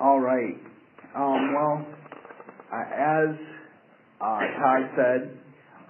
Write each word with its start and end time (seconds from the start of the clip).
All 0.00 0.20
right. 0.20 0.56
Um, 1.14 1.54
well, 1.54 1.86
uh, 2.72 2.84
as 2.96 3.36
uh, 4.20 4.40
Todd 4.58 4.82
said, 4.96 5.38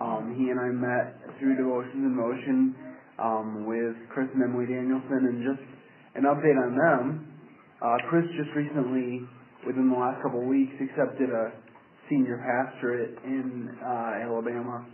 um, 0.00 0.34
he 0.36 0.50
and 0.50 0.58
I 0.58 0.68
met 0.68 1.38
through 1.38 1.56
Devotions 1.56 1.94
in 1.94 2.16
Motion 2.16 2.74
um, 3.18 3.66
with 3.66 3.94
Chris 4.12 4.28
and 4.34 4.42
Emily 4.42 4.66
Danielson, 4.66 5.26
and 5.30 5.42
just 5.46 5.62
an 6.16 6.24
update 6.24 6.58
on 6.58 6.76
them. 6.76 7.26
Uh, 7.80 7.96
Chris 8.10 8.24
just 8.36 8.50
recently, 8.56 9.22
within 9.66 9.90
the 9.90 9.96
last 9.96 10.22
couple 10.22 10.40
of 10.40 10.46
weeks, 10.46 10.72
accepted 10.80 11.30
a 11.30 11.52
senior 12.10 12.38
pastorate 12.42 13.16
in 13.24 13.70
uh, 13.80 14.26
Alabama, 14.26 14.84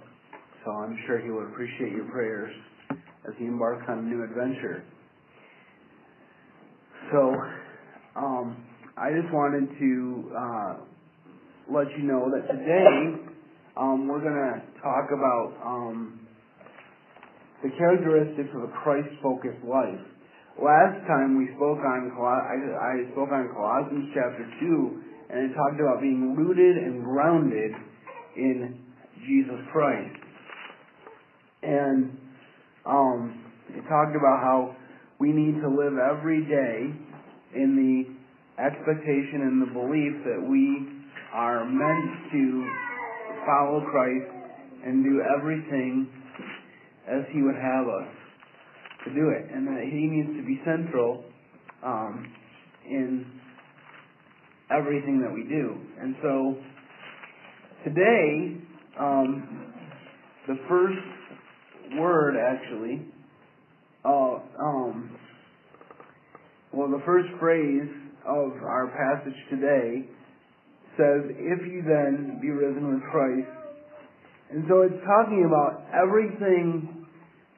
so 0.65 0.71
I'm 0.73 0.97
sure 1.07 1.21
he 1.21 1.31
would 1.31 1.49
appreciate 1.49 1.93
your 1.93 2.07
prayers 2.07 2.53
as 3.27 3.35
he 3.39 3.47
embarks 3.47 3.85
on 3.89 3.99
a 3.99 4.03
new 4.03 4.23
adventure. 4.25 4.85
So, 7.13 7.35
um, 8.17 8.65
I 8.97 9.11
just 9.11 9.33
wanted 9.33 9.69
to 9.79 10.33
uh, 10.35 10.75
let 11.71 11.87
you 11.97 12.05
know 12.05 12.31
that 12.33 12.49
today 12.51 13.15
um, 13.77 14.09
we're 14.09 14.21
going 14.21 14.35
to 14.35 14.63
talk 14.83 15.11
about 15.13 15.55
um, 15.65 16.21
the 17.63 17.71
characteristics 17.79 18.51
of 18.55 18.63
a 18.65 18.73
Christ-focused 18.83 19.65
life. 19.65 20.03
Last 20.59 21.07
time 21.07 21.39
we 21.39 21.47
spoke 21.55 21.79
on 21.79 22.11
I, 22.19 22.59
I 22.83 23.13
spoke 23.13 23.31
on 23.31 23.49
Colossians 23.55 24.11
chapter 24.13 24.43
two, 24.59 25.03
and 25.31 25.51
it 25.51 25.55
talked 25.55 25.79
about 25.79 26.01
being 26.01 26.35
rooted 26.35 26.83
and 26.83 27.05
grounded 27.05 27.71
in 28.35 28.79
Jesus 29.23 29.61
Christ, 29.71 30.19
and 31.63 32.19
um, 32.85 33.45
it 33.71 33.83
talked 33.87 34.17
about 34.17 34.43
how 34.43 34.75
we 35.21 35.31
need 35.31 35.61
to 35.61 35.69
live 35.69 35.95
every 35.99 36.43
day 36.47 36.91
in 37.59 37.75
the 37.75 38.63
expectation 38.63 39.43
and 39.43 39.63
the 39.63 39.73
belief 39.75 40.15
that 40.25 40.41
we 40.41 40.87
are 41.35 41.65
meant 41.65 42.31
to 42.33 42.71
follow 43.47 43.85
Christ 43.91 44.31
and 44.85 45.05
do 45.05 45.23
everything 45.37 46.09
as 47.09 47.23
He 47.33 47.43
would 47.43 47.57
have 47.57 47.87
us 47.89 48.09
to 49.07 49.15
do 49.15 49.31
it, 49.31 49.51
and 49.53 49.67
that 49.67 49.85
He 49.85 50.07
needs 50.07 50.37
to 50.39 50.45
be 50.47 50.61
central 50.65 51.25
um, 51.85 52.33
in 52.87 53.27
everything 54.71 55.21
that 55.23 55.33
we 55.33 55.45
do. 55.45 55.77
And 56.01 56.15
so 56.23 56.57
today, 57.85 58.57
um, 59.01 59.73
the 60.47 60.57
first 60.69 61.99
word 61.99 62.37
actually, 62.37 63.07
uh, 64.05 64.39
um, 64.61 65.17
well, 66.73 66.89
the 66.89 67.03
first 67.07 67.29
phrase 67.41 67.89
of 68.27 68.53
our 68.61 68.93
passage 68.93 69.39
today 69.49 70.05
says, 71.01 71.33
If 71.33 71.61
you 71.65 71.81
then 71.87 72.39
be 72.43 72.51
risen 72.51 72.93
with 72.93 73.03
Christ. 73.11 73.49
And 74.51 74.65
so 74.69 74.83
it's 74.83 75.01
talking 75.05 75.49
about 75.49 75.85
everything 75.93 77.07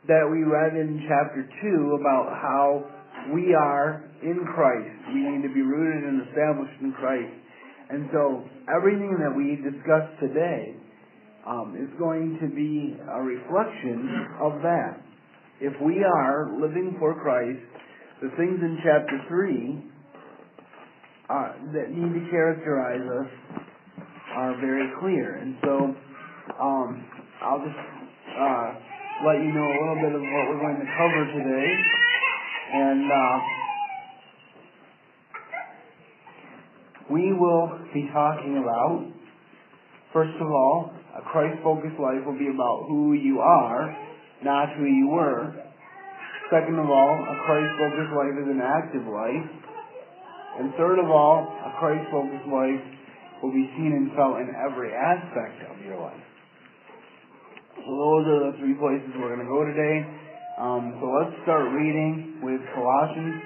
that 0.06 0.26
we 0.30 0.42
read 0.42 0.74
in 0.74 1.06
chapter 1.06 1.42
2 1.42 1.98
about 1.98 2.34
how 2.38 2.84
we 3.34 3.54
are 3.54 4.04
in 4.22 4.44
Christ. 4.54 4.94
We 5.12 5.20
need 5.26 5.42
to 5.42 5.52
be 5.54 5.62
rooted 5.62 6.04
and 6.04 6.28
established 6.28 6.80
in 6.80 6.92
Christ. 6.92 7.34
And 7.90 8.08
so 8.12 8.44
everything 8.70 9.18
that 9.18 9.34
we 9.34 9.58
discuss 9.58 10.06
today 10.20 10.76
um, 11.46 11.74
is 11.74 11.90
going 11.98 12.38
to 12.40 12.48
be 12.48 12.94
a 13.10 13.20
reflection 13.20 14.26
of 14.40 14.62
that. 14.62 15.02
If 15.60 15.74
we 15.82 16.04
are 16.04 16.54
living 16.60 16.96
for 16.98 17.14
Christ, 17.20 17.60
the 18.20 18.28
things 18.36 18.60
in 18.60 18.78
chapter 18.84 19.16
3 19.28 19.84
uh, 21.30 21.52
that 21.72 21.88
need 21.88 22.12
to 22.12 22.30
characterize 22.30 23.00
us 23.00 23.30
are 24.36 24.60
very 24.60 24.92
clear. 25.00 25.36
And 25.36 25.56
so 25.64 25.94
um, 26.60 27.04
I'll 27.40 27.64
just 27.64 27.80
uh, 28.36 28.74
let 29.24 29.40
you 29.40 29.52
know 29.56 29.64
a 29.64 29.76
little 29.80 30.00
bit 30.04 30.14
of 30.14 30.20
what 30.20 30.42
we're 30.52 30.60
going 30.60 30.80
to 30.84 30.90
cover 31.00 31.24
today. 31.32 31.68
And 32.72 33.10
uh, 33.10 33.38
we 37.10 37.32
will 37.32 37.72
be 37.94 38.08
talking 38.12 38.58
about, 38.58 39.06
first 40.12 40.36
of 40.40 40.46
all, 40.46 40.92
a 41.16 41.22
Christ-focused 41.22 41.98
life 41.98 42.20
will 42.26 42.38
be 42.38 42.48
about 42.52 42.84
who 42.86 43.14
you 43.14 43.40
are, 43.40 43.96
not 44.44 44.76
who 44.76 44.84
you 44.84 45.08
were. 45.08 45.69
Second 46.50 46.82
of 46.82 46.90
all, 46.90 47.14
a 47.14 47.36
Christ-focused 47.46 48.10
life 48.10 48.34
is 48.34 48.48
an 48.50 48.58
active 48.58 49.06
life. 49.06 49.46
And 50.58 50.74
third 50.74 50.98
of 50.98 51.06
all, 51.06 51.46
a 51.46 51.70
Christ-focused 51.78 52.50
life 52.50 52.82
will 53.38 53.54
be 53.54 53.70
seen 53.78 53.94
and 53.94 54.10
felt 54.18 54.42
in 54.42 54.50
every 54.58 54.90
aspect 54.90 55.62
of 55.70 55.78
your 55.86 55.94
life. 55.94 56.26
So 57.78 57.86
those 57.86 58.24
are 58.26 58.40
the 58.50 58.58
three 58.58 58.74
places 58.74 59.14
we're 59.14 59.30
going 59.30 59.46
to 59.46 59.48
go 59.48 59.62
today. 59.62 60.02
Um, 60.58 60.98
so 60.98 61.06
let's 61.14 61.38
start 61.46 61.70
reading 61.70 62.42
with 62.42 62.58
Colossians 62.74 63.38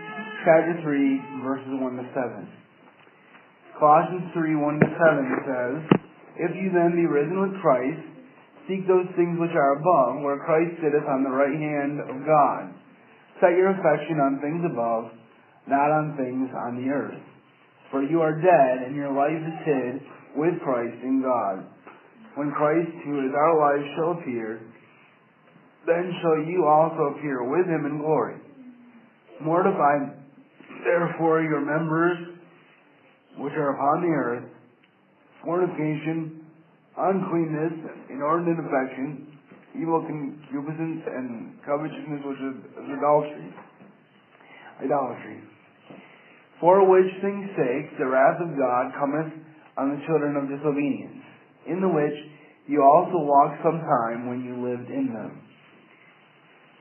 chapter 0.49 0.81
3, 0.81 1.45
verses 1.45 1.77
1 1.77 2.01
to 2.01 2.07
7. 2.09 2.49
Colossians 3.79 4.33
3, 4.33 4.57
1 4.57 4.81
to 4.81 4.89
7 4.97 5.45
says, 5.45 5.77
If 6.41 6.57
you 6.57 6.73
then 6.73 6.97
be 6.97 7.05
risen 7.05 7.37
with 7.37 7.61
Christ, 7.61 8.01
seek 8.65 8.89
those 8.89 9.13
things 9.13 9.37
which 9.37 9.53
are 9.53 9.77
above, 9.77 10.25
where 10.25 10.41
Christ 10.41 10.81
sitteth 10.81 11.05
on 11.05 11.21
the 11.21 11.31
right 11.31 11.53
hand 11.53 12.01
of 12.01 12.25
God. 12.25 12.73
Set 13.41 13.57
your 13.59 13.71
affection 13.71 14.21
on 14.21 14.41
things 14.41 14.63
above, 14.65 15.11
not 15.67 15.91
on 15.91 16.17
things 16.17 16.51
on 16.55 16.77
the 16.77 16.89
earth. 16.91 17.21
For 17.91 18.03
you 18.03 18.21
are 18.21 18.35
dead, 18.35 18.87
and 18.87 18.97
your 18.97 19.13
life 19.13 19.39
is 19.39 19.59
hid 19.65 19.95
with 20.37 20.61
Christ 20.63 20.99
in 21.03 21.23
God. 21.23 21.67
When 22.35 22.51
Christ, 22.51 22.91
who 23.05 23.27
is 23.27 23.33
our 23.35 23.55
life, 23.59 23.87
shall 23.97 24.13
appear, 24.19 24.61
then 25.87 26.13
shall 26.23 26.43
you 26.45 26.67
also 26.67 27.17
appear 27.17 27.45
with 27.45 27.67
him 27.67 27.87
in 27.87 27.99
glory. 27.99 28.37
Mortify 29.41 30.15
therefore 30.85 31.43
your 31.43 31.61
members 31.61 32.39
which 33.39 33.53
are 33.55 33.75
upon 33.75 34.03
the 34.03 34.09
earth, 34.09 34.45
fornication, 35.45 36.47
uncleanness, 36.97 37.73
inordinate 38.11 38.59
affection, 38.65 39.34
evil 39.75 40.03
concupiscence, 40.07 41.03
and 41.07 41.59
covetousness, 41.67 42.23
which 42.25 42.39
is 42.39 42.57
idolatry. 42.79 43.49
Idolatry. 44.83 45.39
For 46.61 46.87
which 46.89 47.11
things 47.21 47.51
sake 47.59 47.99
the 47.99 48.07
wrath 48.07 48.41
of 48.41 48.57
God 48.57 48.95
cometh 48.99 49.33
on 49.77 49.91
the 49.91 50.01
children 50.07 50.37
of 50.39 50.49
disobedience, 50.49 51.23
in 51.67 51.81
the 51.81 51.89
which 51.89 52.15
you 52.67 52.83
also 52.83 53.19
walked 53.21 53.63
some 53.63 53.81
time 53.81 54.29
when 54.29 54.45
you 54.45 54.57
lived 54.63 54.89
in 54.89 55.13
them. 55.13 55.43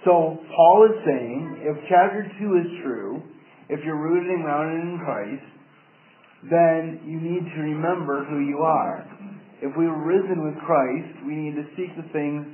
So 0.06 0.38
Paul 0.56 0.90
is 0.92 0.98
saying, 1.06 1.64
if 1.64 1.78
chapter 1.90 2.30
2 2.40 2.56
is 2.60 2.84
true, 2.84 3.24
if 3.70 3.80
you're 3.84 4.00
rooted 4.00 4.30
and 4.30 4.44
grounded 4.44 4.82
in 4.84 5.00
Christ, 5.00 5.48
then 6.50 7.00
you 7.08 7.20
need 7.20 7.48
to 7.56 7.62
remember 7.62 8.26
who 8.26 8.40
you 8.40 8.60
are. 8.60 9.08
If 9.62 9.72
we 9.78 9.88
were 9.88 10.06
risen 10.06 10.44
with 10.44 10.60
Christ, 10.64 11.24
we 11.26 11.36
need 11.36 11.56
to 11.56 11.64
seek 11.76 11.96
the 11.96 12.08
things 12.12 12.46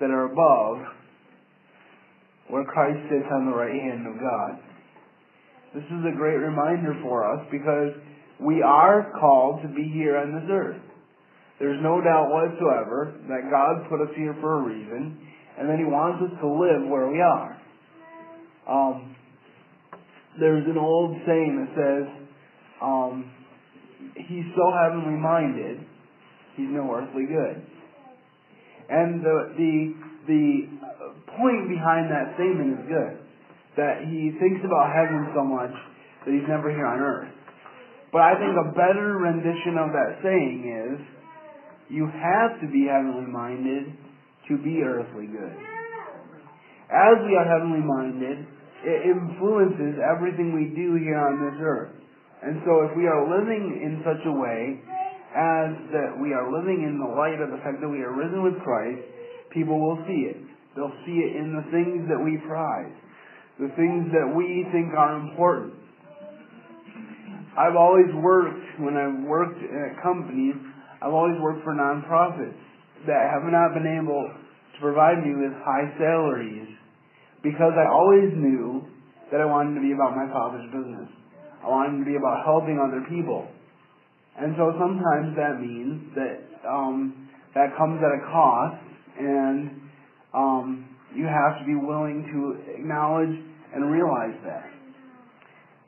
that 0.00 0.10
are 0.10 0.24
above, 0.24 0.86
where 2.48 2.64
Christ 2.64 2.98
sits 3.10 3.26
on 3.32 3.46
the 3.46 3.56
right 3.56 3.74
hand 3.74 4.06
of 4.06 4.20
God. 4.20 4.58
This 5.74 5.84
is 5.84 6.04
a 6.08 6.16
great 6.16 6.36
reminder 6.36 6.94
for 7.02 7.24
us 7.24 7.46
because 7.50 7.92
we 8.40 8.62
are 8.62 9.12
called 9.18 9.62
to 9.62 9.68
be 9.68 9.88
here 9.92 10.16
on 10.16 10.32
this 10.32 10.48
earth. 10.50 10.80
There's 11.58 11.80
no 11.82 12.00
doubt 12.00 12.28
whatsoever 12.28 13.14
that 13.28 13.50
God 13.50 13.88
put 13.88 14.00
us 14.00 14.14
here 14.16 14.36
for 14.40 14.60
a 14.60 14.62
reason, 14.62 15.18
and 15.58 15.68
that 15.68 15.78
He 15.78 15.84
wants 15.84 16.22
us 16.22 16.38
to 16.40 16.48
live 16.48 16.88
where 16.88 17.10
we 17.10 17.20
are. 17.20 17.56
Um, 18.68 19.16
there's 20.38 20.66
an 20.66 20.76
old 20.76 21.16
saying 21.26 21.56
that 21.56 21.70
says, 21.74 22.28
um, 22.82 23.30
"He's 24.14 24.44
so 24.54 24.70
heavenly 24.82 25.18
minded, 25.18 25.80
he's 26.56 26.68
no 26.68 26.92
earthly 26.92 27.24
good." 27.24 27.62
And 28.88 29.22
the 29.22 29.36
the 29.56 29.74
the 30.26 30.44
point 31.36 31.68
behind 31.68 32.10
that 32.10 32.34
statement 32.34 32.80
is 32.80 32.82
good 32.88 33.14
that 33.76 34.08
he 34.08 34.32
thinks 34.40 34.64
about 34.64 34.88
heaven 34.94 35.28
so 35.36 35.44
much 35.44 35.74
that 36.24 36.32
he's 36.32 36.48
never 36.48 36.72
here 36.72 36.86
on 36.86 36.98
earth. 36.98 37.28
But 38.10 38.22
I 38.22 38.32
think 38.40 38.56
a 38.56 38.72
better 38.72 39.20
rendition 39.20 39.76
of 39.76 39.92
that 39.92 40.24
saying 40.24 40.56
is, 40.64 40.96
you 41.92 42.08
have 42.08 42.56
to 42.64 42.66
be 42.72 42.88
heavenly 42.88 43.28
minded 43.28 43.92
to 44.48 44.56
be 44.58 44.80
earthly 44.80 45.28
good. 45.28 45.56
As 46.88 47.16
we 47.26 47.36
are 47.36 47.44
heavenly 47.44 47.84
minded, 47.84 48.46
it 48.86 48.98
influences 49.04 50.00
everything 50.00 50.54
we 50.54 50.72
do 50.72 50.96
here 50.96 51.18
on 51.18 51.42
this 51.44 51.58
earth. 51.60 51.92
And 52.42 52.62
so 52.64 52.88
if 52.88 52.96
we 52.96 53.06
are 53.06 53.26
living 53.26 53.82
in 53.82 54.00
such 54.06 54.22
a 54.24 54.32
way 54.32 54.80
as 55.36 55.68
that 55.92 56.16
we 56.16 56.32
are 56.32 56.48
living 56.48 56.88
in 56.88 56.96
the 56.96 57.10
light 57.12 57.36
of 57.44 57.52
the 57.52 57.60
fact 57.60 57.84
that 57.84 57.88
we 57.92 58.00
are 58.00 58.16
risen 58.16 58.40
with 58.40 58.56
Christ, 58.64 59.04
people 59.52 59.76
will 59.76 60.00
see 60.08 60.32
it. 60.32 60.40
They'll 60.74 60.96
see 61.04 61.20
it 61.20 61.36
in 61.36 61.52
the 61.52 61.64
things 61.68 62.08
that 62.08 62.16
we 62.16 62.40
prize 62.48 62.92
the 63.58 63.72
things 63.72 64.12
that 64.12 64.28
we 64.36 64.68
think 64.68 64.92
are 64.92 65.16
important. 65.16 65.72
I've 67.56 67.76
always 67.76 68.12
worked, 68.20 68.60
when 68.84 69.00
I've 69.00 69.24
worked 69.24 69.56
at 69.56 70.02
companies, 70.04 70.56
I've 71.00 71.12
always 71.12 71.40
worked 71.40 71.64
for 71.64 71.72
nonprofits 71.72 72.60
that 73.08 73.32
have 73.32 73.48
not 73.48 73.72
been 73.72 73.88
able 73.88 74.28
to 74.28 74.78
provide 74.80 75.24
me 75.24 75.32
with 75.32 75.56
high 75.64 75.88
salaries 75.96 76.68
because 77.42 77.72
I 77.72 77.88
always 77.88 78.28
knew 78.36 78.84
that 79.32 79.40
I 79.40 79.46
wanted 79.48 79.80
to 79.80 79.80
be 79.80 79.92
about 79.96 80.12
my 80.12 80.28
father's 80.28 80.68
business. 80.68 81.08
I 81.64 81.68
wanted 81.68 82.04
to 82.04 82.04
be 82.04 82.16
about 82.20 82.44
helping 82.44 82.76
other 82.76 83.08
people. 83.08 83.48
And 84.38 84.54
so 84.56 84.72
sometimes 84.78 85.36
that 85.36 85.60
means 85.60 86.12
that 86.14 86.68
um, 86.68 87.28
that 87.54 87.76
comes 87.78 88.00
at 88.04 88.12
a 88.12 88.30
cost, 88.30 88.82
and 89.18 89.80
um, 90.34 90.88
you 91.14 91.24
have 91.24 91.58
to 91.58 91.64
be 91.64 91.74
willing 91.74 92.28
to 92.28 92.72
acknowledge 92.78 93.32
and 93.74 93.90
realize 93.90 94.36
that. 94.44 94.68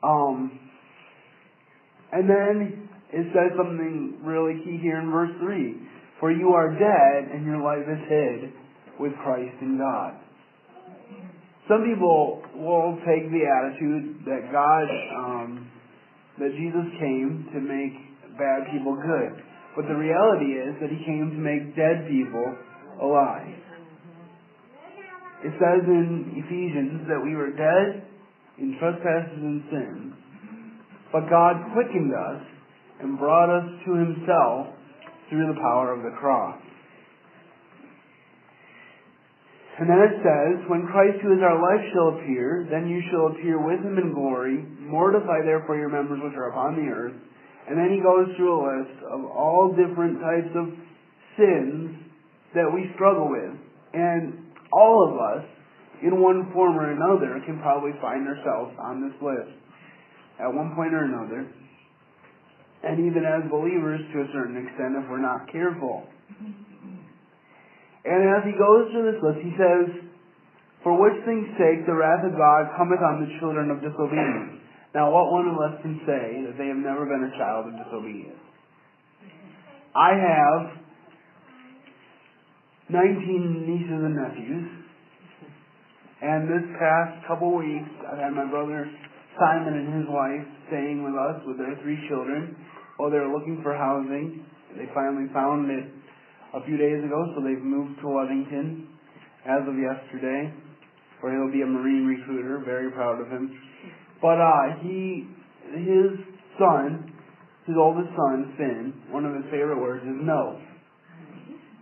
Um, 0.01 0.59
and 2.11 2.27
then 2.27 2.89
it 3.13 3.25
says 3.33 3.53
something 3.55 4.17
really 4.23 4.63
key 4.63 4.79
here 4.81 4.99
in 4.99 5.11
verse 5.11 5.31
3. 5.39 5.75
For 6.19 6.31
you 6.31 6.49
are 6.49 6.73
dead, 6.73 7.31
and 7.31 7.45
your 7.45 7.61
life 7.61 7.85
is 7.85 8.01
hid 8.09 8.53
with 8.99 9.13
Christ 9.23 9.55
in 9.61 9.77
God. 9.77 10.17
Some 11.67 11.85
people 11.85 12.41
will 12.55 12.97
take 13.05 13.29
the 13.29 13.45
attitude 13.45 14.25
that 14.25 14.51
God, 14.51 14.89
um, 15.15 15.69
that 16.39 16.49
Jesus 16.57 16.89
came 16.99 17.47
to 17.53 17.59
make 17.61 18.08
bad 18.39 18.71
people 18.71 18.95
good. 18.95 19.43
But 19.75 19.85
the 19.85 19.99
reality 19.99 20.57
is 20.57 20.79
that 20.81 20.89
he 20.89 21.03
came 21.05 21.35
to 21.35 21.39
make 21.39 21.75
dead 21.75 22.07
people 22.09 22.47
alive. 23.03 23.59
It 25.43 25.53
says 25.55 25.83
in 25.87 26.35
Ephesians 26.35 27.07
that 27.07 27.21
we 27.21 27.35
were 27.35 27.51
dead 27.51 28.07
in 28.57 28.75
trespasses 28.79 29.39
and 29.39 29.63
sins, 29.71 30.13
but 31.13 31.29
God 31.29 31.55
quickened 31.71 32.11
us 32.11 32.43
and 32.99 33.17
brought 33.17 33.47
us 33.47 33.63
to 33.85 33.91
himself 33.95 34.75
through 35.29 35.47
the 35.47 35.59
power 35.61 35.93
of 35.95 36.03
the 36.03 36.11
cross. 36.19 36.59
And 39.79 39.87
then 39.87 39.99
it 40.03 40.19
says, 40.19 40.67
When 40.67 40.91
Christ, 40.91 41.23
who 41.23 41.31
is 41.31 41.39
our 41.39 41.55
life, 41.55 41.79
shall 41.95 42.19
appear, 42.19 42.67
then 42.69 42.91
you 42.91 42.99
shall 43.07 43.31
appear 43.31 43.55
with 43.63 43.79
him 43.79 43.95
in 43.95 44.11
glory. 44.11 44.59
Mortify 44.83 45.47
therefore 45.47 45.77
your 45.77 45.87
members 45.87 46.19
which 46.21 46.35
are 46.35 46.51
upon 46.51 46.75
the 46.75 46.91
earth. 46.91 47.15
And 47.67 47.77
then 47.77 47.91
he 47.93 48.01
goes 48.01 48.35
through 48.37 48.53
a 48.53 48.61
list 48.65 48.97
of 49.09 49.25
all 49.25 49.75
different 49.75 50.19
types 50.21 50.53
of 50.55 50.65
sins 51.37 51.97
that 52.55 52.69
we 52.69 52.89
struggle 52.95 53.29
with. 53.29 53.53
And 53.93 54.45
all 54.71 55.05
of 55.05 55.17
us, 55.17 55.45
in 56.01 56.21
one 56.21 56.49
form 56.53 56.77
or 56.77 56.91
another, 56.91 57.41
can 57.45 57.59
probably 57.59 57.91
find 58.01 58.27
ourselves 58.27 58.73
on 58.79 59.01
this 59.03 59.17
list 59.21 59.51
at 60.39 60.47
one 60.47 60.73
point 60.75 60.93
or 60.93 61.03
another. 61.03 61.51
And 62.81 63.05
even 63.05 63.27
as 63.27 63.43
believers, 63.51 63.99
to 64.13 64.23
a 64.23 64.27
certain 64.31 64.55
extent, 64.55 64.95
if 64.95 65.09
we're 65.09 65.19
not 65.19 65.51
careful. 65.51 66.07
And 68.05 68.19
as 68.23 68.47
he 68.47 68.55
goes 68.55 68.87
through 68.91 69.11
this 69.11 69.19
list, 69.19 69.39
he 69.43 69.51
says, 69.59 69.85
For 70.81 70.95
which 70.95 71.19
things 71.27 71.51
sake 71.59 71.83
the 71.83 71.93
wrath 71.93 72.23
of 72.23 72.31
God 72.39 72.71
cometh 72.79 73.03
on 73.03 73.27
the 73.27 73.29
children 73.43 73.67
of 73.69 73.83
disobedience. 73.83 74.58
Now, 74.95 75.11
what 75.13 75.31
one 75.31 75.47
of 75.47 75.57
us 75.61 75.81
can 75.81 76.01
say 76.05 76.49
that 76.49 76.57
they 76.57 76.67
have 76.67 76.81
never 76.81 77.05
been 77.05 77.29
a 77.29 77.37
child 77.37 77.67
of 77.69 77.77
disobedience? 77.77 78.41
I 79.95 80.17
have 80.17 80.79
19 82.89 83.69
nieces 83.69 84.01
and 84.01 84.15
nephews. 84.17 84.65
And 86.21 86.49
this 86.49 86.65
past 86.81 87.27
couple 87.27 87.55
weeks, 87.55 87.89
I've 88.11 88.17
had 88.17 88.33
my 88.33 88.49
brother 88.49 88.89
Simon 89.37 89.77
and 89.77 90.03
his 90.03 90.07
wife 90.09 90.45
staying 90.67 91.05
with 91.05 91.13
us 91.13 91.37
with 91.45 91.57
their 91.57 91.77
three 91.81 91.95
children 92.09 92.57
while 92.97 93.09
they 93.09 93.21
were 93.21 93.31
looking 93.31 93.61
for 93.63 93.77
housing. 93.77 94.43
They 94.75 94.89
finally 94.93 95.29
found 95.31 95.69
it 95.71 95.85
a 96.53 96.65
few 96.65 96.77
days 96.77 97.05
ago, 97.05 97.23
so 97.35 97.45
they've 97.45 97.61
moved 97.61 98.01
to 98.01 98.09
Ludington 98.09 98.89
as 99.45 99.63
of 99.63 99.77
yesterday, 99.77 100.51
where 101.21 101.31
he'll 101.31 101.53
be 101.53 101.61
a 101.61 101.69
Marine 101.69 102.05
recruiter. 102.05 102.61
Very 102.65 102.91
proud 102.91 103.21
of 103.21 103.29
him. 103.29 103.53
But 104.21 104.39
uh, 104.39 104.83
he, 104.83 105.27
his 105.71 106.11
son, 106.59 107.13
his 107.65 107.75
oldest 107.79 108.09
son, 108.15 108.53
Finn, 108.57 108.93
one 109.11 109.25
of 109.25 109.33
his 109.33 109.45
favorite 109.45 109.79
words 109.79 110.03
is 110.03 110.19
no. 110.21 110.59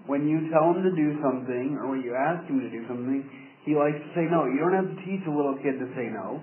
When 0.05 0.27
you 0.27 0.49
tell 0.51 0.71
him 0.71 0.83
to 0.83 0.93
do 0.95 1.19
something, 1.21 1.77
or 1.81 1.91
when 1.91 2.01
you 2.01 2.15
ask 2.15 2.47
him 2.47 2.61
to 2.61 2.69
do 2.69 2.85
something, 2.87 3.27
he 3.65 3.75
likes 3.75 3.97
to 3.97 4.09
say 4.15 4.27
no. 4.29 4.45
You 4.45 4.59
don't 4.63 4.75
have 4.75 4.95
to 4.95 4.99
teach 5.03 5.25
a 5.27 5.33
little 5.33 5.57
kid 5.59 5.79
to 5.79 5.87
say 5.95 6.07
no. 6.13 6.39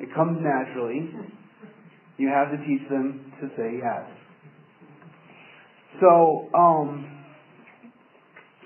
It 0.00 0.12
comes 0.14 0.38
naturally. 0.42 1.08
You 2.18 2.28
have 2.28 2.50
to 2.52 2.58
teach 2.66 2.84
them 2.90 3.32
to 3.40 3.48
say 3.56 3.80
yes. 3.80 4.04
So, 6.00 6.48
um, 6.52 7.08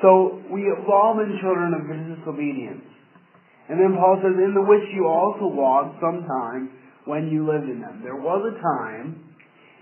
so 0.03 0.43
we 0.51 0.63
have 0.75 0.87
all 0.89 1.15
been 1.17 1.39
children 1.41 1.75
of 1.75 1.83
disobedience. 2.19 2.94
And 3.69 3.81
then 3.81 3.97
Paul 3.97 4.21
says, 4.21 4.37
in 4.37 4.53
the 4.53 4.67
which 4.69 4.85
you 4.93 5.09
also 5.09 5.49
walked 5.49 5.97
sometime 6.01 6.69
when 7.05 7.33
you 7.33 7.49
lived 7.49 7.69
in 7.69 7.81
them. 7.81 8.01
There 8.05 8.17
was 8.17 8.45
a 8.45 8.57
time 8.61 9.25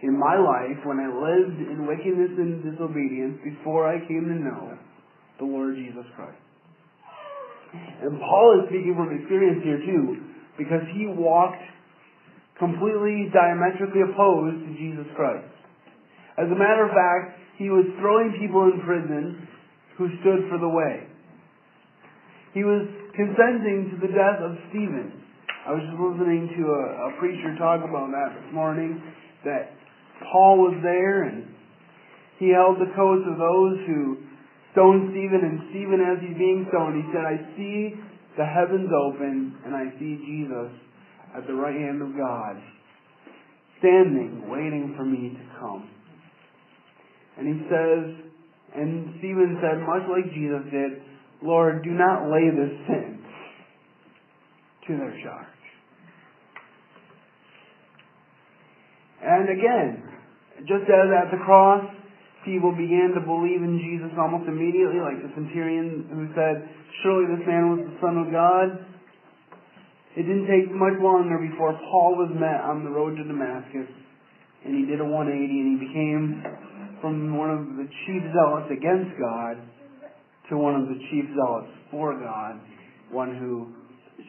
in 0.02 0.19
my 0.19 0.38
life 0.38 0.79
when 0.87 0.99
I 0.99 1.11
lived 1.11 1.58
in 1.58 1.87
wickedness 1.87 2.34
and 2.38 2.62
disobedience 2.62 3.38
before 3.43 3.90
I 3.90 3.99
came 4.06 4.26
to 4.26 4.38
know 4.38 4.79
the 5.38 5.46
Lord 5.46 5.75
Jesus 5.75 6.06
Christ. 6.14 6.38
And 7.75 8.19
Paul 8.19 8.62
is 8.62 8.69
speaking 8.69 8.94
from 8.94 9.11
experience 9.14 9.62
here 9.64 9.82
too, 9.82 10.31
because 10.58 10.82
he 10.94 11.06
walked 11.06 11.62
completely 12.58 13.31
diametrically 13.35 14.02
opposed 14.06 14.62
to 14.62 14.70
Jesus 14.78 15.06
Christ. 15.17 15.49
As 16.38 16.46
a 16.46 16.58
matter 16.58 16.87
of 16.87 16.93
fact, 16.94 17.38
he 17.58 17.70
was 17.70 17.87
throwing 17.99 18.35
people 18.38 18.70
in 18.70 18.78
prison 18.87 19.49
who 19.99 20.06
stood 20.20 20.46
for 20.50 20.58
the 20.58 20.69
way. 20.69 21.06
He 22.55 22.62
was 22.64 22.87
consenting 23.14 23.93
to 23.93 23.97
the 24.06 24.12
death 24.12 24.41
of 24.41 24.56
Stephen. 24.70 25.12
I 25.67 25.73
was 25.73 25.82
just 25.85 26.00
listening 26.00 26.50
to 26.59 26.62
a, 26.73 26.82
a 27.06 27.20
preacher 27.20 27.55
talk 27.59 27.85
about 27.85 28.11
that 28.11 28.35
this 28.35 28.50
morning, 28.53 29.00
that 29.44 29.76
Paul 30.32 30.59
was 30.59 30.76
there 30.82 31.29
and 31.29 31.47
he 32.38 32.50
held 32.50 32.81
the 32.82 32.91
coats 32.97 33.23
of 33.29 33.38
those 33.38 33.76
who 33.87 34.19
stoned 34.73 35.12
Stephen, 35.12 35.44
and 35.44 35.70
Stephen, 35.70 36.00
as 36.00 36.19
he's 36.19 36.37
being 36.37 36.67
stoned, 36.73 36.99
he 36.99 37.06
said, 37.12 37.23
I 37.23 37.37
see 37.55 37.94
the 38.37 38.49
heavens 38.49 38.91
open, 38.91 39.55
and 39.64 39.76
I 39.76 39.93
see 40.00 40.17
Jesus 40.25 40.73
at 41.37 41.47
the 41.47 41.55
right 41.55 41.76
hand 41.76 42.00
of 42.00 42.17
God, 42.17 42.56
standing, 43.79 44.49
waiting 44.49 44.94
for 44.97 45.04
me 45.04 45.37
to 45.37 45.45
come. 45.61 45.88
And 47.38 47.47
he 47.47 47.62
says, 47.69 48.33
and 48.75 49.14
Stephen 49.21 49.61
said, 49.61 49.85
much 49.85 50.09
like 50.09 50.33
Jesus 50.33 50.64
did, 50.73 50.92
Lord, 51.42 51.82
do 51.82 51.90
not 51.90 52.30
lay 52.30 52.50
this 52.50 52.75
sin 52.87 53.18
to 54.87 54.96
their 54.96 55.14
charge. 55.22 55.46
And 59.22 59.50
again, 59.50 60.02
just 60.66 60.87
as 60.87 61.08
at 61.11 61.30
the 61.30 61.42
cross, 61.44 61.82
people 62.44 62.70
began 62.75 63.14
to 63.14 63.22
believe 63.22 63.62
in 63.62 63.78
Jesus 63.78 64.11
almost 64.18 64.46
immediately, 64.50 64.99
like 64.99 65.22
the 65.22 65.30
centurion 65.34 66.06
who 66.11 66.26
said, 66.34 66.66
Surely 67.02 67.30
this 67.30 67.46
man 67.46 67.70
was 67.70 67.80
the 67.87 67.96
Son 68.02 68.18
of 68.18 68.30
God. 68.30 68.82
It 70.14 70.26
didn't 70.26 70.46
take 70.46 70.70
much 70.75 70.99
longer 71.00 71.38
before 71.38 71.72
Paul 71.72 72.18
was 72.18 72.30
met 72.34 72.61
on 72.66 72.84
the 72.84 72.90
road 72.90 73.16
to 73.16 73.25
Damascus, 73.25 73.88
and 74.66 74.76
he 74.76 74.84
did 74.84 75.00
a 75.00 75.06
180, 75.06 75.34
and 75.34 75.68
he 75.75 75.78
became 75.87 76.22
from 77.00 77.38
one 77.38 77.50
of 77.50 77.62
the 77.78 77.88
chief 78.06 78.22
zealots 78.30 78.70
against 78.70 79.16
God 79.18 79.56
to 80.52 80.59
one 80.59 80.75
of 80.75 80.87
the 80.87 81.00
chief 81.11 81.25
zealots 81.35 81.73
for 81.90 82.12
God, 82.21 82.61
one 83.11 83.38
who 83.38 83.73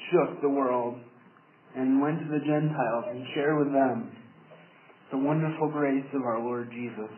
shook 0.10 0.42
the 0.42 0.48
world 0.48 0.96
and 1.76 2.02
went 2.02 2.18
to 2.20 2.26
the 2.28 2.40
Gentiles 2.40 3.06
and 3.10 3.26
shared 3.36 3.60
with 3.60 3.74
them 3.74 4.10
the 5.12 5.18
wonderful 5.18 5.70
grace 5.70 6.06
of 6.14 6.22
our 6.22 6.40
Lord 6.40 6.72
Jesus. 6.72 7.12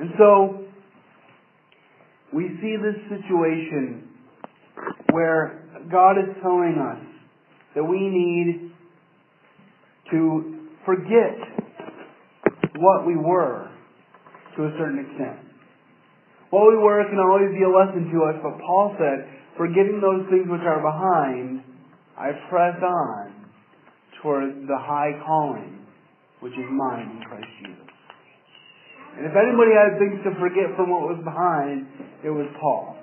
And 0.00 0.10
so, 0.18 0.64
we 2.34 2.48
see 2.60 2.76
this 2.76 2.96
situation 3.08 4.10
where 5.12 5.64
God 5.90 6.18
is 6.18 6.36
telling 6.42 6.76
us 6.76 7.06
that 7.74 7.84
we 7.84 8.00
need 8.00 8.70
to 10.10 10.68
forget 10.84 11.38
what 12.76 13.06
we 13.06 13.16
were 13.16 13.70
to 14.56 14.64
a 14.64 14.70
certain 14.78 15.06
extent. 15.08 15.51
What 16.52 16.68
we 16.68 16.76
were 16.76 17.00
can 17.08 17.16
always 17.16 17.48
be 17.56 17.64
a 17.64 17.72
lesson 17.72 18.12
to 18.12 18.18
us, 18.28 18.36
but 18.44 18.60
Paul 18.60 18.92
said, 19.00 19.24
forgetting 19.56 20.04
those 20.04 20.28
things 20.28 20.44
which 20.52 20.60
are 20.68 20.84
behind, 20.84 21.64
I 22.12 22.36
press 22.52 22.76
on 22.76 23.48
toward 24.20 24.68
the 24.68 24.76
high 24.76 25.16
calling 25.24 25.82
which 26.42 26.52
is 26.58 26.68
mine 26.68 27.06
in 27.06 27.20
Christ 27.22 27.48
Jesus. 27.62 27.88
And 29.16 29.24
if 29.24 29.32
anybody 29.32 29.72
had 29.78 29.96
things 29.96 30.18
to 30.26 30.34
forget 30.42 30.74
from 30.74 30.90
what 30.90 31.06
was 31.06 31.22
behind, 31.22 31.86
it 32.26 32.34
was 32.34 32.50
Paul. 32.58 32.98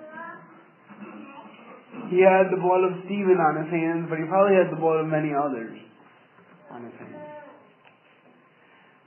He 2.12 2.20
had 2.20 2.52
the 2.52 2.60
blood 2.60 2.84
of 2.84 3.00
Stephen 3.08 3.40
on 3.40 3.64
his 3.64 3.72
hands, 3.72 4.12
but 4.12 4.20
he 4.20 4.28
probably 4.28 4.60
had 4.60 4.68
the 4.70 4.78
blood 4.78 5.00
of 5.00 5.08
many 5.08 5.32
others 5.32 5.74
on 6.70 6.84
his 6.84 6.96
hands. 7.00 7.32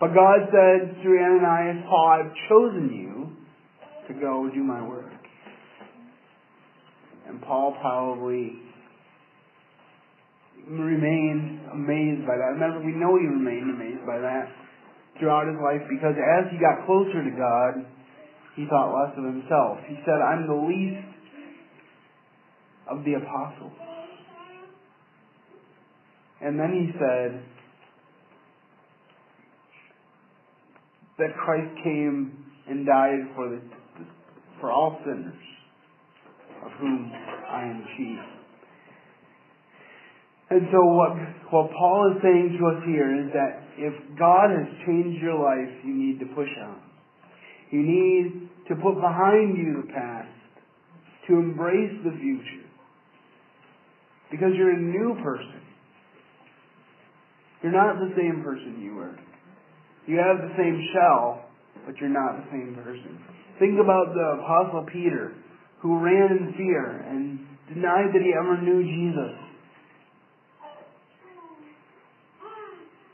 But 0.01 0.17
God 0.17 0.49
said 0.49 0.99
through 1.05 1.21
Ananias, 1.21 1.85
Paul, 1.87 2.09
I've 2.09 2.35
chosen 2.49 2.89
you 2.89 3.12
to 4.13 4.21
go 4.21 4.51
do 4.53 4.63
my 4.63 4.87
work. 4.87 5.13
And 7.27 7.41
Paul 7.43 7.77
probably 7.81 8.59
remained 10.69 11.61
amazed 11.73 12.27
by 12.27 12.37
that. 12.37 12.55
Remember, 12.55 12.81
we 12.85 12.93
know 12.93 13.17
he 13.19 13.27
remained 13.27 13.71
amazed 13.71 14.07
by 14.07 14.19
that 14.19 14.49
throughout 15.19 15.47
his 15.47 15.57
life 15.63 15.83
because 15.89 16.15
as 16.17 16.51
he 16.51 16.59
got 16.59 16.87
closer 16.87 17.23
to 17.23 17.31
God, 17.37 17.87
he 18.57 18.67
thought 18.69 18.93
less 18.93 19.17
of 19.17 19.25
himself. 19.25 19.79
He 19.89 19.97
said, 20.05 20.21
I'm 20.21 20.47
the 20.47 20.55
least 20.55 21.09
of 22.91 23.05
the 23.05 23.15
apostles. 23.15 23.73
And 26.41 26.59
then 26.59 26.73
he 26.75 26.93
said 26.99 27.43
that 31.19 31.37
Christ 31.45 31.71
came 31.85 32.45
and 32.69 32.85
died 32.85 33.31
for 33.37 33.49
the 33.49 33.61
for 34.63 34.71
all 34.71 34.97
sinners, 35.05 35.43
of 36.65 36.71
whom 36.79 37.11
I 37.51 37.63
am 37.67 37.85
chief. 37.99 38.23
And 40.51 40.69
so 40.71 40.79
what, 40.87 41.11
what 41.51 41.71
Paul 41.77 42.15
is 42.15 42.23
saying 42.23 42.57
to 42.61 42.67
us 42.71 42.85
here 42.87 43.27
is 43.27 43.33
that 43.35 43.67
if 43.77 43.93
God 44.17 44.55
has 44.55 44.69
changed 44.87 45.21
your 45.21 45.35
life, 45.35 45.75
you 45.85 45.93
need 45.93 46.21
to 46.21 46.27
push 46.37 46.49
on. 46.63 46.81
You 47.73 47.83
need 47.83 48.51
to 48.69 48.77
put 48.77 48.95
behind 49.03 49.59
you 49.59 49.83
the 49.83 49.93
past, 49.93 50.29
to 51.27 51.35
embrace 51.35 51.99
the 52.05 52.13
future. 52.21 52.69
Because 54.31 54.51
you're 54.57 54.77
a 54.77 54.81
new 54.81 55.17
person. 55.25 55.61
You're 57.63 57.73
not 57.73 57.97
the 57.99 58.15
same 58.17 58.43
person 58.45 58.81
you 58.81 58.95
were. 58.95 59.19
You 60.07 60.19
have 60.19 60.39
the 60.39 60.55
same 60.57 60.79
shell, 60.95 61.49
but 61.85 61.97
you're 61.99 62.11
not 62.11 62.45
the 62.45 62.51
same 62.51 62.77
person. 62.85 63.19
Think 63.59 63.79
about 63.81 64.15
the 64.15 64.43
Apostle 64.43 64.87
Peter, 64.93 65.33
who 65.81 65.99
ran 65.99 66.31
in 66.31 66.55
fear 66.57 67.05
and 67.09 67.39
denied 67.73 68.13
that 68.13 68.23
he 68.23 68.33
ever 68.39 68.61
knew 68.61 68.83
Jesus. 68.83 69.39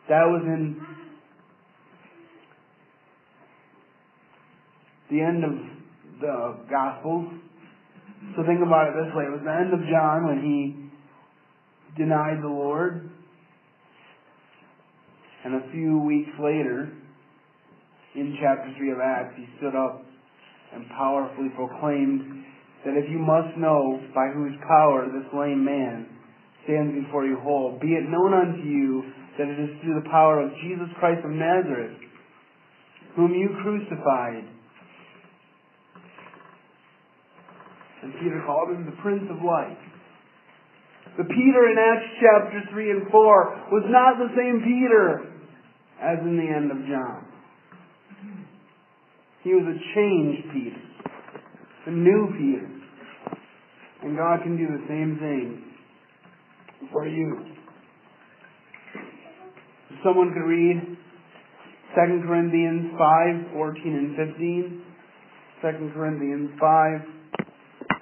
That 0.08 0.24
was 0.24 0.42
in 0.44 0.80
the 5.10 5.20
end 5.20 5.44
of 5.44 5.50
the 6.20 6.56
Gospels. 6.70 7.26
So 8.36 8.42
think 8.46 8.60
about 8.62 8.88
it 8.88 8.94
this 9.04 9.14
way. 9.14 9.24
It 9.24 9.32
was 9.32 9.40
the 9.44 9.52
end 9.52 9.72
of 9.72 9.80
John 9.90 10.26
when 10.26 10.40
he 10.42 12.02
denied 12.02 12.42
the 12.42 12.48
Lord. 12.48 13.10
And 15.44 15.54
a 15.54 15.70
few 15.72 15.98
weeks 16.00 16.30
later, 16.42 16.92
in 18.14 18.36
chapter 18.40 18.74
3 18.76 18.92
of 18.92 18.98
Acts, 18.98 19.34
he 19.36 19.46
stood 19.58 19.74
up 19.74 20.04
and 20.74 20.88
powerfully 20.90 21.48
proclaimed 21.56 22.44
that 22.84 22.94
if 22.96 23.10
you 23.10 23.18
must 23.18 23.56
know 23.58 24.00
by 24.14 24.28
whose 24.34 24.54
power 24.66 25.06
this 25.06 25.26
lame 25.34 25.64
man 25.64 26.06
stands 26.64 27.04
before 27.04 27.26
you 27.26 27.36
whole, 27.40 27.78
be 27.80 27.94
it 27.94 28.04
known 28.08 28.34
unto 28.34 28.62
you 28.62 29.02
that 29.38 29.48
it 29.48 29.58
is 29.58 29.70
through 29.82 30.00
the 30.02 30.08
power 30.10 30.40
of 30.40 30.50
Jesus 30.62 30.88
Christ 30.98 31.24
of 31.24 31.30
Nazareth, 31.30 31.96
whom 33.16 33.34
you 33.34 33.48
crucified. 33.62 34.44
And 38.02 38.12
Peter 38.20 38.42
called 38.46 38.70
him 38.70 38.86
the 38.86 38.96
Prince 39.02 39.24
of 39.30 39.42
Life. 39.42 39.78
The 41.16 41.24
Peter 41.24 41.62
in 41.66 41.76
Acts 41.78 42.14
chapter 42.20 42.62
3 42.70 42.90
and 42.90 43.10
4 43.10 43.68
was 43.72 43.84
not 43.88 44.18
the 44.18 44.30
same 44.36 44.62
Peter 44.62 45.34
as 46.00 46.18
in 46.22 46.36
the 46.36 46.46
end 46.46 46.70
of 46.70 46.78
John. 46.86 47.27
He 49.42 49.50
was 49.50 49.64
a 49.64 49.78
changed 49.94 50.42
Peter, 50.52 50.82
a 51.86 51.90
new 51.90 52.28
Peter. 52.36 52.78
And 54.02 54.16
God 54.16 54.42
can 54.42 54.56
do 54.56 54.66
the 54.66 54.84
same 54.88 55.18
thing 55.18 55.64
for 56.92 57.06
you. 57.06 57.36
Someone 60.04 60.32
could 60.32 60.46
read 60.46 60.96
2 61.94 62.22
Corinthians 62.26 62.92
5, 62.96 63.52
14 63.54 63.82
and 63.94 64.16
15. 64.16 64.84
2 65.62 65.90
Corinthians 65.94 66.50
5, 66.60 67.00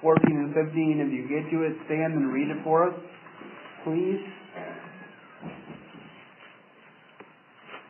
14 0.01 0.23
and 0.29 0.53
15. 0.53 1.01
If 1.01 1.13
you 1.13 1.23
get 1.25 1.49
to 1.49 1.63
it, 1.65 1.73
stand 1.85 2.13
and 2.13 2.31
read 2.31 2.49
it 2.49 2.63
for 2.63 2.89
us, 2.89 2.95
please. 3.83 4.21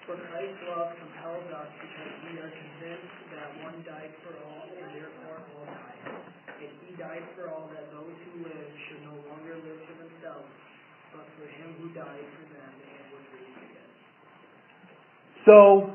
For 0.06 0.16
Christ's 0.16 0.64
love 0.72 0.96
compels 0.96 1.52
us 1.52 1.68
are 2.48 2.56
convinced 2.56 3.20
that 3.36 3.50
one 3.60 3.84
died 3.84 4.16
for 4.24 4.32
all, 4.40 4.64
and 4.72 4.88
therefore 4.96 5.44
all 5.52 5.68
died. 5.68 6.16
And 6.64 6.72
he 6.88 6.96
died 6.96 7.28
for 7.36 7.52
all 7.52 7.68
that 7.76 7.92
those 7.92 8.16
who 8.24 8.48
live 8.48 8.72
should 8.88 9.04
no 9.04 9.20
longer 9.28 9.60
live 9.60 9.80
for 9.84 9.96
themselves, 10.00 10.48
but 11.12 11.28
for 11.36 11.44
him 11.44 11.76
who 11.84 11.92
died 11.92 12.24
for 12.40 12.46
them 12.56 12.72
and 12.72 13.04
was 13.12 13.26
raised 13.36 13.60
again. 13.68 13.92
So, 15.44 15.92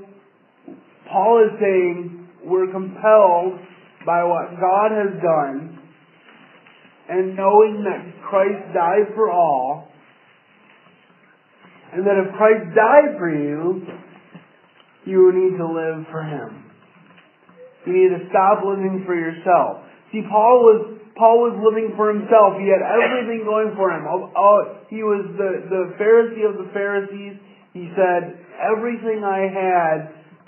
Paul 1.09 1.49
is 1.49 1.53
saying 1.57 2.29
we're 2.45 2.71
compelled 2.71 3.57
by 4.05 4.21
what 4.25 4.53
God 4.61 4.93
has 4.93 5.13
done 5.25 5.79
and 7.09 7.37
knowing 7.37 7.85
that 7.85 8.29
Christ 8.29 8.75
died 8.75 9.15
for 9.15 9.31
all, 9.31 9.89
and 11.93 12.07
that 12.07 12.17
if 12.27 12.35
Christ 12.37 12.77
died 12.77 13.17
for 13.19 13.31
you, 13.33 13.87
you 15.05 15.33
need 15.35 15.59
to 15.59 15.67
live 15.67 16.07
for 16.11 16.23
Him. 16.23 16.73
You 17.87 17.93
need 17.93 18.11
to 18.15 18.23
stop 18.31 18.63
living 18.63 19.03
for 19.07 19.15
yourself. 19.15 19.83
See, 20.13 20.23
Paul 20.31 20.63
was 20.63 20.81
Paul 21.17 21.45
was 21.45 21.57
living 21.61 21.93
for 21.97 22.09
himself. 22.09 22.57
He 22.57 22.73
had 22.73 22.81
everything 22.81 23.45
going 23.45 23.77
for 23.77 23.93
him. 23.93 24.09
Oh, 24.09 24.33
oh, 24.33 24.61
he 24.89 25.05
was 25.05 25.29
the, 25.37 25.69
the 25.69 25.83
Pharisee 26.01 26.49
of 26.49 26.57
the 26.57 26.73
Pharisees. 26.73 27.37
He 27.77 27.93
said, 27.93 28.41
everything 28.57 29.21
I 29.21 29.45
had 29.45 29.99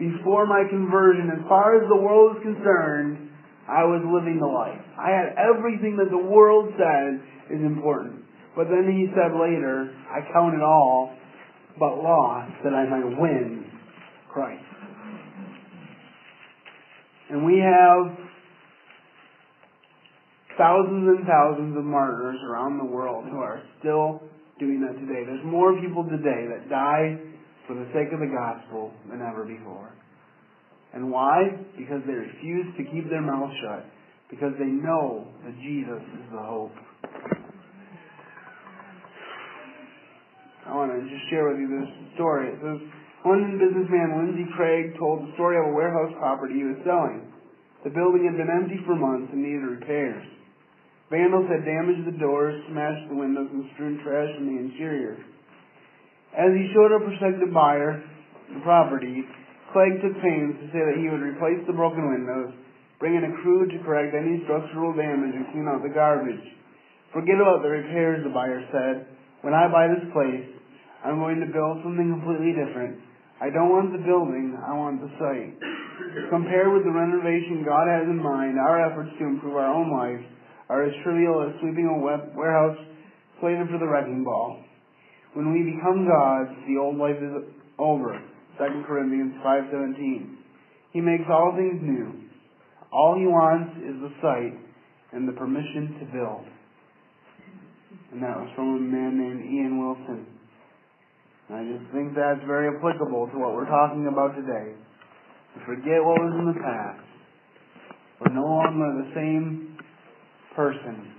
before 0.01 0.47
my 0.49 0.65
conversion, 0.69 1.29
as 1.37 1.45
far 1.49 1.77
as 1.77 1.85
the 1.89 1.97
world 1.97 2.37
is 2.37 2.43
concerned, 2.43 3.29
I 3.69 3.85
was 3.85 4.01
living 4.09 4.41
the 4.41 4.49
life. 4.49 4.81
I 4.97 5.13
had 5.13 5.37
everything 5.37 5.97
that 6.01 6.09
the 6.09 6.21
world 6.21 6.73
says 6.81 7.21
is 7.53 7.61
important. 7.61 8.25
But 8.57 8.73
then 8.73 8.89
he 8.89 9.13
said 9.13 9.37
later, 9.37 9.93
I 10.09 10.25
count 10.33 10.57
it 10.57 10.65
all 10.65 11.13
but 11.79 12.01
loss 12.01 12.49
that 12.65 12.73
I 12.73 12.89
might 12.89 13.21
win 13.21 13.63
Christ. 14.35 14.64
And 17.31 17.47
we 17.47 17.62
have 17.62 18.19
thousands 20.59 21.07
and 21.07 21.26
thousands 21.26 21.79
of 21.79 21.85
martyrs 21.85 22.38
around 22.50 22.79
the 22.79 22.85
world 22.85 23.26
who 23.31 23.38
are 23.38 23.62
still 23.79 24.21
doing 24.59 24.81
that 24.83 24.99
today. 24.99 25.23
There's 25.25 25.45
more 25.45 25.81
people 25.81 26.03
today 26.03 26.50
that 26.50 26.69
die 26.69 27.17
for 27.69 27.75
the 27.75 27.87
sake 27.95 28.12
of 28.12 28.19
the 28.19 28.26
gospel 28.26 28.93
than 29.09 29.23
ever 29.23 29.45
before. 29.45 29.95
And 30.93 31.11
why? 31.11 31.38
Because 31.79 32.03
they 32.07 32.12
refuse 32.12 32.67
to 32.76 32.85
keep 32.91 33.09
their 33.09 33.23
mouth 33.23 33.50
shut. 33.62 33.87
Because 34.31 34.53
they 34.59 34.67
know 34.67 35.29
that 35.45 35.55
Jesus 35.62 36.03
is 36.03 36.26
the 36.33 36.43
hope. 36.43 36.73
I 40.67 40.75
want 40.75 40.91
to 40.91 41.00
just 41.09 41.31
share 41.31 41.49
with 41.49 41.59
you 41.59 41.69
this 41.69 42.14
story. 42.14 42.49
It 42.49 42.59
says, 42.62 42.81
London 43.25 43.57
businessman 43.57 44.21
Lindsay 44.21 44.45
Clegg 44.52 45.00
told 45.00 45.25
the 45.25 45.33
story 45.33 45.57
of 45.57 45.73
a 45.73 45.73
warehouse 45.73 46.12
property 46.21 46.61
he 46.61 46.69
was 46.69 46.76
selling. 46.85 47.25
The 47.81 47.88
building 47.88 48.28
had 48.28 48.37
been 48.37 48.52
empty 48.52 48.76
for 48.85 48.93
months 48.93 49.33
and 49.33 49.40
needed 49.40 49.64
repairs. 49.64 50.28
Vandals 51.09 51.49
had 51.49 51.64
damaged 51.64 52.04
the 52.04 52.21
doors, 52.21 52.52
smashed 52.69 53.09
the 53.09 53.16
windows, 53.16 53.49
and 53.49 53.64
strewn 53.73 53.97
trash 54.04 54.28
in 54.37 54.45
the 54.45 54.61
interior. 54.61 55.16
As 56.37 56.52
he 56.52 56.69
showed 56.76 56.93
a 56.93 57.00
prospective 57.00 57.49
buyer 57.49 58.04
the 58.52 58.61
property, 58.61 59.25
Clegg 59.73 60.04
took 60.04 60.21
pains 60.21 60.61
to 60.61 60.66
say 60.69 60.85
that 60.85 61.00
he 61.00 61.09
would 61.09 61.25
replace 61.25 61.64
the 61.64 61.73
broken 61.73 62.04
windows, 62.04 62.52
bring 63.00 63.16
in 63.16 63.25
a 63.25 63.37
crew 63.40 63.64
to 63.73 63.85
correct 63.88 64.12
any 64.12 64.45
structural 64.45 64.93
damage, 64.93 65.33
and 65.33 65.49
clean 65.49 65.64
out 65.64 65.81
the 65.81 65.88
garbage. 65.88 66.45
Forget 67.16 67.40
about 67.40 67.64
the 67.64 67.73
repairs, 67.73 68.21
the 68.21 68.37
buyer 68.37 68.61
said. 68.69 69.09
When 69.40 69.57
I 69.57 69.73
buy 69.73 69.88
this 69.88 70.12
place, 70.12 70.45
I'm 71.04 71.21
going 71.25 71.40
to 71.40 71.49
build 71.49 71.81
something 71.81 72.21
completely 72.21 72.52
different. 72.52 73.00
I 73.45 73.53
don't 73.53 73.69
want 73.69 73.93
the 73.93 74.01
building, 74.01 74.57
I 74.57 74.73
want 74.73 75.05
the 75.05 75.13
site. 75.21 75.53
Compared 76.33 76.73
with 76.73 76.89
the 76.89 76.97
renovation 76.97 77.61
God 77.61 77.85
has 77.93 78.09
in 78.09 78.17
mind, 78.17 78.57
our 78.57 78.81
efforts 78.81 79.13
to 79.21 79.25
improve 79.29 79.61
our 79.61 79.69
own 79.69 79.93
life 79.93 80.25
are 80.73 80.89
as 80.89 80.97
trivial 81.05 81.45
as 81.45 81.53
sweeping 81.61 81.85
a 81.85 82.01
warehouse 82.01 82.81
slated 83.45 83.69
for 83.69 83.77
the 83.77 83.85
wrecking 83.85 84.25
ball. 84.25 84.65
When 85.37 85.53
we 85.53 85.77
become 85.77 86.09
gods, 86.09 86.57
the 86.65 86.81
old 86.81 86.97
life 86.97 87.21
is 87.21 87.53
over. 87.77 88.17
2 88.57 88.89
Corinthians 88.89 89.37
5.17 89.45 90.97
He 90.97 91.05
makes 91.05 91.29
all 91.29 91.53
things 91.53 91.85
new. 91.85 92.17
All 92.97 93.13
he 93.13 93.29
wants 93.29 93.77
is 93.77 94.01
the 94.01 94.13
site 94.25 94.57
and 95.13 95.29
the 95.29 95.37
permission 95.37 96.01
to 96.01 96.05
build. 96.17 96.49
And 98.09 98.23
that 98.23 98.41
was 98.41 98.49
from 98.57 98.73
a 98.73 98.81
man 98.81 99.21
named 99.21 99.45
Ian 99.45 99.85
Wilson. 99.85 100.34
I 101.53 101.61
just 101.69 101.93
think 101.93 102.17
that's 102.17 102.41
very 102.47 102.73
applicable 102.73 103.29
to 103.29 103.37
what 103.37 103.53
we're 103.53 103.69
talking 103.69 104.09
about 104.09 104.33
today. 104.33 104.73
We 105.53 105.61
forget 105.67 106.01
what 106.01 106.17
was 106.17 106.33
in 106.41 106.47
the 106.49 106.57
past. 106.57 107.05
We're 108.21 108.33
no 108.33 108.49
longer 108.49 109.05
the 109.05 109.13
same 109.13 109.77
person. 110.57 111.13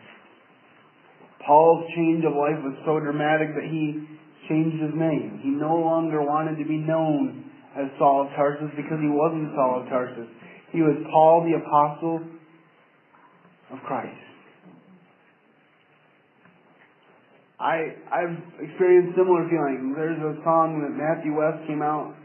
Paul's 1.46 1.86
change 1.94 2.25
of 2.25 2.34
life 2.34 2.58
was 2.65 2.74
so 2.89 3.00
dramatic 3.00 3.53
that 3.53 3.70
he 3.70 4.01
changed 4.50 4.82
his 4.82 4.98
name. 4.98 5.46
He 5.46 5.50
no 5.50 5.77
longer 5.77 6.25
wanted 6.25 6.58
to 6.58 6.65
be 6.65 6.77
known 6.77 7.46
as 7.77 7.86
Saul 8.00 8.25
of 8.25 8.34
Tarsus 8.34 8.74
because 8.75 8.98
he 8.98 9.12
wasn't 9.12 9.53
Saul 9.53 9.84
of 9.84 9.89
Tarsus. 9.89 10.25
He 10.72 10.82
was 10.82 10.98
Paul 11.13 11.46
the 11.46 11.62
Apostle 11.62 12.25
of 13.72 13.77
Christ. 13.86 14.25
I 17.59 17.95
I've 18.12 18.38
experienced 18.59 19.15
similar 19.15 19.47
feelings. 19.47 19.95
There's 19.95 20.19
a 20.19 20.35
song 20.43 20.83
that 20.83 20.91
Matthew 20.91 21.31
West 21.31 21.65
came 21.67 21.81
out 21.81 22.15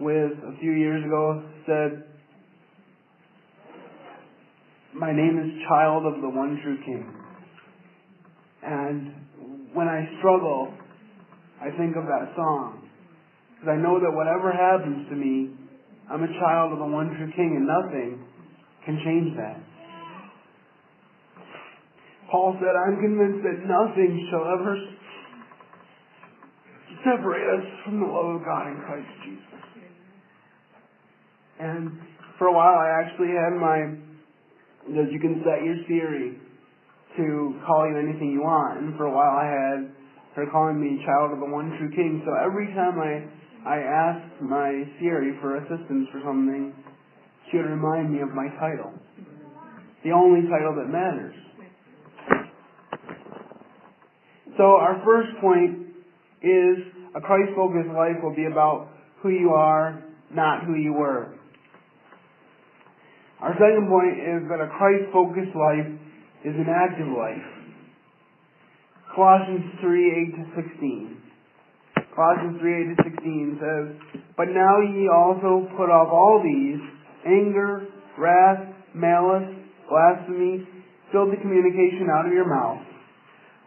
with 0.00 0.32
a 0.42 0.58
few 0.60 0.72
years 0.72 1.04
ago 1.04 1.42
said 1.66 2.04
my 4.94 5.12
name 5.12 5.38
is 5.38 5.62
child 5.68 6.06
of 6.06 6.20
the 6.22 6.28
one 6.28 6.58
true 6.62 6.78
king. 6.84 7.04
And 8.62 9.12
when 9.74 9.88
I 9.88 10.08
struggle, 10.18 10.72
I 11.60 11.68
think 11.76 11.96
of 11.96 12.04
that 12.08 12.32
song. 12.34 12.88
Because 13.54 13.76
I 13.76 13.76
know 13.76 14.00
that 14.00 14.10
whatever 14.10 14.52
happens 14.52 15.08
to 15.10 15.16
me, 15.16 15.52
I'm 16.10 16.22
a 16.22 16.32
child 16.40 16.72
of 16.72 16.78
the 16.78 16.86
one 16.86 17.14
true 17.16 17.30
king 17.36 17.60
and 17.60 17.66
nothing 17.68 18.24
can 18.84 18.96
change 19.04 19.36
that. 19.36 19.65
Paul 22.30 22.56
said, 22.58 22.74
I'm 22.74 22.98
convinced 22.98 23.42
that 23.46 23.58
nothing 23.66 24.28
shall 24.30 24.46
ever 24.58 24.74
separate 27.06 27.46
us 27.46 27.66
from 27.84 28.00
the 28.00 28.06
love 28.06 28.40
of 28.40 28.44
God 28.44 28.66
in 28.66 28.82
Christ 28.82 29.10
Jesus. 29.22 29.62
And 31.60 31.98
for 32.38 32.48
a 32.48 32.52
while 32.52 32.76
I 32.76 32.90
actually 33.00 33.30
had 33.30 33.54
my, 33.54 33.94
because 34.86 35.08
you 35.12 35.20
can 35.20 35.42
set 35.46 35.62
your 35.62 35.78
Siri 35.86 36.36
to 37.16 37.60
call 37.64 37.88
you 37.88 37.96
anything 37.96 38.32
you 38.32 38.42
want. 38.42 38.82
And 38.82 38.96
for 38.96 39.06
a 39.06 39.14
while 39.14 39.38
I 39.38 39.46
had 39.46 39.78
her 40.34 40.50
calling 40.50 40.82
me 40.82 41.00
child 41.06 41.32
of 41.32 41.38
the 41.38 41.48
one 41.48 41.78
true 41.78 41.90
king. 41.94 42.20
So 42.26 42.34
every 42.44 42.66
time 42.74 42.98
I, 43.00 43.24
I 43.64 43.78
asked 43.80 44.42
my 44.42 44.84
Siri 44.98 45.38
for 45.40 45.56
assistance 45.56 46.08
for 46.12 46.20
something, 46.26 46.74
she 47.50 47.56
would 47.56 47.70
remind 47.70 48.12
me 48.12 48.20
of 48.20 48.34
my 48.34 48.48
title. 48.60 48.92
The 50.04 50.10
only 50.10 50.42
title 50.50 50.74
that 50.76 50.90
matters. 50.92 51.34
So 54.56 54.64
our 54.64 55.02
first 55.04 55.28
point 55.40 55.92
is 56.40 56.76
a 57.14 57.20
Christ-focused 57.20 57.92
life 57.92 58.16
will 58.22 58.34
be 58.34 58.46
about 58.46 58.88
who 59.22 59.28
you 59.28 59.50
are, 59.50 60.02
not 60.32 60.64
who 60.64 60.74
you 60.74 60.94
were. 60.94 61.34
Our 63.40 63.52
second 63.52 63.88
point 63.88 64.16
is 64.16 64.48
that 64.48 64.64
a 64.64 64.68
Christ-focused 64.78 65.54
life 65.56 65.88
is 66.44 66.54
an 66.56 66.66
active 66.72 67.08
life. 67.08 67.44
Colossians 69.14 69.64
3, 69.80 70.32
8 70.32 70.56
to 70.56 70.62
16. 70.72 71.22
Colossians 72.14 72.60
3, 72.60 72.92
8 72.92 72.96
to 72.96 73.02
16 73.12 73.60
says, 73.60 74.20
But 74.36 74.48
now 74.56 74.80
ye 74.80 75.08
also 75.12 75.68
put 75.76 75.92
off 75.92 76.08
all 76.08 76.40
these, 76.40 76.80
anger, 77.26 77.88
wrath, 78.16 78.72
malice, 78.94 79.52
blasphemy, 79.88 80.64
filthy 81.12 81.36
communication 81.42 82.08
out 82.08 82.24
of 82.24 82.32
your 82.32 82.48
mouth 82.48 82.95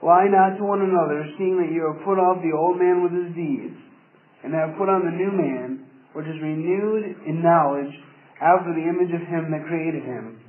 Lie 0.01 0.31
not 0.31 0.55
to 0.57 0.63
one 0.63 0.81
another, 0.81 1.27
seeing 1.37 1.59
that 1.59 1.73
you 1.75 1.83
have 1.91 2.05
put 2.07 2.15
off 2.15 2.39
the 2.39 2.55
old 2.55 2.79
man 2.79 3.03
with 3.03 3.11
his 3.11 3.35
deeds, 3.35 3.75
and 4.43 4.55
have 4.55 4.79
put 4.79 4.87
on 4.87 5.03
the 5.03 5.11
new 5.11 5.31
man, 5.35 5.85
which 6.13 6.25
is 6.25 6.39
renewed 6.39 7.27
in 7.27 7.43
knowledge 7.43 7.91
after 8.39 8.71
the 8.71 8.87
image 8.87 9.11
of 9.11 9.27
him 9.27 9.51
that 9.51 9.67
created 9.67 10.03
him, 10.03 10.39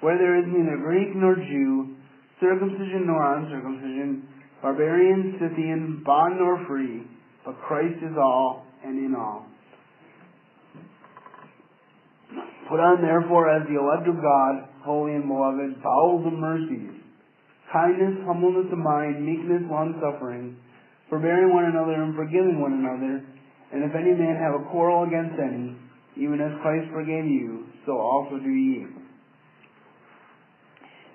where 0.00 0.16
there 0.16 0.40
is 0.40 0.48
neither 0.48 0.80
Greek 0.80 1.12
nor 1.14 1.36
Jew, 1.36 1.96
circumcision 2.40 3.04
nor 3.06 3.20
uncircumcision, 3.36 4.24
barbarian, 4.62 5.36
Scythian, 5.36 6.02
bond 6.04 6.38
nor 6.40 6.64
free, 6.66 7.04
but 7.44 7.60
Christ 7.60 8.00
is 8.00 8.16
all 8.16 8.64
and 8.82 8.98
in 8.98 9.14
all. 9.14 9.44
Put 12.68 12.80
on 12.80 13.02
therefore 13.02 13.52
as 13.52 13.68
the 13.68 13.76
elect 13.76 14.08
of 14.08 14.16
God, 14.16 14.68
holy 14.80 15.12
and 15.12 15.28
beloved, 15.28 15.82
bowels 15.82 16.26
of 16.26 16.32
mercies, 16.32 17.03
kindness, 17.72 18.24
humbleness 18.26 18.72
of 18.72 18.78
mind, 18.78 19.24
meekness, 19.24 19.62
long 19.70 19.94
suffering, 20.00 20.56
forbearing 21.08 21.52
one 21.52 21.64
another 21.64 22.02
and 22.02 22.14
forgiving 22.14 22.60
one 22.60 22.72
another. 22.72 23.24
And 23.72 23.82
if 23.82 23.94
any 23.94 24.14
man 24.14 24.36
have 24.38 24.54
a 24.60 24.64
quarrel 24.70 25.04
against 25.04 25.38
any, 25.40 25.76
even 26.16 26.40
as 26.40 26.54
Christ 26.62 26.86
forgave 26.92 27.26
you, 27.26 27.66
so 27.86 27.98
also 27.98 28.38
do 28.38 28.50
ye. 28.50 28.86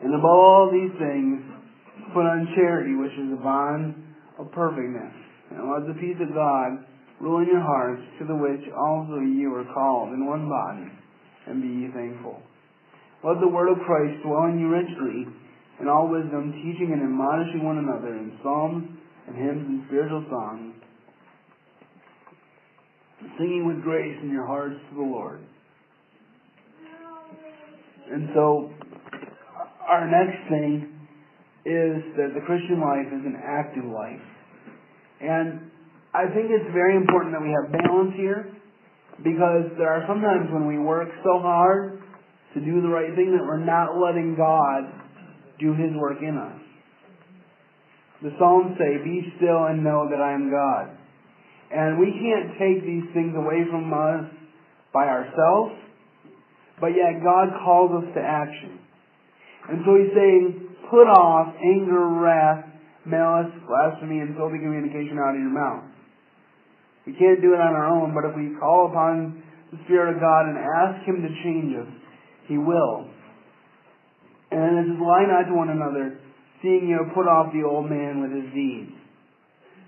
And 0.01 0.13
above 0.13 0.39
all 0.39 0.69
these 0.71 0.91
things, 0.99 1.43
put 2.13 2.23
on 2.23 2.51
charity, 2.55 2.95
which 2.95 3.13
is 3.13 3.31
the 3.31 3.41
bond 3.43 3.95
of 4.39 4.51
perfectness. 4.51 5.13
And 5.51 5.71
let 5.71 5.88
the 5.88 5.99
peace 5.99 6.19
of 6.19 6.33
God 6.33 6.85
rule 7.19 7.41
in 7.41 7.47
your 7.47 7.63
hearts, 7.63 8.01
to 8.19 8.25
the 8.25 8.35
which 8.35 8.63
also 8.71 9.19
ye 9.19 9.47
were 9.47 9.65
called 9.73 10.13
in 10.13 10.25
one 10.25 10.47
body, 10.47 10.88
and 11.47 11.62
be 11.62 11.67
ye 11.67 11.88
thankful. 11.91 12.39
Let 13.23 13.39
the 13.41 13.51
word 13.51 13.67
of 13.71 13.83
Christ 13.83 14.23
dwell 14.23 14.47
in 14.47 14.59
you 14.59 14.71
richly, 14.71 15.27
in 15.81 15.87
all 15.87 16.09
wisdom, 16.09 16.51
teaching 16.63 16.91
and 16.91 17.01
admonishing 17.01 17.63
one 17.63 17.77
another 17.77 18.15
in 18.15 18.37
psalms 18.43 18.89
and 19.27 19.35
hymns 19.35 19.65
and 19.67 19.83
spiritual 19.87 20.25
songs, 20.29 20.73
singing 23.37 23.65
with 23.67 23.81
grace 23.83 24.17
in 24.21 24.31
your 24.31 24.45
hearts 24.45 24.75
to 24.89 24.95
the 24.95 25.01
Lord. 25.01 25.39
And 28.11 28.29
so, 28.33 28.73
our 29.87 30.09
next 30.09 30.49
thing 30.49 30.99
is 31.65 32.01
that 32.17 32.33
the 32.33 32.41
Christian 32.45 32.81
life 32.81 33.07
is 33.07 33.23
an 33.25 33.37
active 33.37 33.85
life. 33.85 34.25
And 35.21 35.69
I 36.13 36.25
think 36.33 36.49
it's 36.49 36.73
very 36.73 36.95
important 36.95 37.33
that 37.33 37.41
we 37.41 37.53
have 37.53 37.71
balance 37.71 38.13
here 38.17 38.49
because 39.23 39.69
there 39.77 39.91
are 39.91 40.03
sometimes 40.07 40.49
when 40.51 40.65
we 40.65 40.79
work 40.79 41.09
so 41.23 41.39
hard 41.39 42.01
to 42.53 42.59
do 42.59 42.81
the 42.81 42.87
right 42.87 43.13
thing 43.15 43.35
that 43.37 43.45
we're 43.45 43.63
not 43.63 43.99
letting 43.99 44.33
God 44.35 44.98
do 45.59 45.73
His 45.73 45.91
work 45.95 46.17
in 46.21 46.37
us. 46.37 46.61
The 48.21 48.31
Psalms 48.39 48.75
say, 48.77 49.03
Be 49.03 49.31
still 49.37 49.65
and 49.67 49.83
know 49.83 50.07
that 50.09 50.19
I 50.19 50.33
am 50.33 50.51
God. 50.51 50.95
And 51.71 51.99
we 51.99 52.11
can't 52.11 52.57
take 52.59 52.83
these 52.83 53.05
things 53.13 53.35
away 53.35 53.63
from 53.69 53.93
us 53.93 54.25
by 54.93 55.05
ourselves, 55.05 55.77
but 56.81 56.97
yet 56.97 57.23
God 57.23 57.53
calls 57.63 57.91
us 58.03 58.09
to 58.15 58.21
action. 58.21 58.79
And 59.69 59.85
so 59.85 59.95
He's 59.95 60.11
saying, 60.15 60.67
Put 60.89 61.05
off 61.05 61.53
anger, 61.61 62.09
wrath, 62.19 62.65
malice, 63.05 63.53
blasphemy, 63.67 64.19
and 64.19 64.35
filthy 64.35 64.57
communication 64.57 65.19
out 65.21 65.37
of 65.37 65.41
your 65.41 65.53
mouth. 65.53 65.85
We 67.05 67.13
can't 67.13 67.41
do 67.41 67.53
it 67.53 67.61
on 67.61 67.73
our 67.73 67.87
own, 67.87 68.13
but 68.13 68.27
if 68.27 68.35
we 68.35 68.57
call 68.59 68.89
upon 68.89 69.43
the 69.71 69.77
Spirit 69.85 70.15
of 70.15 70.19
God 70.19 70.49
and 70.49 70.57
ask 70.57 71.05
Him 71.05 71.21
to 71.21 71.29
change 71.45 71.77
us, 71.77 71.91
He 72.47 72.57
will. 72.57 73.07
And 74.51 74.79
it 74.79 74.85
says, 74.89 74.99
Lie 75.01 75.25
not 75.29 75.49
to 75.49 75.55
one 75.55 75.69
another, 75.69 76.19
seeing 76.62 76.88
you 76.89 76.99
put 77.13 77.27
off 77.27 77.53
the 77.53 77.63
old 77.67 77.89
man 77.89 78.21
with 78.21 78.31
his 78.31 78.53
deeds. 78.53 78.91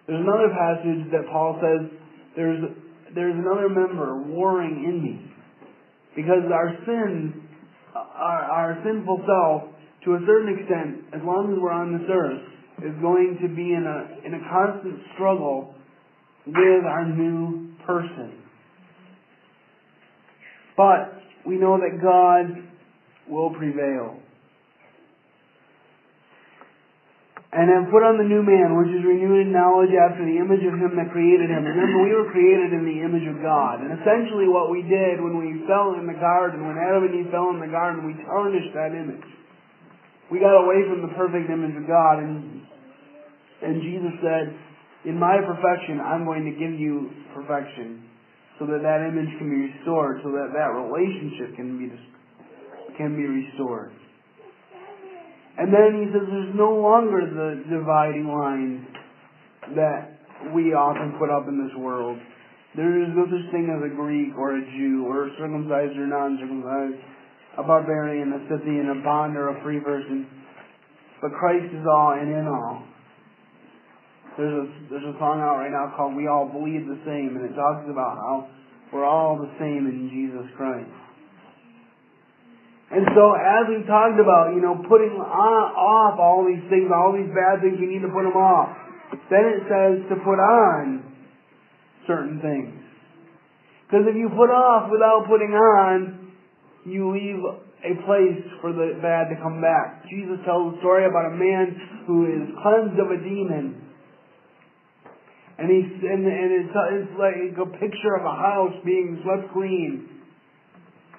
There's 0.08 0.22
another 0.22 0.50
passage 0.50 1.12
that 1.12 1.30
Paul 1.32 1.58
says, 1.62 1.90
there's, 2.36 2.62
there's 3.16 3.36
another 3.36 3.70
member 3.70 4.22
warring 4.24 4.84
in 4.86 5.04
me. 5.04 5.32
Because 6.16 6.44
our 6.52 6.76
sin, 6.86 7.48
our, 7.96 8.42
our 8.44 8.84
sinful 8.84 9.24
self, 9.26 9.72
to 10.06 10.16
a 10.16 10.20
certain 10.26 10.58
extent, 10.58 11.14
as 11.14 11.22
long 11.24 11.54
as 11.54 11.62
we're 11.62 11.72
on 11.72 11.94
this 11.94 12.10
earth, 12.12 12.42
is 12.84 13.02
going 13.02 13.38
to 13.42 13.48
be 13.48 13.74
in 13.74 13.86
a, 13.86 14.26
in 14.26 14.34
a 14.34 14.42
constant 14.50 15.00
struggle 15.14 15.76
with 16.46 16.86
our 16.86 17.06
new 17.06 17.74
person. 17.86 18.42
But 20.76 21.22
we 21.46 21.58
know 21.58 21.78
that 21.78 22.02
God 22.02 22.68
will 23.30 23.52
prevail. 23.52 24.20
And 27.52 27.68
have 27.68 27.92
put 27.92 28.00
on 28.00 28.16
the 28.16 28.24
new 28.24 28.40
man, 28.40 28.80
which 28.80 28.96
is 28.96 29.04
renewed 29.04 29.44
in 29.44 29.52
knowledge 29.52 29.92
after 29.92 30.24
the 30.24 30.40
image 30.40 30.64
of 30.64 30.72
him 30.80 30.96
that 30.96 31.12
created 31.12 31.52
him. 31.52 31.68
Remember, 31.68 32.00
we 32.00 32.16
were 32.16 32.32
created 32.32 32.72
in 32.72 32.88
the 32.88 33.04
image 33.04 33.28
of 33.28 33.44
God. 33.44 33.84
And 33.84 33.92
essentially 33.92 34.48
what 34.48 34.72
we 34.72 34.88
did 34.88 35.20
when 35.20 35.36
we 35.36 35.60
fell 35.68 36.00
in 36.00 36.08
the 36.08 36.16
garden, 36.16 36.64
when 36.64 36.80
Adam 36.80 37.12
and 37.12 37.16
Eve 37.20 37.28
fell 37.28 37.52
in 37.52 37.60
the 37.60 37.68
garden, 37.68 38.08
we 38.08 38.16
tarnished 38.24 38.72
that 38.72 38.96
image. 38.96 39.28
We 40.32 40.40
got 40.40 40.64
away 40.64 40.88
from 40.88 41.04
the 41.04 41.12
perfect 41.20 41.52
image 41.52 41.76
of 41.76 41.84
God, 41.92 42.24
and, 42.24 42.64
and 43.60 43.84
Jesus 43.84 44.16
said, 44.24 44.56
in 45.04 45.20
my 45.20 45.44
perfection, 45.44 46.00
I'm 46.00 46.24
going 46.24 46.48
to 46.48 46.56
give 46.56 46.72
you 46.72 47.12
perfection, 47.36 48.08
so 48.56 48.66
that 48.72 48.80
that 48.80 49.04
image 49.04 49.28
can 49.44 49.52
be 49.52 49.76
restored, 49.76 50.24
so 50.24 50.32
that 50.40 50.56
that 50.56 50.72
relationship 50.72 51.60
can 51.60 51.76
be, 51.76 51.92
can 52.96 53.20
be 53.20 53.28
restored. 53.28 53.92
And 55.58 55.68
then 55.74 55.90
he 56.00 56.06
says 56.14 56.24
there's 56.28 56.56
no 56.56 56.72
longer 56.80 57.28
the 57.28 57.64
dividing 57.68 58.28
line 58.28 58.88
that 59.76 60.18
we 60.56 60.74
often 60.74 61.20
put 61.20 61.30
up 61.30 61.48
in 61.48 61.60
this 61.60 61.76
world. 61.78 62.18
There 62.76 63.04
is 63.04 63.10
no 63.12 63.28
such 63.28 63.52
thing 63.52 63.68
as 63.68 63.84
a 63.84 63.92
Greek 63.94 64.32
or 64.40 64.56
a 64.56 64.64
Jew 64.64 65.06
or 65.06 65.28
a 65.28 65.30
circumcised 65.36 65.98
or 66.00 66.08
non-circumcised, 66.08 67.04
a 67.60 67.64
barbarian, 67.64 68.32
a 68.32 68.40
Scythian, 68.48 68.96
a 68.96 69.04
bond 69.04 69.36
or 69.36 69.52
a 69.52 69.62
free 69.62 69.80
person. 69.82 70.26
But 71.22 71.36
Christ 71.36 71.68
is 71.68 71.84
all 71.86 72.16
and 72.16 72.32
in 72.32 72.48
all. 72.48 72.88
There's 74.38 74.56
a 74.56 74.66
there's 74.90 75.04
a 75.04 75.20
song 75.20 75.44
out 75.44 75.60
right 75.60 75.70
now 75.70 75.92
called 75.96 76.16
"We 76.16 76.32
All 76.32 76.48
Bleed 76.48 76.88
the 76.88 76.98
Same," 77.04 77.36
and 77.36 77.44
it 77.44 77.54
talks 77.54 77.84
about 77.92 78.16
how 78.16 78.48
we're 78.94 79.06
all 79.06 79.36
the 79.36 79.52
same 79.60 79.86
in 79.92 80.08
Jesus 80.08 80.48
Christ. 80.56 80.88
And 82.92 83.08
so, 83.16 83.32
as 83.32 83.72
we've 83.72 83.88
talked 83.88 84.20
about, 84.20 84.52
you 84.52 84.60
know, 84.60 84.76
putting 84.84 85.16
on, 85.16 85.64
off 85.80 86.20
all 86.20 86.44
these 86.44 86.64
things, 86.68 86.92
all 86.92 87.16
these 87.16 87.32
bad 87.32 87.64
things, 87.64 87.80
we 87.80 87.88
need 87.88 88.04
to 88.04 88.12
put 88.12 88.28
them 88.28 88.36
off. 88.36 88.76
Then 89.32 89.48
it 89.48 89.64
says 89.72 90.04
to 90.12 90.16
put 90.20 90.40
on 90.44 91.00
certain 92.04 92.44
things. 92.44 92.76
Because 93.88 94.08
if 94.12 94.16
you 94.20 94.28
put 94.36 94.52
off 94.52 94.92
without 94.92 95.24
putting 95.28 95.56
on, 95.56 96.36
you 96.84 97.16
leave 97.16 97.40
a 97.84 97.94
place 98.04 98.44
for 98.60 98.76
the 98.76 99.00
bad 99.00 99.32
to 99.32 99.40
come 99.40 99.64
back. 99.64 100.04
Jesus 100.12 100.44
tells 100.44 100.76
a 100.76 100.80
story 100.84 101.08
about 101.08 101.32
a 101.32 101.36
man 101.36 101.76
who 102.08 102.28
is 102.28 102.44
cleansed 102.60 103.00
of 103.00 103.08
a 103.08 103.20
demon. 103.24 103.88
And 105.60 105.68
he's 105.70 105.92
and, 106.04 106.28
and 106.28 106.50
it's, 106.60 106.74
it's 106.76 107.14
like 107.16 107.56
a 107.56 107.70
picture 107.80 108.20
of 108.20 108.26
a 108.26 108.36
house 108.36 108.76
being 108.84 109.20
swept 109.24 109.54
clean. 109.54 110.21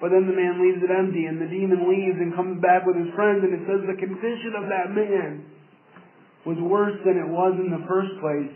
But 0.03 0.11
then 0.11 0.27
the 0.27 0.35
man 0.35 0.59
leaves 0.59 0.83
it 0.83 0.91
empty 0.91 1.31
and 1.31 1.39
the 1.39 1.47
demon 1.47 1.87
leaves 1.87 2.19
and 2.19 2.35
comes 2.35 2.59
back 2.59 2.83
with 2.83 2.99
his 2.99 3.07
friends 3.15 3.39
and 3.39 3.55
it 3.55 3.63
says 3.63 3.87
the 3.87 3.95
condition 3.95 4.51
of 4.59 4.67
that 4.67 4.91
man 4.91 5.47
was 6.43 6.59
worse 6.59 6.99
than 7.07 7.15
it 7.15 7.29
was 7.31 7.55
in 7.55 7.71
the 7.71 7.87
first 7.87 8.11
place. 8.19 8.51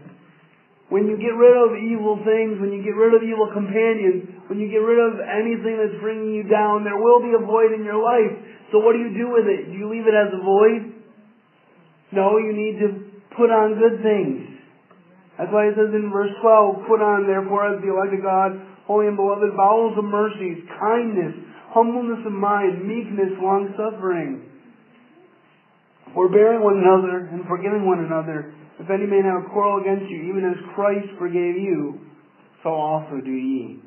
When 0.92 1.08
you 1.08 1.16
get 1.16 1.32
rid 1.32 1.56
of 1.56 1.72
evil 1.80 2.20
things, 2.28 2.60
when 2.60 2.76
you 2.76 2.84
get 2.84 3.00
rid 3.00 3.16
of 3.16 3.24
evil 3.24 3.48
companions, 3.56 4.44
when 4.52 4.60
you 4.60 4.68
get 4.68 4.84
rid 4.84 5.00
of 5.00 5.24
anything 5.24 5.80
that's 5.80 5.96
bringing 6.04 6.36
you 6.36 6.44
down, 6.52 6.84
there 6.84 7.00
will 7.00 7.24
be 7.24 7.32
a 7.32 7.40
void 7.40 7.72
in 7.72 7.88
your 7.88 8.04
life. 8.04 8.44
So 8.76 8.84
what 8.84 8.92
do 8.92 9.00
you 9.00 9.16
do 9.16 9.32
with 9.32 9.48
it? 9.48 9.72
Do 9.72 9.76
you 9.80 9.88
leave 9.88 10.04
it 10.04 10.20
as 10.20 10.36
a 10.36 10.44
void? 10.44 11.00
No, 12.12 12.44
you 12.44 12.52
need 12.52 12.76
to 12.84 12.88
put 13.40 13.56
on 13.56 13.80
good 13.80 14.04
things. 14.04 14.52
That's 15.40 15.52
why 15.56 15.72
it 15.72 15.80
says 15.80 15.96
in 15.96 16.12
verse 16.12 16.36
12, 16.44 16.92
put 16.92 17.00
on 17.00 17.24
therefore 17.24 17.72
as 17.72 17.80
the 17.80 17.88
elect 17.88 18.20
of 18.20 18.24
God, 18.28 18.67
holy 18.88 19.08
and 19.08 19.20
beloved, 19.20 19.52
bowels 19.60 19.94
of 20.00 20.08
mercies, 20.08 20.64
kindness, 20.80 21.36
humbleness 21.76 22.24
of 22.26 22.32
mind, 22.32 22.88
meekness, 22.88 23.36
long 23.44 23.70
suffering 23.76 24.48
forbearing 26.18 26.64
one 26.64 26.82
another 26.82 27.30
and 27.32 27.46
forgiving 27.46 27.86
one 27.86 28.02
another. 28.02 28.54
If 28.80 28.90
any 28.90 29.06
man 29.06 29.22
have 29.30 29.46
a 29.46 29.50
quarrel 29.54 29.82
against 29.82 30.10
you, 30.10 30.34
even 30.34 30.50
as 30.50 30.58
Christ 30.74 31.08
forgave 31.18 31.62
you, 31.62 32.02
so 32.64 32.70
also 32.70 33.22
do 33.24 33.32
ye. 33.32 33.78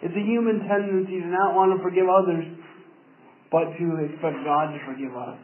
It's 0.00 0.16
a 0.16 0.24
human 0.24 0.64
tendency 0.64 1.20
to 1.20 1.28
not 1.28 1.54
want 1.54 1.76
to 1.76 1.82
forgive 1.84 2.08
others, 2.08 2.44
but 3.52 3.68
to 3.76 3.86
expect 4.08 4.40
God 4.48 4.72
to 4.72 4.80
forgive 4.88 5.12
us. 5.12 5.38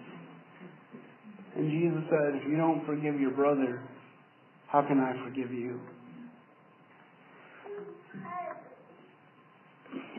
And 1.56 1.70
Jesus 1.70 2.08
said, 2.08 2.40
if 2.40 2.48
you 2.48 2.56
don't 2.56 2.84
forgive 2.84 3.20
your 3.20 3.32
brother, 3.32 3.82
how 4.66 4.82
can 4.82 4.98
I 4.98 5.12
forgive 5.28 5.52
you? 5.52 5.80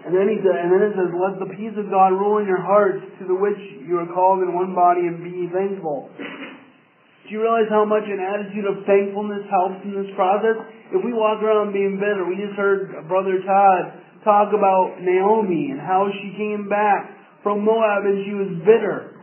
And 0.06 0.16
then 0.16 0.32
he 0.32 0.40
said, 0.42 0.56
and 0.56 0.72
then 0.72 0.82
it 0.90 0.94
says, 0.96 1.12
let 1.12 1.38
the 1.38 1.52
peace 1.54 1.76
of 1.76 1.92
God 1.92 2.16
rule 2.16 2.40
in 2.40 2.48
your 2.48 2.62
hearts, 2.64 3.04
to 3.20 3.28
the 3.28 3.36
which 3.36 3.60
you 3.86 4.00
are 4.00 4.10
called 4.10 4.42
in 4.42 4.56
one 4.56 4.74
body, 4.74 5.06
and 5.06 5.22
be 5.22 5.52
thankful. 5.52 6.10
Do 6.18 7.28
you 7.30 7.46
realize 7.46 7.70
how 7.70 7.86
much 7.86 8.10
an 8.10 8.18
attitude 8.18 8.66
of 8.66 8.82
thankfulness 8.90 9.46
helps 9.54 9.86
in 9.86 9.94
this 9.94 10.10
process? 10.18 10.58
If 10.90 11.06
we 11.06 11.14
walk 11.14 11.44
around 11.46 11.78
being 11.78 12.02
bitter, 12.02 12.26
we 12.26 12.42
just 12.42 12.58
heard 12.58 12.90
Brother 13.06 13.38
Todd 13.46 14.02
talk 14.26 14.50
about 14.50 14.98
Naomi 14.98 15.70
and 15.70 15.80
how 15.80 16.10
she 16.10 16.34
came 16.34 16.66
back 16.66 17.14
from 17.44 17.62
Moab 17.62 18.10
and 18.10 18.26
she 18.26 18.34
was 18.34 18.50
bitter. 18.66 19.22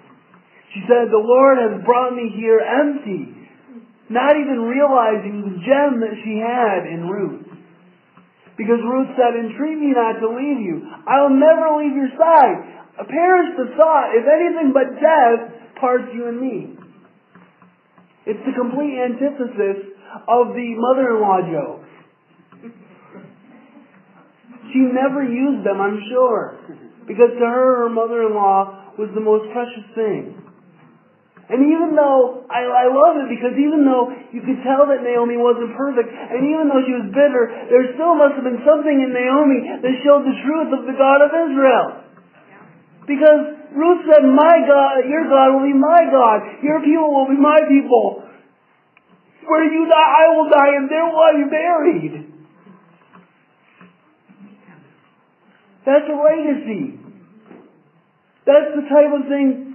She 0.70 0.86
said, 0.86 1.10
the 1.10 1.18
Lord 1.18 1.58
has 1.58 1.82
brought 1.82 2.14
me 2.14 2.30
here 2.36 2.62
empty, 2.62 3.32
not 4.12 4.38
even 4.38 4.60
realizing 4.70 5.42
the 5.42 5.56
gem 5.66 5.98
that 6.04 6.14
she 6.22 6.38
had 6.38 6.86
in 6.86 7.10
Ruth. 7.10 7.55
Because 8.56 8.80
Ruth 8.80 9.12
said, 9.16 9.36
entreat 9.36 9.76
me 9.76 9.92
not 9.92 10.16
to 10.20 10.28
leave 10.32 10.60
you. 10.64 10.80
I'll 11.06 11.30
never 11.30 11.76
leave 11.76 11.92
your 11.92 12.08
side. 12.16 12.56
Perish 12.96 13.52
the 13.60 13.76
thought, 13.76 14.16
if 14.16 14.24
anything 14.24 14.72
but 14.72 14.96
death 14.96 15.76
parts 15.78 16.08
you 16.14 16.28
and 16.28 16.40
me. 16.40 16.76
It's 18.24 18.40
the 18.48 18.56
complete 18.56 18.96
antithesis 18.96 19.92
of 20.26 20.56
the 20.56 20.68
mother-in-law 20.74 21.40
joke. 21.52 21.84
She 24.72 24.80
never 24.80 25.22
used 25.22 25.64
them, 25.64 25.80
I'm 25.80 26.00
sure. 26.10 26.58
Because 27.06 27.30
to 27.38 27.46
her, 27.46 27.84
her 27.84 27.90
mother-in-law 27.90 28.96
was 28.98 29.10
the 29.14 29.20
most 29.20 29.52
precious 29.52 29.84
thing. 29.94 30.45
And 31.46 31.62
even 31.62 31.94
though, 31.94 32.42
I, 32.50 32.66
I 32.66 32.86
love 32.90 33.22
it 33.22 33.30
because 33.30 33.54
even 33.54 33.86
though 33.86 34.10
you 34.34 34.42
could 34.42 34.58
tell 34.66 34.82
that 34.90 35.06
Naomi 35.06 35.38
wasn't 35.38 35.78
perfect, 35.78 36.10
and 36.10 36.42
even 36.42 36.66
though 36.66 36.82
she 36.82 36.90
was 36.90 37.06
bitter, 37.14 37.46
there 37.70 37.86
still 37.94 38.18
must 38.18 38.34
have 38.34 38.42
been 38.42 38.66
something 38.66 38.96
in 38.98 39.14
Naomi 39.14 39.62
that 39.78 39.94
showed 40.02 40.26
the 40.26 40.34
truth 40.42 40.74
of 40.74 40.90
the 40.90 40.96
God 40.98 41.22
of 41.22 41.30
Israel. 41.30 42.02
Because 43.06 43.62
Ruth 43.70 44.02
said, 44.10 44.26
my 44.26 44.56
God, 44.66 45.06
your 45.06 45.30
God 45.30 45.54
will 45.54 45.66
be 45.70 45.78
my 45.78 46.02
God. 46.10 46.38
Your 46.66 46.82
people 46.82 47.14
will 47.14 47.30
be 47.30 47.38
my 47.38 47.62
people. 47.70 48.26
Where 49.46 49.70
you 49.70 49.86
die, 49.86 50.10
I 50.18 50.26
will 50.34 50.50
die, 50.50 50.72
and 50.82 50.90
there 50.90 51.06
will 51.06 51.22
I 51.22 51.32
be 51.38 51.46
buried. 51.46 52.14
That's 55.86 56.10
a 56.10 56.16
legacy. 56.18 56.98
That's 58.42 58.74
the 58.74 58.82
type 58.90 59.14
of 59.14 59.30
thing 59.30 59.65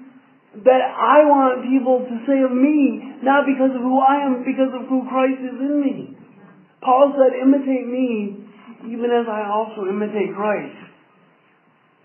that 0.52 0.84
I 0.84 1.24
want 1.32 1.64
people 1.64 2.04
to 2.04 2.16
say 2.28 2.44
of 2.44 2.52
me, 2.52 3.24
not 3.24 3.48
because 3.48 3.72
of 3.72 3.80
who 3.80 4.04
I 4.04 4.28
am, 4.28 4.44
because 4.44 4.76
of 4.76 4.84
who 4.92 5.08
Christ 5.08 5.40
is 5.40 5.56
in 5.56 5.76
me. 5.80 5.96
Paul 6.84 7.16
said, 7.16 7.40
imitate 7.40 7.88
me, 7.88 8.44
even 8.92 9.16
as 9.16 9.32
I 9.32 9.48
also 9.48 9.88
imitate 9.88 10.36
Christ. 10.36 10.76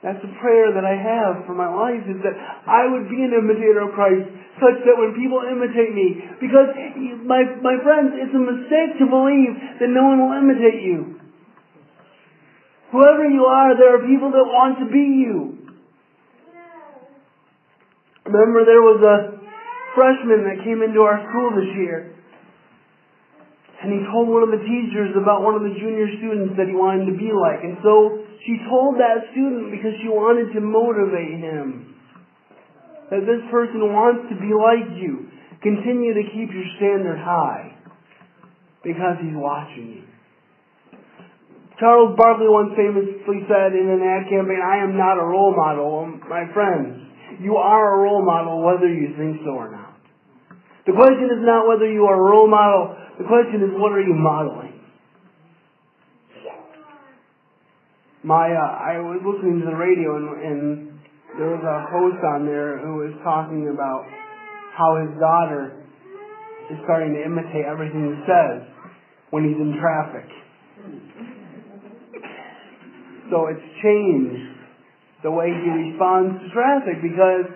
That's 0.05 0.23
a 0.23 0.33
prayer 0.39 0.71
that 0.71 0.87
I 0.87 0.95
have 0.95 1.43
for 1.51 1.59
my 1.59 1.67
life, 1.67 2.07
is 2.07 2.23
that 2.23 2.37
I 2.39 2.87
would 2.87 3.11
be 3.11 3.19
an 3.27 3.35
imitator 3.35 3.83
of 3.83 3.99
Christ, 3.99 4.31
such 4.63 4.79
that 4.85 4.95
when 4.95 5.19
people 5.19 5.43
imitate 5.43 5.91
me, 5.91 6.39
because, 6.39 6.71
my, 7.27 7.43
my 7.67 7.83
friends, 7.83 8.15
it's 8.15 8.31
a 8.31 8.39
mistake 8.39 9.03
to 9.03 9.11
believe 9.11 9.59
that 9.83 9.91
no 9.91 10.07
one 10.07 10.23
will 10.23 10.39
imitate 10.39 10.87
you. 10.87 11.19
Whoever 12.95 13.27
you 13.27 13.43
are, 13.43 13.75
there 13.75 13.99
are 13.99 14.07
people 14.07 14.31
that 14.31 14.47
want 14.47 14.79
to 14.79 14.87
be 14.87 15.03
you. 15.03 15.56
Remember 18.27 18.67
there 18.67 18.83
was 18.83 18.99
a 19.07 19.17
freshman 19.95 20.43
that 20.51 20.67
came 20.67 20.83
into 20.83 21.01
our 21.07 21.23
school 21.31 21.55
this 21.55 21.71
year. 21.79 22.13
And 23.83 23.93
he 23.93 24.01
told 24.11 24.27
one 24.27 24.43
of 24.43 24.51
the 24.51 24.65
teachers 24.67 25.15
about 25.15 25.47
one 25.47 25.55
of 25.55 25.63
the 25.63 25.75
junior 25.79 26.11
students 26.19 26.59
that 26.59 26.67
he 26.67 26.75
wanted 26.75 27.07
to 27.07 27.15
be 27.15 27.31
like. 27.31 27.63
And 27.63 27.79
so 27.87 28.25
she 28.43 28.59
told 28.67 28.99
that 28.99 29.31
student 29.31 29.71
because 29.71 29.95
she 30.03 30.11
wanted 30.11 30.51
to 30.59 30.61
motivate 30.65 31.39
him. 31.39 31.95
That 33.15 33.23
this 33.23 33.45
person 33.53 33.95
wants 33.95 34.27
to 34.33 34.37
be 34.43 34.51
like 34.51 34.99
you. 34.99 35.31
Continue 35.63 36.19
to 36.19 36.25
keep 36.35 36.51
your 36.51 36.67
standard 36.83 37.21
high. 37.23 37.79
Because 38.83 39.23
he's 39.23 39.39
watching 39.39 40.03
you. 40.03 40.05
Charles 41.79 42.17
Barkley 42.17 42.49
once 42.49 42.73
famously 42.75 43.45
said 43.47 43.77
in 43.77 43.87
an 43.87 44.01
ad 44.01 44.27
campaign, 44.33 44.59
I 44.65 44.83
am 44.83 44.97
not 44.97 45.21
a 45.21 45.27
role 45.29 45.55
model, 45.55 46.09
my 46.27 46.49
friends. 46.51 47.06
You 47.41 47.57
are 47.57 47.95
a 47.95 48.03
role 48.03 48.25
model 48.25 48.63
whether 48.65 48.89
you 48.89 49.15
think 49.17 49.45
so 49.45 49.51
or 49.51 49.71
not. 49.71 49.97
The 50.87 50.93
question 50.93 51.27
is 51.27 51.43
not 51.43 51.67
whether 51.67 51.91
you 51.91 52.07
are 52.07 52.15
a 52.15 52.31
role 52.31 52.49
model. 52.49 52.97
The 53.19 53.25
question 53.25 53.63
is 53.63 53.71
what 53.75 53.93
are 53.93 54.01
you 54.01 54.15
modeling? 54.15 54.73
My, 58.23 58.51
uh, 58.51 58.59
I 58.59 58.99
was 58.99 59.23
listening 59.23 59.61
to 59.61 59.67
the 59.67 59.77
radio 59.77 60.17
and, 60.17 60.27
and 60.43 60.99
there 61.39 61.51
was 61.51 61.63
a 61.63 61.79
host 61.93 62.19
on 62.35 62.47
there 62.47 62.79
who 62.79 63.07
was 63.07 63.15
talking 63.23 63.69
about 63.69 64.07
how 64.75 64.99
his 64.99 65.13
daughter 65.21 65.85
is 66.71 66.79
starting 66.85 67.15
to 67.15 67.23
imitate 67.23 67.67
everything 67.67 68.03
he 68.03 68.19
says 68.27 68.67
when 69.31 69.45
he's 69.45 69.59
in 69.59 69.79
traffic. 69.79 70.27
So 73.31 73.47
it's 73.47 73.63
changed 73.83 74.56
the 75.23 75.31
way 75.31 75.47
he 75.49 75.71
responds 75.71 76.43
to 76.43 76.49
traffic 76.53 77.01
because 77.03 77.47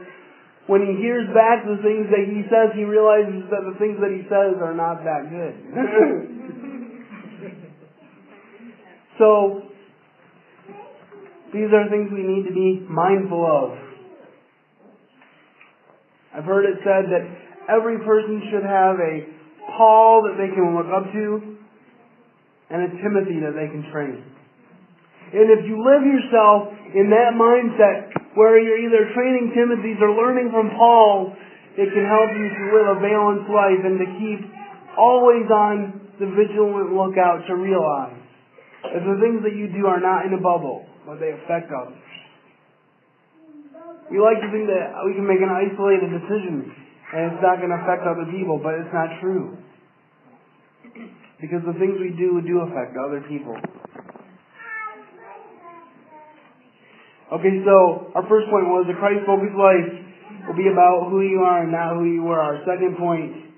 when 0.66 0.82
he 0.86 0.94
hears 1.02 1.26
back 1.34 1.66
the 1.66 1.82
things 1.82 2.06
that 2.14 2.30
he 2.30 2.46
says, 2.46 2.70
he 2.78 2.84
realizes 2.84 3.42
that 3.50 3.66
the 3.66 3.74
things 3.78 3.98
that 3.98 4.14
he 4.14 4.22
says 4.30 4.54
are 4.62 4.74
not 4.74 5.02
that 5.02 5.26
good. 5.26 5.54
so, 9.18 9.66
these 11.52 11.74
are 11.74 11.90
things 11.90 12.14
we 12.14 12.22
need 12.22 12.46
to 12.46 12.54
be 12.54 12.86
mindful 12.86 13.42
of. 13.42 13.74
I've 16.38 16.44
heard 16.44 16.64
it 16.64 16.78
said 16.86 17.10
that 17.10 17.26
every 17.66 17.98
person 18.06 18.38
should 18.52 18.62
have 18.62 18.94
a 18.94 19.26
Paul 19.76 20.22
that 20.22 20.38
they 20.38 20.54
can 20.54 20.76
look 20.78 20.86
up 20.86 21.10
to, 21.12 21.56
and 22.70 22.82
a 22.82 22.88
Timothy 23.02 23.40
that 23.42 23.58
they 23.58 23.66
can 23.66 23.82
train. 23.90 24.22
And 25.32 25.50
if 25.50 25.64
you 25.66 25.82
live 25.82 26.06
yourself 26.06 26.70
in 26.94 27.10
that 27.10 27.34
mindset 27.38 28.10
where 28.34 28.58
you're 28.58 28.78
either 28.78 29.10
training 29.14 29.54
Timothy's 29.54 29.98
or 30.02 30.14
learning 30.14 30.50
from 30.50 30.70
Paul, 30.74 31.34
it 31.78 31.88
can 31.94 32.06
help 32.06 32.30
you 32.34 32.46
to 32.50 32.62
live 32.74 32.86
a 32.94 32.98
balanced 32.98 33.50
life 33.50 33.82
and 33.86 33.96
to 33.98 34.08
keep 34.18 34.40
always 34.98 35.46
on 35.50 36.00
the 36.18 36.26
vigilant 36.34 36.92
lookout 36.92 37.46
to 37.46 37.54
realize 37.54 38.18
that 38.82 39.02
the 39.06 39.16
things 39.22 39.40
that 39.46 39.54
you 39.54 39.70
do 39.70 39.86
are 39.86 40.00
not 40.00 40.26
in 40.26 40.34
a 40.34 40.42
bubble, 40.42 40.84
but 41.06 41.20
they 41.20 41.30
affect 41.30 41.70
others. 41.70 42.00
We 44.10 44.18
like 44.18 44.42
to 44.42 44.50
think 44.50 44.66
that 44.66 44.90
we 45.06 45.14
can 45.14 45.22
make 45.22 45.38
an 45.38 45.52
isolated 45.52 46.10
decision 46.10 46.74
and 47.12 47.34
it's 47.34 47.42
not 47.42 47.58
going 47.58 47.70
to 47.70 47.78
affect 47.82 48.06
other 48.06 48.26
people, 48.30 48.58
but 48.62 48.74
it's 48.78 48.94
not 48.94 49.10
true. 49.18 49.58
Because 51.40 51.62
the 51.66 51.74
things 51.78 51.98
we 51.98 52.14
do 52.14 52.38
do 52.42 52.62
affect 52.66 52.94
other 52.94 53.22
people. 53.26 53.58
Okay, 57.30 57.62
so 57.62 58.10
our 58.18 58.26
first 58.26 58.50
point 58.50 58.66
was 58.66 58.90
a 58.90 58.98
Christ-focused 58.98 59.54
life 59.54 59.86
will 60.50 60.58
be 60.58 60.66
about 60.66 61.14
who 61.14 61.22
you 61.22 61.46
are 61.46 61.62
and 61.62 61.70
not 61.70 61.94
who 61.94 62.10
you 62.10 62.26
were. 62.26 62.42
Our 62.42 62.58
second 62.66 62.98
point, 62.98 63.54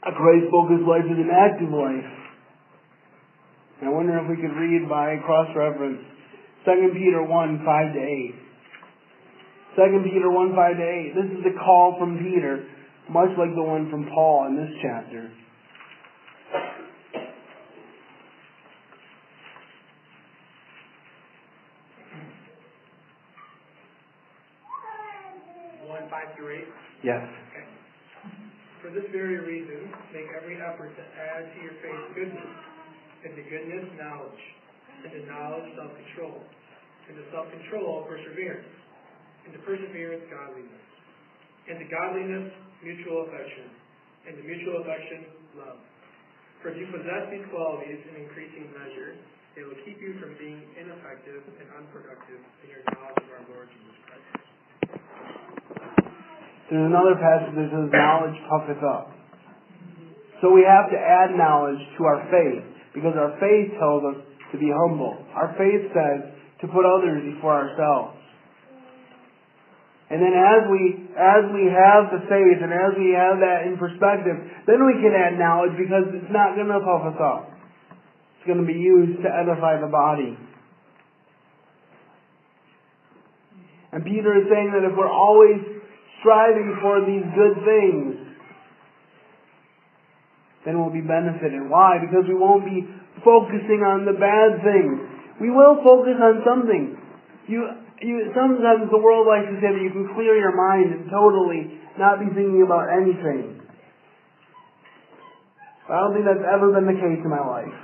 a 0.00 0.12
Christ-focused 0.16 0.88
life 0.88 1.04
is 1.04 1.20
an 1.20 1.28
active 1.28 1.68
life. 1.68 2.08
And 3.84 3.90
I 3.90 3.92
wonder 3.92 4.16
if 4.24 4.24
we 4.24 4.40
could 4.40 4.56
read 4.56 4.88
by 4.88 5.20
cross-reference 5.20 6.00
2 6.64 6.96
Peter 6.96 7.28
1, 7.28 7.60
5 7.60 7.92
to 7.92 8.00
8. 8.00 8.40
2 9.76 10.08
Peter 10.08 10.30
1, 10.32 10.56
5 10.56 10.76
to 10.80 10.86
8. 10.88 11.12
This 11.12 11.28
is 11.36 11.44
the 11.44 11.60
call 11.60 12.00
from 12.00 12.16
Peter, 12.24 12.72
much 13.12 13.36
like 13.36 13.52
the 13.52 13.62
one 13.68 13.90
from 13.92 14.08
Paul 14.08 14.48
in 14.48 14.56
this 14.56 14.72
chapter. 14.80 15.28
One, 26.22 26.30
five 26.30 26.38
through 26.38 26.62
eight? 26.62 26.70
Yes. 27.02 27.26
Okay. 27.50 27.66
For 28.78 28.94
this 28.94 29.10
very 29.10 29.42
reason, 29.42 29.90
make 30.14 30.30
every 30.38 30.62
effort 30.62 30.94
to 30.94 31.04
add 31.18 31.50
to 31.50 31.58
your 31.62 31.74
faith 31.82 32.14
goodness, 32.14 32.54
and 33.26 33.34
to 33.34 33.42
goodness 33.42 33.86
knowledge, 33.98 34.44
and 35.02 35.10
to 35.10 35.20
knowledge 35.26 35.66
self-control, 35.74 36.38
and 37.10 37.14
to 37.18 37.24
self-control 37.34 38.06
perseverance 38.06 38.70
and 39.44 39.52
to 39.52 39.60
perseverance, 39.66 40.22
godliness, 40.30 40.86
and 41.66 41.78
to 41.82 41.86
godliness, 41.90 42.46
mutual 42.82 43.26
affection, 43.26 43.66
and 44.26 44.38
to 44.38 44.42
mutual 44.46 44.86
affection, 44.86 45.26
love. 45.58 45.82
For 46.62 46.70
if 46.70 46.78
you 46.78 46.86
possess 46.94 47.26
these 47.34 47.46
qualities 47.50 47.98
in 48.06 48.22
increasing 48.22 48.70
measure, 48.70 49.18
they 49.58 49.66
will 49.66 49.78
keep 49.82 49.98
you 49.98 50.14
from 50.22 50.38
being 50.38 50.62
ineffective 50.78 51.42
and 51.58 51.68
unproductive 51.74 52.38
in 52.62 52.70
your 52.70 52.86
knowledge 52.94 53.18
of 53.18 53.30
our 53.34 53.44
Lord 53.50 53.66
Jesus 53.74 53.98
Christ. 54.06 55.51
There's 56.72 56.88
another 56.88 57.20
passage 57.20 57.52
that 57.52 57.68
says, 57.68 57.92
knowledge 57.92 58.38
puffeth 58.48 58.80
up. 58.80 59.12
So 60.40 60.48
we 60.48 60.64
have 60.64 60.88
to 60.88 60.96
add 60.96 61.36
knowledge 61.36 61.84
to 62.00 62.08
our 62.08 62.24
faith, 62.32 62.64
because 62.96 63.12
our 63.12 63.36
faith 63.36 63.76
tells 63.76 64.00
us 64.08 64.24
to 64.52 64.56
be 64.56 64.72
humble. 64.72 65.20
Our 65.36 65.52
faith 65.60 65.92
says 65.92 66.32
to 66.64 66.72
put 66.72 66.88
others 66.88 67.28
before 67.28 67.68
ourselves. 67.68 68.16
And 70.08 70.24
then 70.24 70.32
as 70.32 70.64
we, 70.72 71.12
as 71.12 71.44
we 71.52 71.68
have 71.68 72.08
the 72.08 72.24
faith 72.24 72.58
and 72.64 72.72
as 72.72 72.96
we 72.96 73.12
have 73.20 73.36
that 73.44 73.68
in 73.68 73.76
perspective, 73.76 74.40
then 74.64 74.80
we 74.88 74.96
can 74.96 75.12
add 75.12 75.36
knowledge 75.36 75.76
because 75.76 76.08
it's 76.08 76.32
not 76.32 76.56
going 76.56 76.72
to 76.72 76.80
puff 76.80 77.04
us 77.12 77.20
up. 77.20 77.52
It's 78.40 78.48
going 78.48 78.64
to 78.64 78.68
be 78.68 78.80
used 78.80 79.20
to 79.20 79.28
edify 79.28 79.76
the 79.76 79.92
body. 79.92 80.40
And 83.92 84.04
Peter 84.04 84.36
is 84.40 84.48
saying 84.48 84.72
that 84.72 84.88
if 84.88 84.96
we're 84.96 85.12
always 85.12 85.71
striving 86.22 86.78
for 86.78 87.02
these 87.02 87.26
good 87.34 87.56
things, 87.66 88.32
then 90.64 90.78
we'll 90.78 90.94
be 90.94 91.02
benefited. 91.02 91.66
Why? 91.66 91.98
Because 91.98 92.22
we 92.30 92.38
won't 92.38 92.62
be 92.62 92.86
focusing 93.26 93.82
on 93.82 94.06
the 94.06 94.14
bad 94.14 94.62
things. 94.62 94.94
We 95.42 95.50
will 95.50 95.82
focus 95.82 96.14
on 96.22 96.46
something. 96.46 96.94
You, 97.50 97.66
you, 97.98 98.30
sometimes 98.30 98.86
the 98.94 99.02
world 99.02 99.26
likes 99.26 99.50
to 99.50 99.58
say 99.58 99.74
that 99.74 99.82
you 99.82 99.90
can 99.90 100.06
clear 100.14 100.38
your 100.38 100.54
mind 100.54 100.94
and 100.94 101.10
totally 101.10 101.82
not 101.98 102.22
be 102.22 102.30
thinking 102.30 102.62
about 102.62 102.86
anything. 102.94 103.58
But 105.90 105.98
I 105.98 105.98
don't 106.06 106.14
think 106.14 106.26
that's 106.30 106.46
ever 106.46 106.70
been 106.70 106.86
the 106.86 106.94
case 106.94 107.18
in 107.18 107.30
my 107.30 107.42
life. 107.42 107.74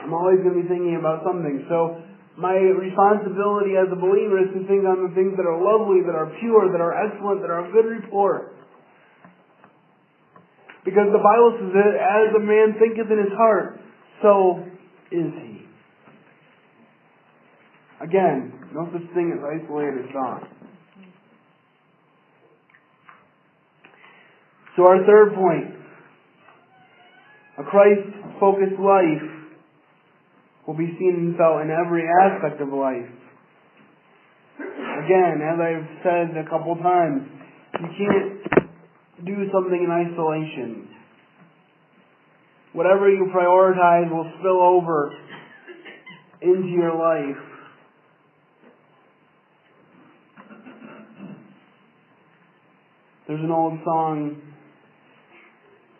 I'm 0.00 0.14
always 0.16 0.40
going 0.40 0.56
to 0.56 0.62
be 0.64 0.68
thinking 0.68 0.96
about 0.96 1.20
something. 1.28 1.66
So 1.68 2.05
my 2.36 2.52
responsibility 2.52 3.80
as 3.80 3.88
a 3.88 3.96
believer 3.96 4.36
is 4.44 4.52
to 4.52 4.60
think 4.68 4.84
on 4.84 5.08
the 5.08 5.12
things 5.16 5.32
that 5.40 5.48
are 5.48 5.56
lovely, 5.56 6.04
that 6.04 6.12
are 6.12 6.28
pure, 6.40 6.70
that 6.70 6.80
are 6.80 6.92
excellent, 6.92 7.40
that 7.40 7.48
are 7.48 7.64
of 7.64 7.72
good 7.72 7.86
report. 7.86 8.52
Because 10.84 11.08
the 11.10 11.18
Bible 11.18 11.56
says 11.58 11.72
that 11.72 11.92
as 11.96 12.36
a 12.36 12.42
man 12.44 12.76
thinketh 12.78 13.10
in 13.10 13.18
his 13.18 13.32
heart, 13.34 13.80
so 14.22 14.62
is 15.10 15.32
he. 15.32 15.64
Again, 18.04 18.52
no 18.74 18.86
such 18.92 19.08
thing 19.14 19.32
as 19.32 19.40
isolated 19.40 20.12
thought. 20.12 20.44
So 24.76 24.86
our 24.86 25.04
third 25.06 25.34
point, 25.34 25.74
a 27.58 27.64
Christ-focused 27.64 28.78
life 28.78 29.45
will 30.66 30.74
be 30.74 30.96
seen 30.98 31.14
and 31.14 31.36
felt 31.36 31.62
in 31.62 31.70
every 31.70 32.04
aspect 32.24 32.60
of 32.60 32.68
life. 32.68 33.06
Again, 34.58 35.40
as 35.42 35.60
I've 35.60 35.88
said 36.02 36.36
a 36.36 36.48
couple 36.48 36.74
times, 36.76 37.22
you 37.80 37.88
can't 37.96 39.26
do 39.26 39.46
something 39.52 39.84
in 39.84 39.90
isolation. 39.90 40.88
Whatever 42.72 43.08
you 43.08 43.30
prioritize 43.34 44.10
will 44.10 44.30
spill 44.38 44.60
over 44.60 45.12
into 46.42 46.68
your 46.68 46.94
life. 46.94 47.42
There's 53.28 53.40
an 53.40 53.50
old 53.50 53.78
song 53.84 54.40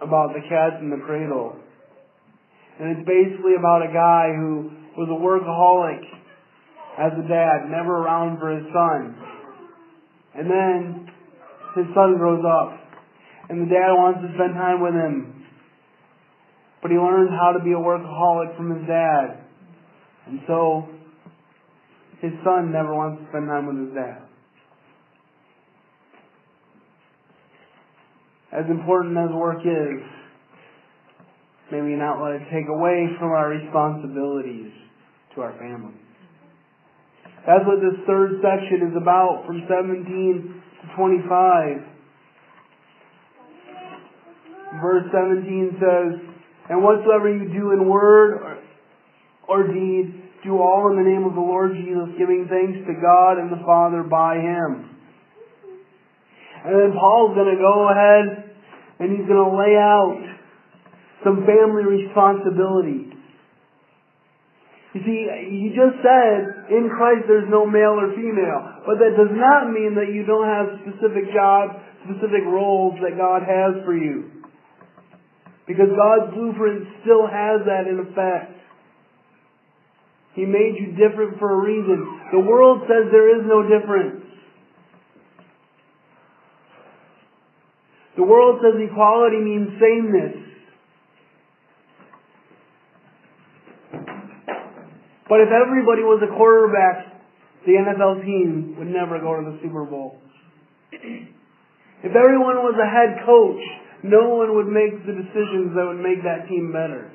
about 0.01 0.29
the 0.35 0.41
cat 0.49 0.81
in 0.81 0.91
the 0.91 1.05
cradle. 1.05 1.57
And 2.79 2.97
it's 2.97 3.07
basically 3.07 3.57
about 3.59 3.83
a 3.83 3.93
guy 3.93 4.33
who 4.37 4.71
was 4.97 5.09
a 5.09 5.17
workaholic 5.17 6.05
as 6.99 7.13
a 7.19 7.29
dad, 7.29 7.69
never 7.69 7.97
around 7.97 8.39
for 8.39 8.53
his 8.53 8.65
son. 8.73 9.17
And 10.35 10.51
then 10.51 11.09
his 11.77 11.87
son 11.95 12.17
grows 12.19 12.45
up. 12.45 12.79
And 13.49 13.63
the 13.63 13.71
dad 13.73 13.93
wants 13.93 14.21
to 14.21 14.29
spend 14.35 14.55
time 14.55 14.81
with 14.83 14.93
him. 14.93 15.45
But 16.83 16.91
he 16.91 16.97
learns 16.97 17.31
how 17.31 17.53
to 17.57 17.65
be 17.65 17.73
a 17.73 17.81
workaholic 17.81 18.57
from 18.57 18.77
his 18.77 18.87
dad. 18.87 19.45
And 20.27 20.41
so 20.47 20.89
his 22.21 22.33
son 22.45 22.73
never 22.73 22.95
wants 22.95 23.23
to 23.23 23.29
spend 23.31 23.49
time 23.49 23.67
with 23.67 23.89
his 23.89 23.95
dad. 23.95 24.27
as 28.57 28.65
important 28.71 29.17
as 29.19 29.31
work 29.35 29.61
is, 29.61 30.01
may 31.71 31.83
we 31.83 31.95
not 31.95 32.23
let 32.23 32.41
it 32.41 32.43
take 32.53 32.69
away 32.69 33.09
from 33.19 33.31
our 33.31 33.51
responsibilities 33.51 34.71
to 35.35 35.43
our 35.43 35.53
family. 35.59 35.95
That's 37.47 37.63
what 37.67 37.79
this 37.79 37.95
third 38.07 38.43
section 38.43 38.91
is 38.91 38.97
about 38.97 39.45
from 39.47 39.63
17 39.69 40.63
to 40.83 40.87
25. 40.97 41.97
Verse 44.83 45.05
17 45.15 45.79
says, 45.79 46.21
And 46.71 46.83
whatsoever 46.83 47.31
you 47.31 47.47
do 47.55 47.71
in 47.71 47.89
word 47.89 48.43
or, 48.43 48.59
or 49.49 49.63
deed, 49.73 50.27
do 50.43 50.59
all 50.59 50.91
in 50.91 50.99
the 50.99 51.09
name 51.09 51.25
of 51.25 51.35
the 51.35 51.41
Lord 51.41 51.73
Jesus, 51.75 52.19
giving 52.19 52.47
thanks 52.51 52.79
to 52.87 52.95
God 53.01 53.39
and 53.39 53.51
the 53.51 53.63
Father 53.65 54.03
by 54.03 54.37
Him. 54.37 54.91
And 56.67 56.75
then 56.75 56.93
Paul's 56.99 57.35
going 57.39 57.55
to 57.55 57.63
go 57.63 57.89
ahead 57.95 58.59
and 58.99 59.11
he's 59.15 59.27
going 59.29 59.39
to 59.39 59.55
lay 59.55 59.79
out 59.79 60.36
some 61.27 61.43
family 61.43 61.83
responsibilities. 61.83 63.11
You 64.95 65.03
see, 65.03 65.27
he 65.51 65.75
just 65.75 65.99
said, 66.01 66.71
in 66.71 66.89
Christ 66.89 67.27
there's 67.27 67.51
no 67.51 67.67
male 67.67 67.99
or 67.99 68.15
female. 68.15 68.87
But 68.87 69.03
that 69.03 69.19
does 69.19 69.35
not 69.35 69.75
mean 69.75 69.99
that 69.99 70.15
you 70.15 70.25
don't 70.25 70.47
have 70.47 70.79
specific 70.87 71.35
jobs, 71.35 71.75
specific 72.07 72.47
roles 72.47 72.95
that 73.03 73.19
God 73.19 73.43
has 73.43 73.83
for 73.85 73.93
you. 73.93 74.31
Because 75.67 75.91
God's 75.91 76.33
blueprint 76.33 76.87
still 77.03 77.27
has 77.27 77.67
that 77.67 77.91
in 77.91 78.07
effect. 78.07 78.55
He 80.39 80.47
made 80.47 80.79
you 80.79 80.95
different 80.95 81.41
for 81.41 81.51
a 81.51 81.61
reason. 81.61 82.23
The 82.31 82.41
world 82.41 82.87
says 82.87 83.11
there 83.11 83.35
is 83.35 83.45
no 83.45 83.67
difference. 83.67 84.23
The 88.17 88.23
world 88.23 88.63
says 88.63 88.81
equality 88.81 89.45
means 89.45 89.77
sameness. 89.77 90.46
But 95.29 95.41
if 95.41 95.49
everybody 95.51 96.03
was 96.03 96.23
a 96.23 96.31
quarterback, 96.37 97.17
the 97.67 97.73
NFL 97.73 98.23
team 98.25 98.77
would 98.79 98.87
never 98.87 99.19
go 99.19 99.35
to 99.35 99.51
the 99.51 99.59
Super 99.63 99.85
Bowl. 99.85 100.19
If 100.93 102.15
everyone 102.15 102.63
was 102.63 102.79
a 102.79 102.87
head 102.87 103.27
coach, 103.27 103.63
no 104.05 104.29
one 104.29 104.55
would 104.55 104.69
make 104.69 105.05
the 105.05 105.13
decisions 105.13 105.75
that 105.75 105.85
would 105.85 106.01
make 106.01 106.23
that 106.23 106.47
team 106.49 106.71
better. 106.73 107.11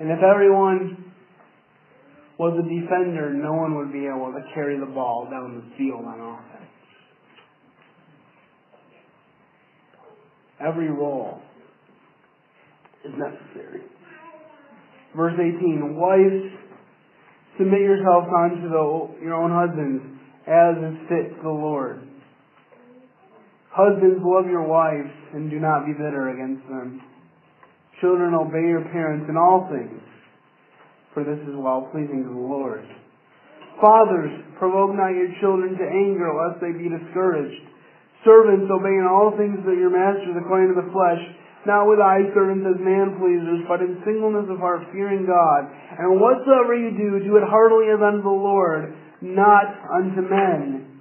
And 0.00 0.10
if 0.10 0.18
everyone 0.22 1.12
was 2.38 2.58
a 2.58 2.62
defender, 2.62 3.32
no 3.32 3.52
one 3.52 3.76
would 3.76 3.92
be 3.92 4.06
able 4.06 4.32
to 4.32 4.40
carry 4.54 4.78
the 4.78 4.86
ball 4.86 5.28
down 5.30 5.54
the 5.54 5.76
field 5.76 6.04
on 6.04 6.20
offense. 6.20 6.70
Every 10.60 10.88
role 10.88 11.42
is 13.04 13.12
necessary. 13.16 13.82
Verse 15.16 15.34
18, 15.38 15.94
Wives, 15.94 16.50
submit 17.56 17.80
yourselves 17.80 18.26
unto 18.34 18.68
the, 18.68 19.22
your 19.22 19.34
own 19.34 19.54
husbands, 19.54 20.02
as 20.46 20.74
is 20.74 20.98
fit 21.08 21.36
to 21.38 21.42
the 21.42 21.54
Lord. 21.54 22.02
Husbands, 23.70 24.22
love 24.22 24.46
your 24.46 24.66
wives, 24.66 25.10
and 25.34 25.50
do 25.50 25.58
not 25.58 25.86
be 25.86 25.92
bitter 25.92 26.30
against 26.30 26.66
them. 26.68 27.02
Children, 28.00 28.34
obey 28.34 28.66
your 28.66 28.86
parents 28.90 29.26
in 29.30 29.36
all 29.36 29.70
things, 29.70 30.02
for 31.14 31.22
this 31.22 31.38
is 31.46 31.54
well 31.54 31.88
pleasing 31.90 32.26
to 32.26 32.30
the 32.30 32.46
Lord. 32.46 32.86
Fathers, 33.80 34.30
provoke 34.58 34.94
not 34.94 35.14
your 35.14 35.30
children 35.40 35.78
to 35.78 35.86
anger, 35.86 36.30
lest 36.34 36.62
they 36.62 36.70
be 36.70 36.90
discouraged. 36.90 37.62
Servants, 38.22 38.70
obey 38.70 38.94
in 38.94 39.06
all 39.06 39.34
things 39.36 39.58
that 39.66 39.78
your 39.78 39.90
masters 39.90 40.38
according 40.38 40.74
to 40.74 40.78
the 40.78 40.90
flesh, 40.90 41.22
not 41.66 41.88
with 41.88 41.98
eye 41.98 42.28
servants 42.34 42.64
as 42.68 42.78
man 42.80 43.16
pleasers, 43.16 43.64
but 43.68 43.80
in 43.80 44.00
singleness 44.04 44.46
of 44.52 44.58
heart, 44.58 44.84
fearing 44.92 45.24
God. 45.24 45.68
And 45.98 46.20
whatsoever 46.20 46.76
you 46.76 46.92
do, 46.92 47.24
do 47.24 47.36
it 47.36 47.44
heartily 47.48 47.88
as 47.88 48.00
unto 48.00 48.22
the 48.22 48.28
Lord, 48.28 48.92
not 49.20 49.66
unto 49.88 50.20
men. 50.20 51.00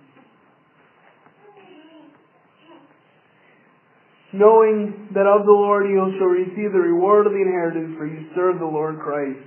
Knowing 4.34 5.10
that 5.14 5.30
of 5.30 5.46
the 5.46 5.52
Lord 5.52 5.86
you 5.86 6.02
shall 6.18 6.34
receive 6.34 6.74
the 6.74 6.82
reward 6.82 7.28
of 7.28 7.34
the 7.34 7.44
inheritance, 7.44 7.94
for 7.98 8.08
you 8.08 8.26
serve 8.34 8.58
the 8.58 8.66
Lord 8.66 8.98
Christ. 9.00 9.46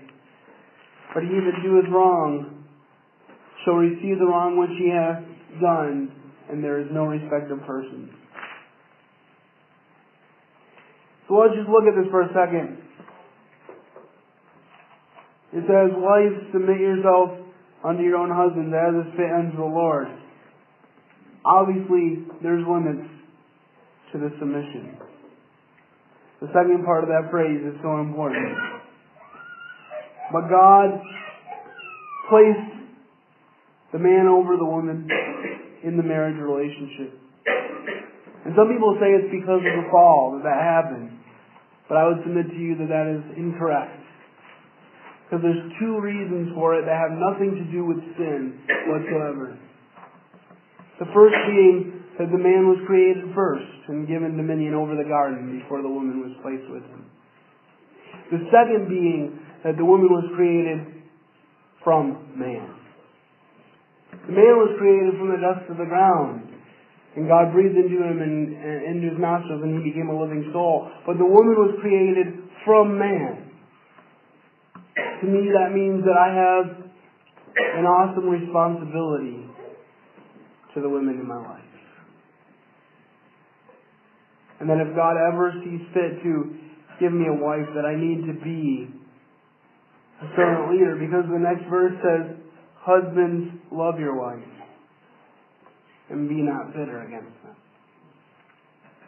But 1.13 1.25
he 1.25 1.35
that 1.43 1.59
doeth 1.65 1.91
wrong 1.91 2.65
shall 3.65 3.75
receive 3.75 4.19
the 4.19 4.27
wrong 4.27 4.57
which 4.57 4.71
he 4.79 4.93
hath 4.93 5.25
done, 5.61 6.13
and 6.49 6.63
there 6.63 6.79
is 6.79 6.87
no 6.93 7.07
respect 7.07 7.51
of 7.51 7.59
persons. 7.67 8.11
So 11.29 11.35
let's 11.35 11.55
just 11.55 11.69
look 11.69 11.85
at 11.91 11.95
this 11.99 12.11
for 12.11 12.23
a 12.23 12.31
second. 12.31 12.79
It 15.53 15.65
says, 15.67 15.91
Wives, 15.97 16.53
submit 16.53 16.79
yourself 16.79 17.31
unto 17.83 18.03
your 18.03 18.17
own 18.17 18.31
husbands 18.31 18.75
as 18.75 19.07
is 19.07 19.13
fit 19.17 19.31
unto 19.31 19.57
the 19.57 19.65
Lord. 19.65 20.07
Obviously, 21.45 22.27
there's 22.43 22.67
limits 22.67 23.09
to 24.13 24.19
the 24.19 24.31
submission. 24.39 24.99
The 26.41 26.49
second 26.49 26.85
part 26.85 27.03
of 27.03 27.09
that 27.09 27.31
phrase 27.31 27.63
is 27.65 27.75
so 27.83 28.01
important. 28.01 28.55
But 30.33 30.51
God 30.51 31.01
placed 32.29 32.77
the 33.93 33.99
man 33.99 34.27
over 34.27 34.57
the 34.57 34.67
woman 34.67 35.09
in 35.83 35.97
the 35.97 36.03
marriage 36.03 36.37
relationship. 36.37 37.19
And 38.45 38.55
some 38.55 38.69
people 38.69 38.99
say 39.01 39.11
it's 39.11 39.31
because 39.33 39.63
of 39.63 39.75
the 39.85 39.89
fall 39.91 40.37
that 40.37 40.45
that 40.45 40.61
happened. 40.61 41.16
But 41.89 41.99
I 41.99 42.09
would 42.09 42.23
submit 42.23 42.51
to 42.51 42.59
you 42.59 42.77
that 42.83 42.91
that 42.91 43.07
is 43.07 43.23
incorrect. 43.39 44.03
Because 45.27 45.43
there's 45.43 45.65
two 45.79 45.99
reasons 45.99 46.55
for 46.55 46.79
it 46.79 46.87
that 46.87 46.95
have 46.95 47.15
nothing 47.19 47.59
to 47.59 47.65
do 47.71 47.85
with 47.87 47.99
sin 48.19 48.63
whatsoever. 48.87 49.59
The 50.99 51.07
first 51.13 51.37
being 51.51 52.03
that 52.19 52.31
the 52.33 52.39
man 52.39 52.71
was 52.71 52.79
created 52.87 53.35
first 53.35 53.69
and 53.89 54.09
given 54.09 54.37
dominion 54.37 54.75
over 54.75 54.97
the 54.97 55.05
garden 55.05 55.61
before 55.61 55.83
the 55.83 55.89
woman 55.89 56.23
was 56.23 56.33
placed 56.43 56.67
with 56.71 56.83
him. 56.83 57.05
The 58.31 58.43
second 58.51 58.89
being 58.89 59.39
that 59.63 59.77
the 59.77 59.85
woman 59.85 60.09
was 60.09 60.25
created 60.35 61.05
from 61.85 62.35
man. 62.35 62.75
The 64.27 64.33
man 64.33 64.55
was 64.59 64.75
created 64.79 65.15
from 65.19 65.31
the 65.31 65.43
dust 65.43 65.71
of 65.71 65.77
the 65.77 65.87
ground. 65.87 66.46
And 67.17 67.27
God 67.27 67.51
breathed 67.51 67.77
into 67.77 67.97
him 67.97 68.21
and, 68.21 68.53
and 68.53 68.79
into 68.93 69.09
his 69.09 69.19
nostrils 69.19 69.65
and 69.65 69.81
he 69.81 69.89
became 69.89 70.13
a 70.13 70.21
living 70.21 70.51
soul. 70.53 70.93
But 71.07 71.17
the 71.17 71.25
woman 71.25 71.57
was 71.57 71.73
created 71.81 72.45
from 72.65 72.99
man. 72.99 73.49
To 75.25 75.27
me 75.27 75.49
that 75.49 75.73
means 75.73 76.05
that 76.05 76.13
I 76.13 76.29
have 76.29 76.67
an 77.57 77.89
awesome 77.89 78.29
responsibility 78.29 79.49
to 80.75 80.83
the 80.83 80.89
women 80.89 81.17
in 81.17 81.27
my 81.27 81.41
life. 81.41 81.65
And 84.61 84.69
that 84.69 84.77
if 84.77 84.95
God 84.95 85.17
ever 85.17 85.57
sees 85.65 85.81
fit 85.97 86.21
to 86.23 86.53
give 87.01 87.13
me 87.13 87.29
a 87.33 87.37
wife, 87.41 87.65
that 87.75 87.89
I 87.89 87.97
need 87.97 88.29
to 88.29 88.37
be 88.45 88.93
a 90.21 90.29
servant 90.37 90.73
leader 90.73 90.97
because 91.01 91.25
the 91.33 91.41
next 91.41 91.65
verse 91.71 91.97
says, 92.05 92.37
Husbands, 92.85 93.57
love 93.73 93.99
your 93.99 94.21
wife 94.21 94.56
and 96.11 96.29
be 96.29 96.43
not 96.43 96.73
bitter 96.73 97.03
against 97.03 97.35
them. 97.43 97.57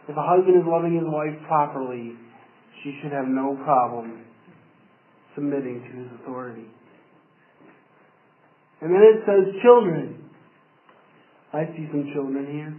If 0.08 0.16
a 0.16 0.24
husband 0.24 0.56
is 0.56 0.64
loving 0.66 0.94
his 0.94 1.04
wife 1.06 1.36
properly, 1.46 2.16
she 2.82 2.98
should 3.02 3.12
have 3.12 3.28
no 3.28 3.54
problem 3.64 4.24
submitting 5.34 5.84
to 5.84 5.90
his 5.98 6.08
authority. 6.20 6.64
And 8.80 8.94
then 8.94 9.02
it 9.02 9.20
says 9.26 9.54
children. 9.62 10.24
I 11.52 11.66
see 11.76 11.86
some 11.90 12.10
children 12.14 12.46
here. 12.46 12.72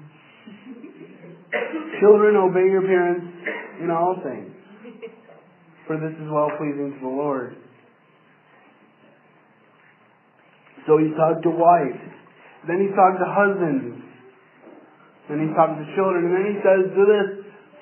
children, 2.01 2.35
obey 2.35 2.65
your 2.71 2.81
parents 2.81 3.25
in 3.81 3.89
all 3.89 4.21
things, 4.23 4.51
for 5.87 5.97
this 5.97 6.11
is 6.11 6.29
well 6.31 6.51
pleasing 6.57 6.93
to 6.95 6.99
the 7.01 7.07
Lord. 7.07 7.55
So 10.87 10.97
he 10.97 11.11
talked 11.15 11.43
to 11.43 11.49
wives. 11.49 11.99
Then 12.67 12.81
he 12.81 12.87
talked 12.95 13.19
to 13.19 13.25
husbands. 13.27 14.08
Then 15.29 15.45
he 15.45 15.53
talks 15.53 15.77
to 15.77 15.85
children, 15.93 16.25
and 16.25 16.33
then 16.33 16.45
he 16.49 16.57
says 16.65 16.89
to 16.89 17.03
this, 17.05 17.27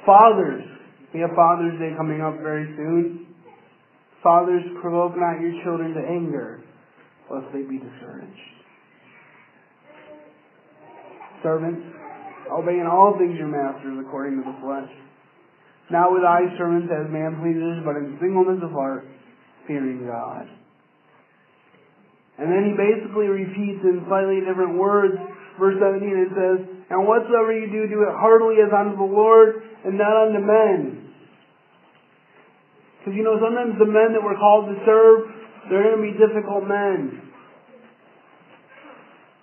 fathers. 0.06 0.68
We 1.14 1.24
have 1.24 1.32
Father's 1.32 1.80
Day 1.80 1.96
coming 1.96 2.20
up 2.20 2.44
very 2.44 2.68
soon. 2.76 3.32
Fathers, 4.22 4.64
provoke 4.82 5.16
not 5.16 5.40
your 5.40 5.56
children 5.64 5.96
to 5.96 6.04
anger, 6.04 6.60
lest 7.32 7.48
they 7.54 7.64
be 7.64 7.80
discouraged. 7.80 8.48
Servants, 11.42 11.80
obey 12.52 12.84
in 12.84 12.88
all 12.88 13.16
things 13.18 13.40
your 13.40 13.48
masters 13.48 13.96
according 14.04 14.44
to 14.44 14.44
the 14.44 14.58
flesh. 14.60 14.92
Not 15.90 16.12
with 16.12 16.28
eye 16.28 16.52
servants 16.58 16.92
as 16.92 17.08
man 17.08 17.40
pleases, 17.40 17.80
but 17.88 17.96
in 17.96 18.20
singleness 18.20 18.60
of 18.60 18.72
heart, 18.76 19.08
fearing 19.68 20.04
God. 20.04 20.52
And 22.38 22.52
then 22.52 22.68
he 22.68 22.74
basically 22.76 23.32
repeats 23.32 23.82
in 23.88 24.04
slightly 24.12 24.44
different 24.44 24.78
words, 24.78 25.16
verse 25.58 25.80
17, 25.80 26.04
it 26.04 26.32
says, 26.36 26.77
and 26.90 27.08
whatsoever 27.08 27.52
you 27.52 27.68
do, 27.68 27.88
do 27.88 28.04
it 28.08 28.16
heartily 28.16 28.64
as 28.64 28.72
unto 28.72 28.96
the 28.96 29.12
Lord 29.12 29.64
and 29.84 29.98
not 29.98 30.16
unto 30.28 30.40
men. 30.40 31.12
Because 33.00 33.16
you 33.16 33.24
know, 33.24 33.36
sometimes 33.40 33.76
the 33.80 33.88
men 33.88 34.16
that 34.16 34.24
we're 34.24 34.40
called 34.40 34.72
to 34.72 34.76
serve, 34.88 35.28
they're 35.70 35.84
going 35.84 36.00
to 36.00 36.06
be 36.12 36.16
difficult 36.16 36.64
men. 36.64 37.28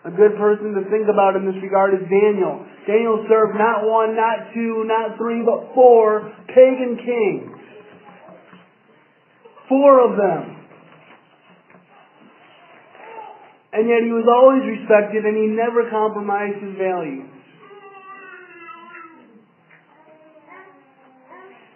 A 0.05 0.13
good 0.13 0.37
person 0.37 0.77
to 0.77 0.85
think 0.93 1.09
about 1.09 1.37
in 1.37 1.49
this 1.49 1.57
regard 1.65 1.97
is 1.97 2.05
Daniel. 2.09 2.65
Daniel 2.87 3.25
served 3.29 3.57
not 3.57 3.89
one, 3.89 4.17
not 4.17 4.53
two, 4.53 4.85
not 4.85 5.17
three, 5.17 5.41
but 5.41 5.73
four 5.73 6.29
pagan 6.49 6.97
kings. 7.01 7.57
Four 9.69 10.05
of 10.05 10.17
them. 10.17 10.61
And 13.73 13.89
yet 13.89 14.05
he 14.05 14.13
was 14.13 14.29
always 14.29 14.63
respected 14.69 15.25
and 15.25 15.37
he 15.37 15.49
never 15.49 15.89
compromised 15.89 16.61
his 16.63 16.77
values. 16.77 17.34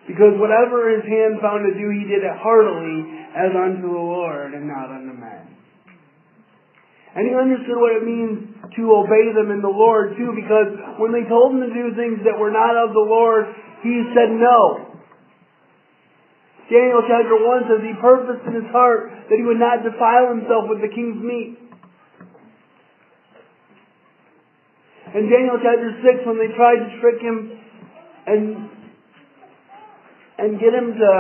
Because 0.09 0.41
whatever 0.41 0.89
his 0.89 1.05
hand 1.05 1.37
found 1.45 1.69
to 1.69 1.77
do, 1.77 1.93
he 1.93 2.09
did 2.09 2.25
it 2.25 2.37
heartily 2.41 3.05
as 3.37 3.53
unto 3.53 3.93
the 3.93 4.05
Lord 4.09 4.57
and 4.57 4.65
not 4.65 4.89
unto 4.89 5.13
men. 5.13 5.45
And 7.13 7.29
he 7.29 7.37
understood 7.37 7.77
what 7.77 7.93
it 7.93 8.05
means 8.09 8.57
to 8.73 8.83
obey 8.89 9.37
them 9.37 9.53
in 9.53 9.61
the 9.61 9.69
Lord 9.69 10.17
too, 10.17 10.33
because 10.33 10.73
when 10.97 11.13
they 11.13 11.29
told 11.29 11.57
him 11.57 11.61
to 11.61 11.73
do 11.73 11.93
things 11.93 12.25
that 12.25 12.41
were 12.41 12.53
not 12.53 12.73
of 12.73 12.97
the 12.97 13.05
Lord, 13.05 13.53
he 13.85 14.01
said 14.17 14.33
no. 14.33 14.89
Daniel 16.73 17.01
chapter 17.09 17.37
1 17.37 17.69
says 17.69 17.81
he 17.81 17.97
purposed 18.01 18.45
in 18.49 18.55
his 18.61 18.71
heart 18.73 19.13
that 19.29 19.37
he 19.37 19.45
would 19.45 19.61
not 19.61 19.85
defile 19.85 20.33
himself 20.37 20.69
with 20.69 20.81
the 20.81 20.93
king's 20.93 21.21
meat. 21.21 21.57
In 25.17 25.33
Daniel 25.33 25.57
chapter 25.61 25.97
6, 26.01 26.29
when 26.29 26.37
they 26.37 26.53
tried 26.53 26.81
to 26.85 26.89
trick 27.01 27.21
him 27.25 27.57
and, 28.29 28.69
and 30.39 30.59
get 30.61 30.73
him 30.73 30.95
to, 30.95 31.13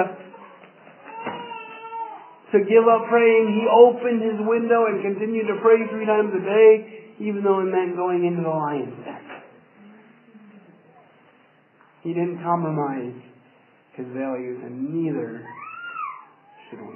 to 2.53 2.59
give 2.65 2.87
up 2.87 3.11
praying, 3.11 3.51
he 3.51 3.67
opened 3.67 4.23
his 4.23 4.39
window 4.47 4.87
and 4.87 5.03
continued 5.03 5.47
to 5.49 5.59
pray 5.61 5.77
three 5.91 6.07
times 6.07 6.31
a 6.35 6.43
day, 6.43 7.15
even 7.19 7.43
though 7.43 7.61
it 7.61 7.65
meant 7.65 7.97
going 7.97 8.25
into 8.25 8.43
the 8.43 8.49
lion's 8.49 8.95
den. 9.05 9.25
He 12.03 12.15
didn't 12.15 12.43
compromise 12.43 13.21
his 13.95 14.07
values, 14.15 14.63
and 14.63 14.95
neither 14.95 15.45
should 16.71 16.81
we. 16.81 16.95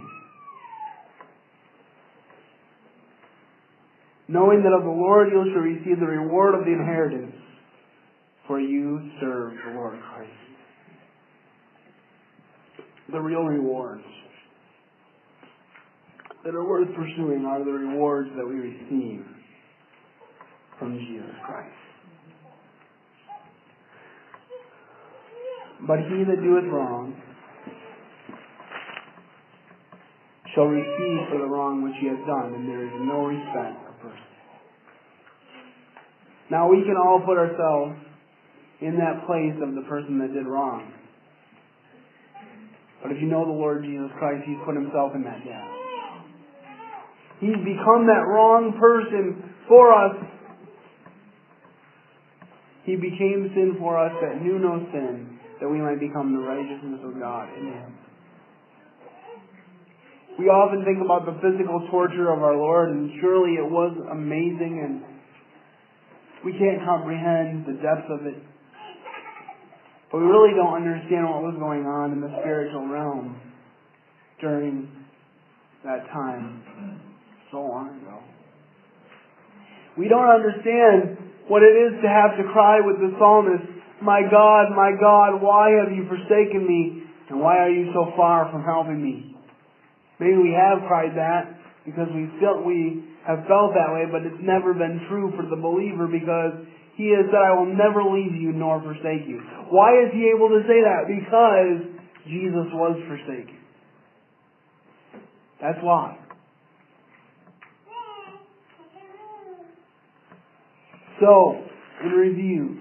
Knowing 4.29 4.63
that 4.63 4.73
of 4.73 4.85
the 4.85 4.89
Lord 4.89 5.29
you 5.33 5.45
shall 5.53 5.61
receive 5.61 5.99
the 5.99 6.07
reward 6.07 6.55
of 6.55 6.65
the 6.65 6.73
inheritance, 6.73 7.35
for 8.47 8.61
you 8.61 9.11
serve 9.21 9.53
the 9.67 9.73
Lord 9.75 9.99
Christ. 10.15 10.42
The 13.11 13.19
real 13.19 13.43
rewards 13.43 14.05
that 16.45 16.55
are 16.55 16.65
worth 16.65 16.89
pursuing 16.95 17.45
are 17.47 17.65
the 17.65 17.71
rewards 17.71 18.31
that 18.37 18.47
we 18.47 18.55
receive 18.55 19.25
from 20.79 20.99
Jesus 20.99 21.35
Christ. 21.45 21.69
But 25.87 25.99
he 25.99 26.25
that 26.25 26.43
doeth 26.43 26.71
wrong 26.73 27.21
shall 30.55 30.65
receive 30.65 31.29
for 31.31 31.39
the 31.39 31.47
wrong 31.47 31.83
which 31.83 31.95
he 32.01 32.07
has 32.07 32.19
done, 32.27 32.55
and 32.55 32.69
there 32.69 32.87
is 32.87 32.93
no 33.03 33.27
respect 33.27 33.83
of 33.89 34.01
person. 34.01 34.33
Now 36.51 36.69
we 36.69 36.83
can 36.83 36.97
all 36.97 37.23
put 37.25 37.39
ourselves 37.39 37.99
in 38.81 38.97
that 38.99 39.27
place 39.27 39.57
of 39.63 39.75
the 39.75 39.83
person 39.89 40.19
that 40.19 40.35
did 40.35 40.47
wrong. 40.47 40.93
But 43.03 43.11
if 43.11 43.19
you 43.21 43.27
know 43.27 43.45
the 43.45 43.53
Lord 43.53 43.83
Jesus 43.83 44.11
Christ, 44.19 44.47
He's 44.47 44.59
put 44.65 44.75
Himself 44.75 45.13
in 45.15 45.23
that 45.25 45.43
gap. 45.45 45.67
He's 47.43 47.59
become 47.59 48.07
that 48.07 48.23
wrong 48.31 48.79
person 48.79 49.55
for 49.67 49.91
us. 49.91 50.15
He 52.85 52.95
became 52.95 53.51
sin 53.55 53.77
for 53.79 53.99
us 53.99 54.13
that 54.23 54.43
knew 54.43 54.59
no 54.59 54.79
sin, 54.95 55.39
that 55.61 55.69
we 55.69 55.79
might 55.79 55.99
become 55.99 56.33
the 56.33 56.43
righteousness 56.43 57.03
of 57.03 57.19
God 57.19 57.51
in 57.59 57.67
Him. 57.67 57.99
We 60.39 60.47
often 60.47 60.85
think 60.85 60.99
about 61.05 61.27
the 61.27 61.37
physical 61.43 61.87
torture 61.91 62.33
of 62.33 62.43
our 62.43 62.57
Lord, 62.57 62.91
and 62.91 63.11
surely 63.21 63.59
it 63.59 63.69
was 63.69 63.93
amazing, 64.11 64.81
and 64.83 65.03
we 66.45 66.53
can't 66.59 66.83
comprehend 66.87 67.67
the 67.67 67.75
depth 67.83 68.09
of 68.09 68.27
it. 68.27 68.43
But 70.13 70.21
we 70.21 70.27
really 70.29 70.53
don't 70.53 70.77
understand 70.77 71.25
what 71.25 71.41
was 71.41 71.57
going 71.57 71.89
on 71.89 72.13
in 72.13 72.21
the 72.21 72.29
spiritual 72.45 72.87
realm 72.87 73.41
during 74.45 74.93
that 75.89 76.05
time 76.13 77.01
so 77.51 77.65
long 77.65 77.97
ago. 77.97 78.21
We 79.97 80.09
don't 80.09 80.29
understand 80.29 81.17
what 81.49 81.65
it 81.65 81.73
is 81.73 81.97
to 82.05 82.09
have 82.09 82.37
to 82.37 82.45
cry 82.53 82.85
with 82.85 83.01
the 83.01 83.17
psalmist, 83.17 83.65
My 84.05 84.21
God, 84.21 84.77
my 84.77 84.93
God, 85.01 85.41
why 85.41 85.73
have 85.81 85.89
you 85.93 86.05
forsaken 86.05 86.61
me? 86.69 87.09
And 87.31 87.41
why 87.41 87.57
are 87.65 87.71
you 87.73 87.89
so 87.97 88.13
far 88.17 88.53
from 88.53 88.65
helping 88.65 89.01
me? 89.01 89.35
Maybe 90.21 90.37
we 90.37 90.53
have 90.53 90.85
cried 90.87 91.17
that 91.17 91.57
because 91.85 92.09
we 92.15 92.29
felt 92.39 92.65
we 92.65 93.05
have 93.27 93.49
felt 93.49 93.73
that 93.73 93.89
way, 93.95 94.05
but 94.11 94.23
it's 94.23 94.43
never 94.43 94.75
been 94.75 95.01
true 95.09 95.33
for 95.37 95.49
the 95.49 95.57
believer 95.57 96.07
because 96.07 96.67
he 96.97 97.05
is 97.05 97.27
that 97.33 97.41
I 97.41 97.59
will 97.59 97.73
never 97.75 98.05
leave 98.05 98.35
you 98.35 98.53
nor 98.53 98.81
forsake 98.83 99.27
you. 99.27 99.41
Why 99.71 99.93
is 100.05 100.13
he 100.13 100.31
able 100.35 100.49
to 100.49 100.61
say 100.69 100.81
that? 100.85 101.09
Because 101.09 101.89
Jesus 102.25 102.69
was 102.75 103.01
forsaken. 103.09 103.59
That's 105.61 105.79
why. 105.81 106.19
So, 111.21 111.65
in 112.03 112.11
review, 112.11 112.79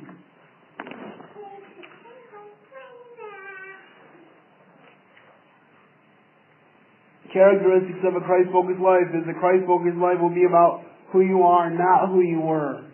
characteristics 7.32 8.00
of 8.04 8.16
a 8.16 8.26
Christ-focused 8.26 8.82
life 8.82 9.08
is 9.16 9.24
a 9.30 9.40
Christ-focused 9.40 9.98
life 9.98 10.20
will 10.20 10.34
be 10.34 10.44
about 10.44 10.84
who 11.14 11.22
you 11.22 11.44
are, 11.44 11.70
not 11.70 12.10
who 12.10 12.22
you 12.22 12.42
were. 12.42 12.91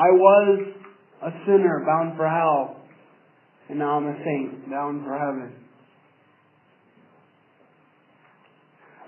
I 0.00 0.08
was 0.16 0.72
a 1.28 1.30
sinner 1.44 1.84
bound 1.84 2.16
for 2.16 2.24
hell, 2.24 2.80
and 3.68 3.78
now 3.78 4.00
I'm 4.00 4.08
a 4.08 4.16
saint 4.24 4.70
bound 4.70 5.04
for 5.04 5.12
heaven. 5.12 5.52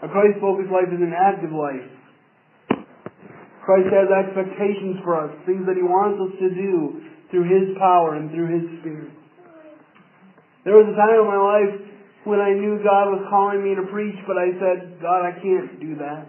A 0.03 0.09
Christ-focused 0.09 0.69
life 0.69 0.93
is 0.93 1.01
an 1.01 1.15
active 1.17 1.49
life. 1.49 1.89
Christ 3.65 3.89
has 3.89 4.11
expectations 4.13 5.01
for 5.01 5.17
us, 5.17 5.33
things 5.47 5.65
that 5.65 5.81
He 5.81 5.87
wants 5.87 6.21
us 6.21 6.37
to 6.45 6.49
do 6.53 7.01
through 7.31 7.49
His 7.49 7.73
power 7.79 8.21
and 8.21 8.29
through 8.29 8.53
His 8.53 8.67
Spirit. 8.81 9.17
There 10.67 10.77
was 10.77 10.93
a 10.93 10.97
time 10.99 11.25
in 11.25 11.27
my 11.27 11.41
life 11.41 11.73
when 12.29 12.39
I 12.39 12.53
knew 12.53 12.85
God 12.85 13.17
was 13.17 13.25
calling 13.31 13.65
me 13.65 13.75
to 13.81 13.89
preach, 13.89 14.19
but 14.29 14.37
I 14.37 14.53
said, 14.61 15.01
God, 15.01 15.25
I 15.25 15.33
can't 15.41 15.81
do 15.81 15.97
that. 16.05 16.29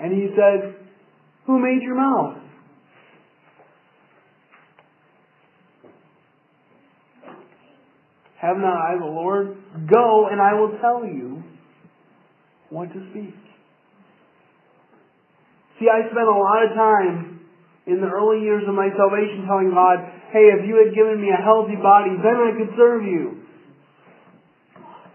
And 0.00 0.12
He 0.12 0.28
said, 0.36 0.76
Who 1.46 1.58
made 1.58 1.82
your 1.82 1.96
mouth? 1.96 2.38
Have 8.40 8.58
not 8.58 8.76
I 8.76 8.98
the 8.98 9.06
Lord? 9.06 9.56
Go 9.90 10.28
and 10.30 10.40
I 10.40 10.54
will 10.54 10.78
tell 10.80 11.04
you 11.04 11.42
what 12.70 12.92
to 12.92 13.00
speak. 13.10 13.34
See, 15.78 15.88
I 15.88 16.08
spent 16.08 16.28
a 16.28 16.38
lot 16.38 16.64
of 16.64 16.70
time 16.76 17.40
in 17.86 18.00
the 18.00 18.08
early 18.08 18.42
years 18.42 18.64
of 18.68 18.74
my 18.74 18.88
salvation 18.96 19.46
telling 19.46 19.70
God, 19.70 19.98
hey, 20.32 20.52
if 20.58 20.66
you 20.66 20.76
had 20.84 20.94
given 20.94 21.20
me 21.20 21.28
a 21.30 21.42
healthy 21.42 21.76
body, 21.76 22.16
then 22.18 22.36
I 22.36 22.50
could 22.56 22.72
serve 22.76 23.02
you. 23.04 23.35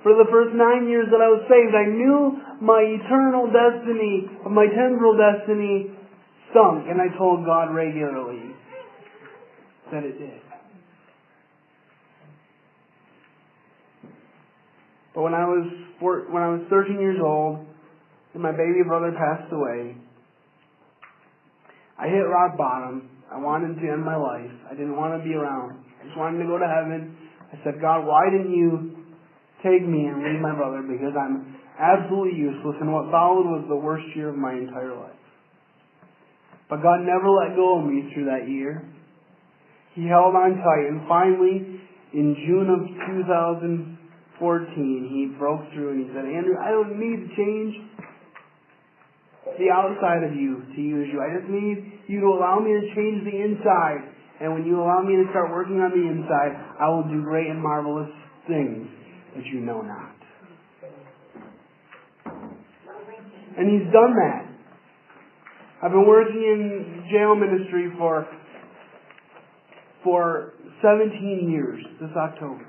For 0.03 0.17
the 0.17 0.25
first 0.31 0.55
nine 0.57 0.89
years 0.89 1.05
that 1.11 1.21
I 1.21 1.29
was 1.29 1.45
saved, 1.45 1.77
I 1.77 1.85
knew 1.85 2.41
my 2.61 2.81
eternal 2.81 3.45
destiny, 3.45 4.25
my 4.49 4.65
temporal 4.65 5.13
destiny, 5.13 5.93
sunk, 6.53 6.89
and 6.89 6.97
I 6.97 7.15
told 7.17 7.45
God 7.45 7.69
regularly 7.69 8.55
that 9.91 10.03
it 10.03 10.17
did. 10.17 10.41
But 15.13 15.21
when 15.21 15.33
I 15.33 15.45
was 15.45 15.69
four, 15.99 16.31
when 16.31 16.41
I 16.41 16.49
was 16.49 16.61
13 16.69 16.99
years 16.99 17.19
old, 17.21 17.67
and 18.33 18.41
my 18.41 18.51
baby 18.51 18.81
brother 18.87 19.11
passed 19.11 19.51
away, 19.51 19.95
I 21.99 22.07
hit 22.07 22.25
rock 22.25 22.57
bottom. 22.57 23.09
I 23.31 23.37
wanted 23.37 23.79
to 23.79 23.85
end 23.87 24.03
my 24.03 24.15
life. 24.15 24.51
I 24.65 24.73
didn't 24.73 24.95
want 24.95 25.13
to 25.13 25.23
be 25.23 25.35
around. 25.35 25.83
I 26.01 26.05
just 26.05 26.17
wanted 26.17 26.39
to 26.39 26.47
go 26.47 26.57
to 26.57 26.65
heaven. 26.65 27.15
I 27.53 27.59
said, 27.63 27.79
God, 27.79 28.05
why 28.07 28.25
didn't 28.31 28.51
you 28.51 28.90
take 29.63 29.85
me 29.85 30.05
and 30.05 30.21
leave 30.21 30.41
my 30.41 30.53
brother? 30.53 30.81
Because 30.81 31.13
I'm 31.17 31.57
absolutely 31.79 32.37
useless, 32.37 32.77
and 32.81 32.93
what 32.93 33.09
followed 33.09 33.45
was 33.49 33.65
the 33.69 33.75
worst 33.75 34.05
year 34.15 34.29
of 34.29 34.37
my 34.37 34.53
entire 34.53 34.93
life. 34.93 35.17
But 36.69 36.81
God 36.83 37.01
never 37.01 37.27
let 37.29 37.55
go 37.55 37.79
of 37.79 37.85
me 37.85 38.11
through 38.13 38.25
that 38.25 38.47
year. 38.47 38.85
He 39.93 40.07
held 40.07 40.35
on 40.35 40.55
tight, 40.61 40.87
and 40.87 41.03
finally, 41.07 41.81
in 42.13 42.35
June 42.47 42.69
of 42.71 42.87
2014, 43.19 43.99
he 45.11 45.35
broke 45.37 45.67
through 45.73 45.91
and 45.91 45.99
he 46.05 46.07
said, 46.15 46.23
Andrew, 46.23 46.55
I 46.59 46.71
don't 46.71 46.95
need 46.95 47.27
to 47.27 47.35
change 47.35 47.75
the 49.59 49.67
outside 49.67 50.23
of 50.23 50.35
you 50.35 50.63
to 50.75 50.79
use 50.79 51.07
you. 51.11 51.19
I 51.19 51.39
just 51.39 51.49
need 51.51 51.99
you 52.07 52.19
to 52.23 52.27
allow 52.27 52.59
me 52.59 52.71
to 52.71 52.87
change 52.95 53.23
the 53.27 53.35
inside. 53.35 54.07
And 54.39 54.53
when 54.53 54.65
you 54.65 54.79
allow 54.79 55.03
me 55.03 55.19
to 55.19 55.27
start 55.31 55.51
working 55.51 55.79
on 55.83 55.91
the 55.91 56.07
inside, 56.07 56.55
I 56.79 56.87
will 56.87 57.03
do 57.03 57.21
great 57.23 57.47
and 57.47 57.61
marvelous 57.61 58.11
things 58.47 58.87
that 59.35 59.45
you 59.45 59.59
know 59.61 59.81
not. 59.81 60.15
And 63.57 63.69
he's 63.69 63.91
done 63.91 64.15
that. 64.15 64.47
I've 65.83 65.91
been 65.91 66.07
working 66.07 66.41
in 66.41 67.09
jail 67.11 67.35
ministry 67.35 67.91
for 67.97 68.27
for 70.03 70.53
17 70.81 71.49
years 71.51 71.83
this 71.99 72.09
October. 72.15 72.65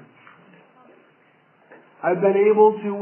I've 2.02 2.20
been 2.20 2.50
able 2.50 2.76
to 2.82 2.92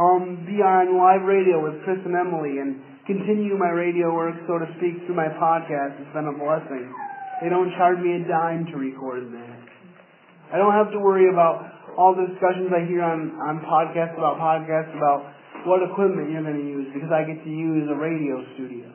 um, 0.00 0.46
be 0.46 0.64
on 0.64 0.96
live 0.96 1.28
radio 1.28 1.62
with 1.62 1.84
Chris 1.84 1.98
and 2.04 2.16
Emily 2.16 2.58
and 2.58 2.80
continue 3.06 3.56
my 3.56 3.70
radio 3.70 4.14
work, 4.14 4.34
so 4.48 4.58
to 4.58 4.66
speak, 4.78 5.04
through 5.06 5.14
my 5.14 5.28
podcast. 5.38 6.00
It's 6.00 6.14
been 6.14 6.26
a 6.26 6.34
blessing. 6.34 6.88
They 7.42 7.48
don't 7.50 7.70
charge 7.76 7.98
me 8.00 8.16
a 8.16 8.22
dime 8.26 8.66
to 8.72 8.76
record 8.80 9.30
that. 9.30 9.60
I 10.54 10.58
don't 10.58 10.72
have 10.72 10.90
to 10.92 10.98
worry 10.98 11.28
about 11.28 11.75
all 11.96 12.12
the 12.12 12.28
discussions 12.28 12.68
I 12.68 12.84
hear 12.84 13.00
on, 13.00 13.32
on 13.40 13.64
podcasts 13.64 14.16
about 14.16 14.36
podcasts 14.36 14.92
about 14.92 15.32
what 15.64 15.80
equipment 15.82 16.30
you're 16.30 16.44
going 16.44 16.60
to 16.60 16.68
use 16.68 16.86
because 16.92 17.08
I 17.08 17.24
get 17.24 17.42
to 17.42 17.50
use 17.50 17.88
a 17.88 17.96
radio 17.96 18.44
studio. 18.54 18.92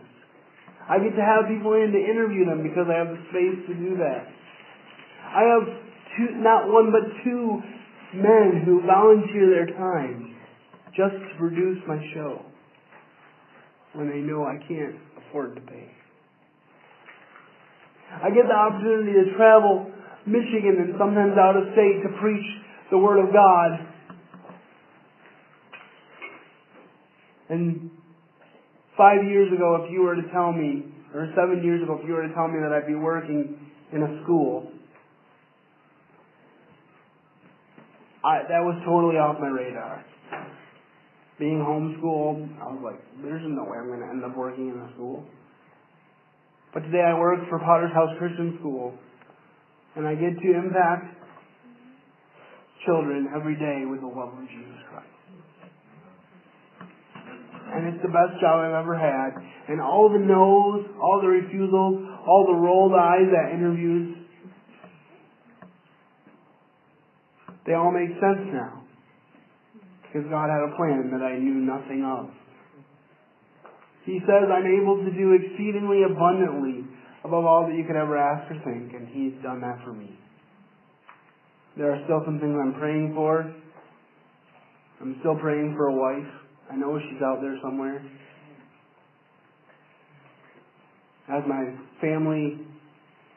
I 0.87 1.01
get 1.01 1.17
to 1.17 1.25
have 1.25 1.49
people 1.49 1.73
in 1.73 1.91
to 1.91 2.01
interview 2.01 2.45
them 2.45 2.61
because 2.61 2.85
I 2.85 3.01
have 3.01 3.09
the 3.09 3.21
space 3.33 3.57
to 3.67 3.73
do 3.73 3.97
that. 3.97 4.21
I 5.25 5.43
have 5.49 5.65
two, 6.17 6.29
not 6.39 6.69
one 6.69 6.93
but 6.93 7.05
two 7.25 7.61
men 8.13 8.61
who 8.65 8.85
volunteer 8.85 9.49
their 9.49 9.69
time 9.77 10.35
just 10.95 11.15
to 11.15 11.31
produce 11.39 11.79
my 11.87 11.97
show 12.13 12.45
when 13.93 14.09
they 14.09 14.19
know 14.19 14.43
I 14.43 14.59
can't 14.67 14.95
afford 15.17 15.55
to 15.55 15.61
pay. 15.61 15.87
I 18.11 18.27
get 18.29 18.43
the 18.47 18.55
opportunity 18.55 19.15
to 19.23 19.35
travel 19.37 19.87
Michigan 20.27 20.83
and 20.83 20.95
sometimes 20.99 21.39
out 21.39 21.55
of 21.55 21.71
state 21.71 22.03
to 22.03 22.11
preach 22.19 22.43
the 22.91 22.97
Word 22.97 23.25
of 23.25 23.33
God. 23.33 23.87
And 27.49 27.89
five 28.97 29.25
years 29.25 29.51
ago, 29.51 29.83
if 29.83 29.91
you 29.91 30.01
were 30.03 30.15
to 30.15 30.27
tell 30.31 30.51
me, 30.51 30.85
or 31.15 31.27
seven 31.35 31.63
years 31.63 31.81
ago, 31.81 31.97
if 32.01 32.07
you 32.07 32.13
were 32.13 32.27
to 32.27 32.33
tell 32.33 32.47
me 32.47 32.59
that 32.61 32.71
I'd 32.71 32.87
be 32.87 32.95
working 32.95 33.57
in 33.91 34.03
a 34.03 34.23
school, 34.23 34.71
I, 38.23 38.43
that 38.43 38.61
was 38.61 38.79
totally 38.85 39.15
off 39.15 39.37
my 39.39 39.47
radar. 39.47 40.05
Being 41.39 41.57
homeschooled, 41.57 42.61
I 42.61 42.69
was 42.69 42.81
like, 42.83 43.01
there's 43.23 43.41
no 43.47 43.63
way 43.63 43.79
I'm 43.79 43.87
going 43.87 44.01
to 44.01 44.07
end 44.07 44.23
up 44.23 44.37
working 44.37 44.69
in 44.69 44.77
a 44.77 44.93
school. 44.93 45.25
But 46.73 46.81
today 46.81 47.01
I 47.01 47.17
work 47.17 47.39
for 47.49 47.57
Potter's 47.59 47.91
House 47.93 48.15
Christian 48.19 48.57
School, 48.59 48.93
and 49.95 50.07
I 50.07 50.13
get 50.13 50.39
to 50.39 50.49
impact 50.53 51.20
children 52.85 53.29
every 53.35 53.55
day 53.55 53.85
with 53.89 54.01
the 54.01 54.07
love 54.07 54.33
of 54.33 54.45
Jesus 54.49 54.81
Christ. 54.89 55.07
And 57.71 57.87
it's 57.87 58.01
the 58.03 58.11
best 58.11 58.35
job 58.41 58.59
I've 58.59 58.83
ever 58.83 58.97
had. 58.97 59.31
And 59.69 59.79
all 59.79 60.09
the 60.11 60.19
no's, 60.19 60.85
all 60.99 61.21
the 61.21 61.27
refusals, 61.27 62.03
all 62.27 62.45
the 62.47 62.59
rolled 62.59 62.93
eyes 62.93 63.31
at 63.31 63.53
interviews, 63.55 64.17
they 67.65 67.73
all 67.73 67.91
make 67.91 68.11
sense 68.19 68.51
now. 68.51 68.83
Because 70.03 70.27
God 70.29 70.49
had 70.51 70.59
a 70.67 70.75
plan 70.75 71.09
that 71.15 71.23
I 71.23 71.39
knew 71.39 71.63
nothing 71.63 72.03
of. 72.03 72.29
He 74.03 74.19
says, 74.27 74.49
I'm 74.51 74.67
able 74.67 74.97
to 75.05 75.11
do 75.11 75.37
exceedingly 75.39 76.03
abundantly 76.03 76.83
above 77.23 77.45
all 77.45 77.67
that 77.69 77.75
you 77.77 77.85
could 77.85 77.95
ever 77.95 78.17
ask 78.17 78.51
or 78.51 78.59
think, 78.65 78.91
and 78.93 79.07
He's 79.07 79.41
done 79.43 79.61
that 79.61 79.79
for 79.85 79.93
me. 79.93 80.17
There 81.77 81.91
are 81.91 82.01
still 82.03 82.21
some 82.25 82.39
things 82.39 82.55
I'm 82.59 82.73
praying 82.79 83.13
for. 83.15 83.53
I'm 84.99 85.15
still 85.21 85.35
praying 85.35 85.73
for 85.75 85.87
a 85.87 85.95
wife. 85.95 86.31
I 86.71 86.75
know 86.75 86.99
she's 86.99 87.21
out 87.21 87.39
there 87.41 87.57
somewhere. 87.63 88.03
As 91.29 91.43
my 91.47 91.63
family 92.01 92.59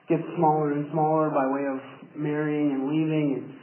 gets 0.09 0.23
smaller 0.37 0.73
and 0.73 0.91
smaller 0.93 1.31
by 1.31 1.47
way 1.47 1.65
of 1.67 2.17
marrying 2.17 2.73
and 2.73 2.89
leaving, 2.89 3.39
it's 3.39 3.59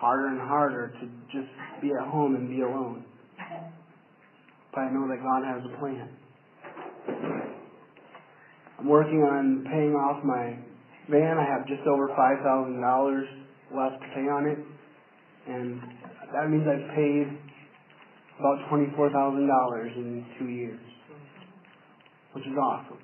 harder 0.00 0.28
and 0.28 0.40
harder 0.40 0.92
to 1.00 1.06
just 1.32 1.48
be 1.80 1.90
at 1.92 2.06
home 2.08 2.34
and 2.34 2.48
be 2.48 2.62
alone. 2.62 3.04
But 4.74 4.80
I 4.80 4.90
know 4.90 5.06
that 5.08 5.22
God 5.22 5.44
has 5.46 5.62
a 5.64 5.78
plan. 5.78 6.08
I'm 8.78 8.88
working 8.88 9.22
on 9.22 9.64
paying 9.70 9.94
off 9.94 10.22
my 10.24 10.58
van. 11.08 11.38
I 11.38 11.44
have 11.44 11.66
just 11.66 11.86
over 11.86 12.08
five 12.08 12.38
thousand 12.44 12.80
dollars 12.80 13.26
left 13.74 14.00
to 14.02 14.08
pay 14.14 14.26
on 14.28 14.46
it, 14.46 14.58
and 15.48 15.80
that 16.32 16.48
means 16.48 16.64
I've 16.66 16.94
paid 16.94 17.26
about 18.38 18.68
twenty 18.68 18.86
four 18.96 19.10
thousand 19.10 19.48
dollars 19.48 19.92
in 19.96 20.24
two 20.38 20.48
years, 20.48 20.80
which 22.32 22.44
is 22.44 22.56
awesome. 22.56 22.98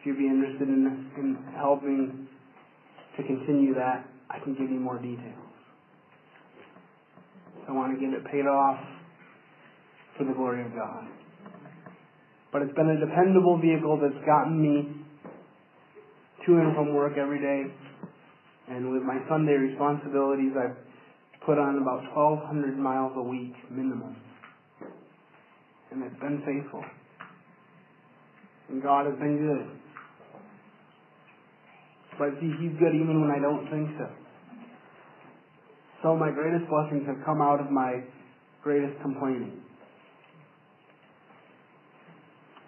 If 0.00 0.06
you'd 0.06 0.18
be 0.18 0.26
interested 0.26 0.68
in, 0.68 1.10
in 1.16 1.38
helping 1.56 2.26
to 3.16 3.22
continue 3.22 3.74
that, 3.74 4.04
I 4.30 4.38
can 4.40 4.54
give 4.54 4.70
you 4.70 4.80
more 4.80 4.98
details. 4.98 5.38
I 7.68 7.72
want 7.72 7.94
to 7.94 8.00
get 8.04 8.12
it 8.12 8.24
paid 8.26 8.46
off 8.46 8.80
for 10.18 10.24
the 10.24 10.32
glory 10.32 10.66
of 10.66 10.72
God 10.74 11.06
but 12.52 12.60
it's 12.60 12.74
been 12.74 12.90
a 12.90 13.00
dependable 13.00 13.58
vehicle 13.58 13.98
that's 14.00 14.24
gotten 14.26 14.60
me 14.60 14.92
to 16.44 16.52
and 16.52 16.76
from 16.76 16.94
work 16.94 17.16
every 17.16 17.40
day. 17.40 17.72
And 18.68 18.92
with 18.92 19.02
my 19.02 19.18
Sunday 19.28 19.52
responsibilities, 19.52 20.52
I've 20.56 20.76
put 21.44 21.58
on 21.58 21.78
about 21.82 22.02
1,200 22.14 22.78
miles 22.78 23.12
a 23.16 23.22
week 23.22 23.54
minimum. 23.70 24.16
And 25.90 26.02
it's 26.04 26.20
been 26.20 26.42
faithful. 26.46 26.84
And 28.70 28.82
God 28.82 29.06
has 29.06 29.18
been 29.18 29.36
good. 29.36 29.66
But 32.18 32.40
see, 32.40 32.52
He's 32.60 32.78
good 32.78 32.94
even 32.94 33.20
when 33.20 33.30
I 33.30 33.40
don't 33.40 33.68
think 33.70 33.90
so. 33.98 34.08
So 36.02 36.16
my 36.16 36.30
greatest 36.30 36.68
blessings 36.70 37.06
have 37.06 37.24
come 37.24 37.42
out 37.42 37.60
of 37.60 37.70
my 37.70 38.02
greatest 38.62 39.00
complaining. 39.02 39.62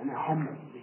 and 0.05 0.13
it 0.13 0.17
humbles 0.19 0.59
me. 0.75 0.83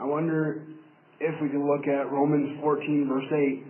I 0.00 0.04
wonder 0.04 0.62
if 1.18 1.34
we 1.42 1.48
can 1.48 1.66
look 1.66 1.88
at 1.88 2.12
Romans 2.12 2.56
14, 2.62 3.08
verse 3.08 3.24
8. 3.32 3.64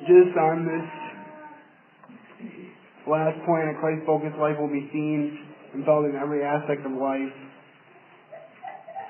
Just 0.00 0.36
on 0.36 0.66
this 0.68 0.84
last 3.08 3.38
point, 3.46 3.70
a 3.70 3.74
Christ 3.80 4.04
focused 4.04 4.36
life 4.36 4.56
will 4.60 4.68
be 4.68 4.86
seen 4.92 5.38
and 5.72 5.84
felt 5.86 6.04
in 6.04 6.14
every 6.20 6.44
aspect 6.44 6.84
of 6.84 6.92
life. 6.92 7.32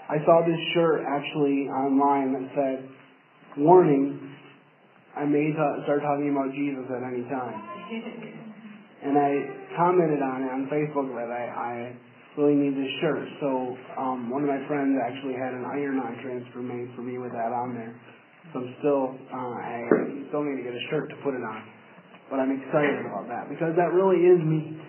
I 0.09 0.19
saw 0.25 0.43
this 0.47 0.61
shirt 0.75 1.03
actually 1.03 1.67
online 1.67 2.33
that 2.35 2.47
said, 2.55 2.89
warning, 3.59 4.21
I 5.17 5.25
may 5.25 5.51
t- 5.51 5.83
start 5.83 6.03
talking 6.03 6.31
about 6.31 6.55
Jesus 6.55 6.85
at 6.87 7.03
any 7.03 7.25
time. 7.27 7.59
and 9.03 9.19
I 9.19 9.77
commented 9.77 10.23
on 10.23 10.43
it 10.43 10.51
on 10.53 10.69
Facebook 10.71 11.11
that 11.17 11.33
I, 11.33 11.51
I 11.51 11.97
really 12.37 12.57
need 12.57 12.75
this 12.77 12.93
shirt. 13.01 13.25
So 13.41 13.77
um, 13.99 14.31
one 14.31 14.43
of 14.43 14.49
my 14.49 14.61
friends 14.69 14.97
actually 14.99 15.35
had 15.37 15.53
an 15.53 15.65
iron-on 15.69 16.23
transfer 16.25 16.65
made 16.65 16.89
for 16.97 17.03
me 17.03 17.19
with 17.19 17.33
that 17.33 17.53
on 17.53 17.75
there. 17.75 17.93
So 18.53 18.61
I'm 18.61 18.71
still, 18.81 19.05
uh, 19.33 19.55
I 19.57 19.77
still 20.29 20.43
need 20.43 20.61
to 20.61 20.65
get 20.65 20.75
a 20.75 20.85
shirt 20.91 21.09
to 21.11 21.17
put 21.23 21.35
it 21.35 21.45
on. 21.45 21.63
But 22.33 22.41
I'm 22.41 22.53
excited 22.53 23.05
about 23.05 23.29
that 23.29 23.53
because 23.53 23.77
that 23.77 23.93
really 23.93 24.25
is 24.25 24.41
me. 24.41 24.81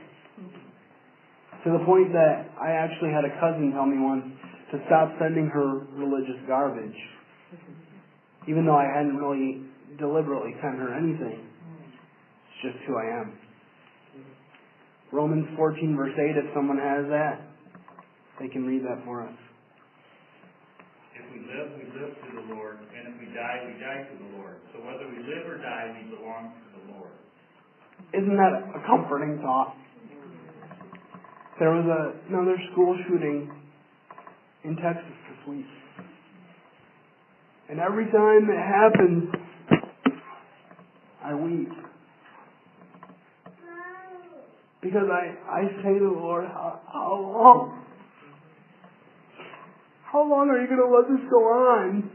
To 1.68 1.72
the 1.72 1.84
point 1.84 2.12
that 2.12 2.52
I 2.60 2.76
actually 2.76 3.12
had 3.12 3.24
a 3.24 3.34
cousin 3.40 3.72
tell 3.72 3.88
me 3.88 4.00
once 4.00 4.28
to 4.72 4.80
stop 4.88 5.12
sending 5.20 5.48
her 5.48 5.84
religious 5.96 6.40
garbage 6.48 6.96
even 8.48 8.66
though 8.66 8.76
I 8.76 8.88
hadn't 8.88 9.16
really 9.16 9.64
deliberately 9.98 10.56
sent 10.62 10.76
her 10.78 10.94
anything. 10.94 11.40
It's 11.40 12.60
just 12.62 12.78
who 12.88 12.98
I 12.98 13.22
am. 13.22 13.38
Romans 15.14 15.46
14, 15.56 15.96
verse 15.96 16.18
8, 16.18 16.42
if 16.42 16.50
someone 16.56 16.82
has 16.82 17.06
that, 17.14 17.46
they 18.42 18.48
can 18.48 18.66
read 18.66 18.82
that 18.82 19.06
for 19.06 19.22
us. 19.22 19.38
If 21.14 21.30
we 21.30 21.46
live, 21.46 21.70
we 21.78 21.86
live 21.94 22.18
to 22.18 22.30
the 22.34 22.56
Lord, 22.56 22.82
and 22.82 23.14
if 23.14 23.22
we 23.22 23.30
die, 23.30 23.62
we 23.62 23.78
die 23.78 24.10
to 24.10 24.16
the 24.18 24.38
Lord. 24.42 24.58
So 24.74 24.82
whether 24.82 25.06
we 25.06 25.22
live 25.22 25.46
or 25.46 25.62
die, 25.62 25.94
we 26.02 26.18
belong 26.18 26.58
to 26.58 26.68
the 26.82 26.98
Lord. 26.98 27.14
Isn't 28.10 28.36
that 28.42 28.74
a 28.74 28.82
comforting 28.90 29.38
thought? 29.38 29.78
There 31.60 31.70
was 31.70 31.86
a, 31.86 32.34
another 32.34 32.58
school 32.72 32.98
shooting 33.08 33.54
in 34.64 34.76
Texas 34.78 35.14
this 35.30 35.48
week. 35.48 35.70
And 37.70 37.80
every 37.80 38.06
time 38.06 38.50
it 38.50 38.58
happens, 38.58 39.30
I 41.24 41.36
weep. 41.36 41.93
Because 44.84 45.08
I, 45.08 45.32
I 45.50 45.62
say 45.82 45.98
to 45.98 46.12
the 46.12 46.20
Lord, 46.20 46.44
how, 46.46 46.82
how 46.92 47.16
long? 47.16 47.86
How 50.12 50.22
long 50.28 50.50
are 50.50 50.60
you 50.60 50.68
going 50.68 50.84
to 50.84 50.92
let 50.92 51.08
this 51.08 51.26
go 51.32 51.40
on 51.40 52.12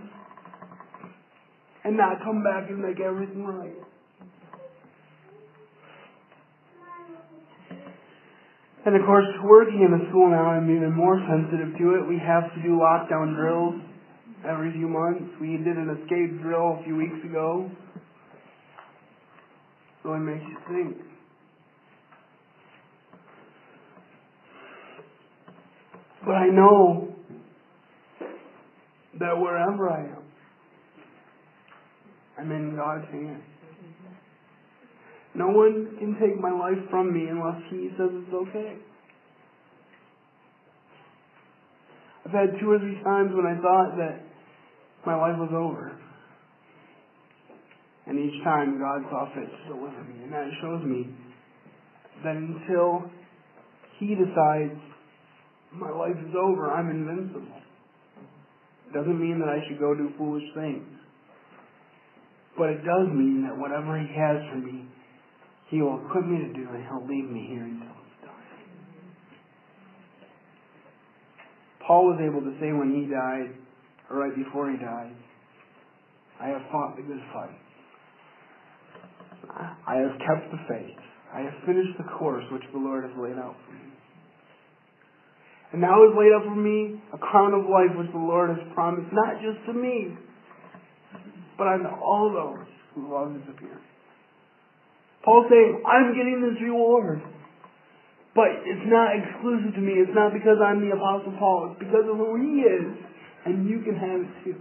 and 1.84 1.96
not 1.96 2.22
come 2.22 2.44
back 2.44 2.68
and 2.68 2.78
make 2.78 3.00
everything 3.00 3.44
right? 3.44 3.72
And 8.84 8.96
of 8.96 9.02
course, 9.04 9.26
working 9.44 9.82
in 9.82 9.90
the 9.98 10.08
school 10.10 10.30
now, 10.30 10.48
I'm 10.48 10.70
even 10.70 10.92
more 10.94 11.18
sensitive 11.24 11.76
to 11.76 11.84
it. 11.96 12.08
We 12.08 12.20
have 12.20 12.52
to 12.54 12.62
do 12.62 12.78
lockdown 12.78 13.34
drills 13.34 13.80
every 14.46 14.72
few 14.72 14.88
months. 14.88 15.24
We 15.40 15.56
did 15.56 15.76
an 15.76 15.88
escape 16.00 16.40
drill 16.40 16.78
a 16.80 16.84
few 16.84 16.96
weeks 16.96 17.18
ago. 17.24 17.70
Really 20.04 20.20
makes 20.20 20.44
you 20.44 20.56
think. 20.68 21.17
But 26.28 26.36
I 26.36 26.48
know 26.48 27.08
that 29.18 29.32
wherever 29.40 29.88
I 29.88 30.00
am, 30.00 30.22
I'm 32.38 32.52
in 32.52 32.76
God's 32.76 33.10
hands. 33.10 33.42
No 35.34 35.46
one 35.46 35.96
can 35.98 36.18
take 36.20 36.38
my 36.38 36.52
life 36.52 36.84
from 36.90 37.14
me 37.14 37.30
unless 37.30 37.62
He 37.70 37.88
says 37.96 38.10
it's 38.12 38.34
okay. 38.34 38.76
I've 42.26 42.32
had 42.32 42.60
two 42.60 42.72
or 42.72 42.78
three 42.78 43.00
times 43.02 43.30
when 43.32 43.46
I 43.46 43.56
thought 43.62 43.96
that 43.96 44.20
my 45.06 45.16
life 45.16 45.38
was 45.38 45.50
over. 45.54 45.98
And 48.06 48.18
each 48.18 48.44
time 48.44 48.78
God 48.78 49.00
saw 49.08 49.34
fit 49.34 49.48
to 49.48 49.68
deliver 49.72 50.04
me. 50.04 50.24
And 50.24 50.32
that 50.34 50.48
shows 50.60 50.84
me 50.84 51.08
that 52.22 52.36
until 52.36 53.10
He 53.98 54.14
decides 54.14 54.78
my 55.72 55.90
life 55.90 56.16
is 56.16 56.34
over, 56.34 56.70
I'm 56.70 56.90
invincible. 56.90 57.60
It 58.88 58.94
doesn't 58.94 59.20
mean 59.20 59.38
that 59.40 59.48
I 59.48 59.60
should 59.68 59.78
go 59.78 59.94
do 59.94 60.10
foolish 60.16 60.44
things. 60.54 60.86
But 62.56 62.70
it 62.70 62.84
does 62.84 63.08
mean 63.12 63.44
that 63.46 63.56
whatever 63.56 63.98
He 63.98 64.08
has 64.16 64.42
for 64.50 64.58
me, 64.58 64.86
He 65.68 65.82
will 65.82 66.00
equip 66.06 66.26
me 66.26 66.38
to 66.38 66.52
do, 66.52 66.66
and 66.72 66.82
He'll 66.88 67.06
leave 67.06 67.28
me 67.30 67.46
here 67.48 67.64
until 67.64 67.92
it's 67.92 68.18
done. 68.24 68.48
Paul 71.86 72.06
was 72.06 72.20
able 72.20 72.40
to 72.40 72.52
say 72.60 72.72
when 72.72 72.92
he 72.92 73.08
died, 73.08 73.54
or 74.10 74.18
right 74.18 74.34
before 74.34 74.70
he 74.70 74.76
died, 74.76 75.12
I 76.40 76.48
have 76.48 76.62
fought 76.72 76.96
the 76.96 77.02
good 77.02 77.20
fight. 77.32 77.56
I 79.86 79.96
have 79.96 80.18
kept 80.18 80.50
the 80.50 80.58
faith. 80.68 80.96
I 81.32 81.40
have 81.40 81.54
finished 81.66 81.96
the 81.98 82.04
course 82.18 82.44
which 82.52 82.62
the 82.72 82.78
Lord 82.78 83.04
has 83.04 83.12
laid 83.18 83.36
out 83.38 83.56
for 83.66 83.72
me. 83.72 83.87
And 85.72 85.80
now 85.82 86.00
is 86.08 86.16
laid 86.16 86.32
up 86.32 86.44
for 86.44 86.56
me 86.56 87.00
a 87.12 87.18
crown 87.18 87.52
of 87.52 87.68
life 87.68 87.92
which 87.96 88.10
the 88.12 88.18
Lord 88.18 88.50
has 88.50 88.64
promised, 88.74 89.12
not 89.12 89.40
just 89.44 89.60
to 89.66 89.72
me, 89.72 90.16
but 91.58 91.68
unto 91.68 91.88
all 91.88 92.32
those 92.32 92.66
who 92.94 93.12
love 93.12 93.34
his 93.34 93.42
appearing. 93.52 93.84
Paul's 95.24 95.46
saying, 95.50 95.82
I'm 95.84 96.16
getting 96.16 96.40
this 96.40 96.56
reward. 96.62 97.20
But 98.34 98.64
it's 98.64 98.86
not 98.86 99.12
exclusive 99.18 99.74
to 99.74 99.80
me. 99.80 99.98
It's 99.98 100.14
not 100.14 100.32
because 100.32 100.56
I'm 100.62 100.80
the 100.80 100.94
Apostle 100.94 101.34
Paul. 101.38 101.74
It's 101.74 101.80
because 101.80 102.06
of 102.08 102.16
who 102.16 102.38
he 102.38 102.62
is. 102.62 102.86
And 103.44 103.68
you 103.68 103.80
can 103.82 103.96
have 103.96 104.20
it 104.22 104.32
too. 104.44 104.56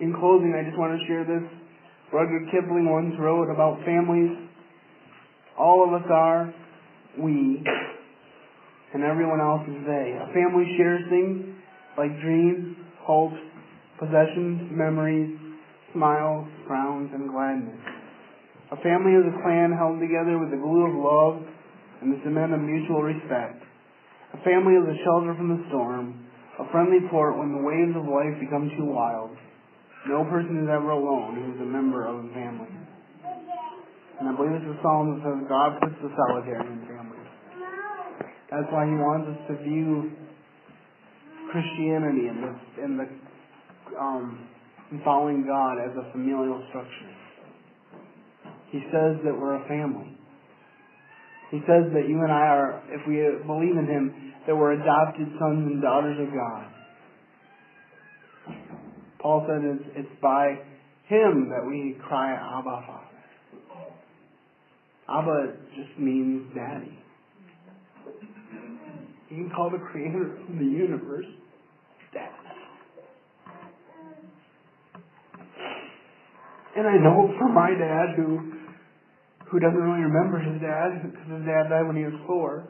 In 0.00 0.12
closing, 0.12 0.52
I 0.52 0.66
just 0.66 0.76
want 0.76 0.98
to 0.98 1.06
share 1.06 1.24
this. 1.24 1.48
Rudyard 2.12 2.50
Kipling 2.52 2.90
once 2.90 3.14
wrote 3.18 3.48
about 3.48 3.78
families. 3.86 4.45
All 5.58 5.88
of 5.88 5.92
us 6.00 6.06
are 6.12 6.54
we, 7.18 7.64
and 8.92 9.02
everyone 9.02 9.40
else 9.40 9.62
is 9.68 9.86
they. 9.86 10.18
A 10.20 10.28
family 10.34 10.68
shares 10.76 11.00
things 11.08 11.56
like 11.96 12.12
dreams, 12.20 12.76
hopes, 13.00 13.40
possessions, 13.98 14.68
memories, 14.70 15.32
smiles, 15.94 16.46
frowns, 16.68 17.08
and 17.14 17.30
gladness. 17.30 17.80
A 18.70 18.76
family 18.84 19.16
is 19.16 19.24
a 19.24 19.42
clan 19.42 19.72
held 19.72 19.96
together 19.96 20.36
with 20.36 20.50
the 20.50 20.60
glue 20.60 20.84
of 20.84 20.94
love 21.00 21.40
and 22.02 22.12
the 22.12 22.20
cement 22.24 22.52
of 22.52 22.60
mutual 22.60 23.00
respect. 23.00 23.62
A 24.34 24.38
family 24.44 24.76
is 24.76 24.84
a 24.84 24.98
shelter 25.08 25.32
from 25.40 25.56
the 25.56 25.64
storm, 25.72 26.26
a 26.60 26.68
friendly 26.70 27.00
port 27.08 27.38
when 27.38 27.56
the 27.56 27.64
waves 27.64 27.96
of 27.96 28.04
life 28.04 28.36
become 28.40 28.68
too 28.76 28.84
wild. 28.84 29.32
No 30.08 30.24
person 30.28 30.60
is 30.60 30.68
ever 30.68 30.90
alone 30.90 31.40
who 31.40 31.56
is 31.56 31.60
a 31.62 31.64
member 31.64 32.04
of 32.04 32.20
a 32.20 32.28
family. 32.34 32.75
And 34.18 34.28
I 34.28 34.32
believe 34.36 34.56
it's 34.56 34.64
a 34.64 34.80
psalm 34.80 35.12
that 35.12 35.20
says 35.24 35.48
God 35.48 35.76
puts 35.80 35.96
the 36.00 36.08
solitary 36.16 36.64
in 36.64 36.80
families. 36.88 37.28
That's 38.50 38.70
why 38.72 38.86
He 38.86 38.96
wants 38.96 39.28
us 39.28 39.40
to 39.48 39.54
view 39.62 40.12
Christianity 41.52 42.28
and 42.28 42.40
the, 42.42 42.52
and 42.82 42.92
the 43.00 43.08
um, 44.00 44.48
following 45.04 45.44
God 45.44 45.76
as 45.84 45.92
a 45.96 46.12
familial 46.12 46.64
structure. 46.70 47.12
He 48.70 48.80
says 48.92 49.20
that 49.24 49.34
we're 49.36 49.62
a 49.62 49.68
family. 49.68 50.16
He 51.50 51.58
says 51.60 51.92
that 51.94 52.08
you 52.08 52.22
and 52.22 52.32
I 52.32 52.46
are, 52.48 52.82
if 52.88 53.06
we 53.06 53.22
believe 53.46 53.76
in 53.76 53.86
Him, 53.86 54.32
that 54.46 54.56
we're 54.56 54.72
adopted 54.72 55.28
sons 55.38 55.70
and 55.70 55.82
daughters 55.82 56.18
of 56.20 56.32
God. 56.32 56.66
Paul 59.20 59.46
said 59.48 59.62
it's, 59.64 60.06
it's 60.06 60.20
by 60.22 60.54
Him 61.08 61.50
that 61.50 61.66
we 61.66 61.98
cry, 62.06 62.32
Abba, 62.32 62.84
Father. 62.86 62.95
Abba 65.08 65.54
just 65.76 65.98
means 65.98 66.52
daddy. 66.54 66.98
You 69.30 69.36
can 69.36 69.50
call 69.54 69.70
the 69.70 69.78
creator 69.78 70.36
of 70.36 70.58
the 70.58 70.64
universe 70.64 71.26
daddy. 72.12 72.32
And 76.76 76.86
I 76.86 76.96
know 76.98 77.32
from 77.38 77.54
my 77.54 77.70
dad 77.70 78.16
who 78.16 78.52
who 79.50 79.60
doesn't 79.60 79.78
really 79.78 80.04
remember 80.04 80.38
his 80.42 80.60
dad 80.60 81.06
because 81.06 81.26
his 81.30 81.46
dad 81.46 81.70
died 81.70 81.86
when 81.86 81.96
he 81.96 82.02
was 82.02 82.18
four, 82.26 82.66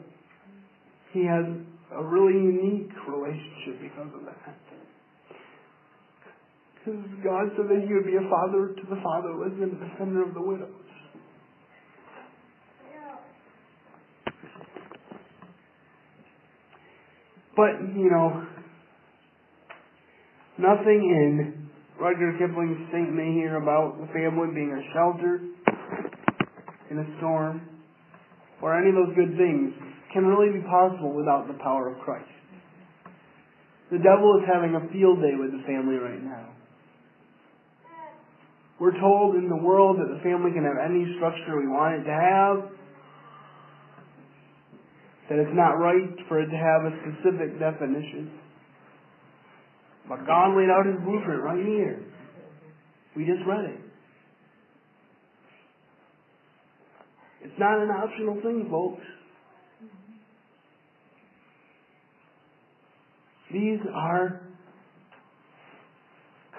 he 1.11 1.25
has 1.25 1.43
a 1.91 2.03
really 2.03 2.37
unique 2.37 2.93
relationship 3.09 3.81
because 3.81 4.13
of 4.13 4.23
that. 4.25 4.55
Because 6.77 7.01
God 7.23 7.51
said 7.57 7.67
that 7.67 7.81
he 7.83 7.93
would 7.93 8.05
be 8.05 8.15
a 8.15 8.29
father 8.29 8.77
to 8.77 8.83
the 8.87 9.01
fatherless 9.01 9.57
and 9.59 9.73
a 9.73 9.79
defender 9.89 10.23
of 10.23 10.33
the 10.33 10.41
widows. 10.41 10.86
But, 17.57 17.81
you 17.97 18.11
know, 18.13 18.45
nothing 20.61 21.01
in 21.01 21.67
Rudyard 21.99 22.37
Kipling's 22.37 22.77
statement 22.89 23.33
here 23.33 23.57
about 23.57 23.97
the 23.97 24.05
family 24.13 24.53
being 24.53 24.69
a 24.69 24.83
shelter 24.93 25.41
in 26.91 26.99
a 26.99 27.17
storm 27.17 27.65
or 28.61 28.77
any 28.77 28.89
of 28.89 28.95
those 28.95 29.15
good 29.15 29.35
things 29.37 29.73
can 30.13 30.25
really 30.25 30.53
be 30.53 30.61
possible 30.69 31.17
without 31.17 31.47
the 31.47 31.57
power 31.63 31.89
of 31.89 31.97
Christ. 32.05 32.29
The 33.89 33.97
devil 33.97 34.37
is 34.37 34.45
having 34.45 34.75
a 34.75 34.93
field 34.93 35.17
day 35.17 35.33
with 35.33 35.49
the 35.49 35.65
family 35.65 35.97
right 35.97 36.21
now. 36.21 36.53
We're 38.79 38.99
told 39.01 39.35
in 39.35 39.49
the 39.49 39.57
world 39.57 39.97
that 39.97 40.13
the 40.13 40.21
family 40.21 40.53
can 40.53 40.61
have 40.61 40.77
any 40.77 41.09
structure 41.17 41.57
we 41.57 41.65
want 41.65 42.01
it 42.01 42.03
to 42.05 42.13
have, 42.13 42.76
that 45.29 45.39
it's 45.39 45.53
not 45.53 45.73
right 45.73 46.15
for 46.27 46.41
it 46.41 46.47
to 46.47 46.57
have 46.57 46.85
a 46.85 46.95
specific 47.01 47.59
definition. 47.59 48.31
But 50.07 50.25
God 50.25 50.55
laid 50.55 50.69
out 50.69 50.85
His 50.85 50.95
blueprint 51.03 51.43
right 51.43 51.65
here. 51.65 51.99
We 53.15 53.25
just 53.25 53.45
read 53.45 53.65
it. 53.65 53.81
It's 57.43 57.59
not 57.59 57.79
an 57.81 57.89
optional 57.89 58.41
thing, 58.41 58.67
folks. 58.69 59.01
These 63.51 63.79
are 63.95 64.41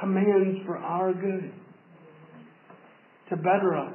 commands 0.01 0.61
for 0.66 0.79
our 0.79 1.12
good, 1.12 1.53
to 3.29 3.37
better 3.37 3.77
us, 3.77 3.95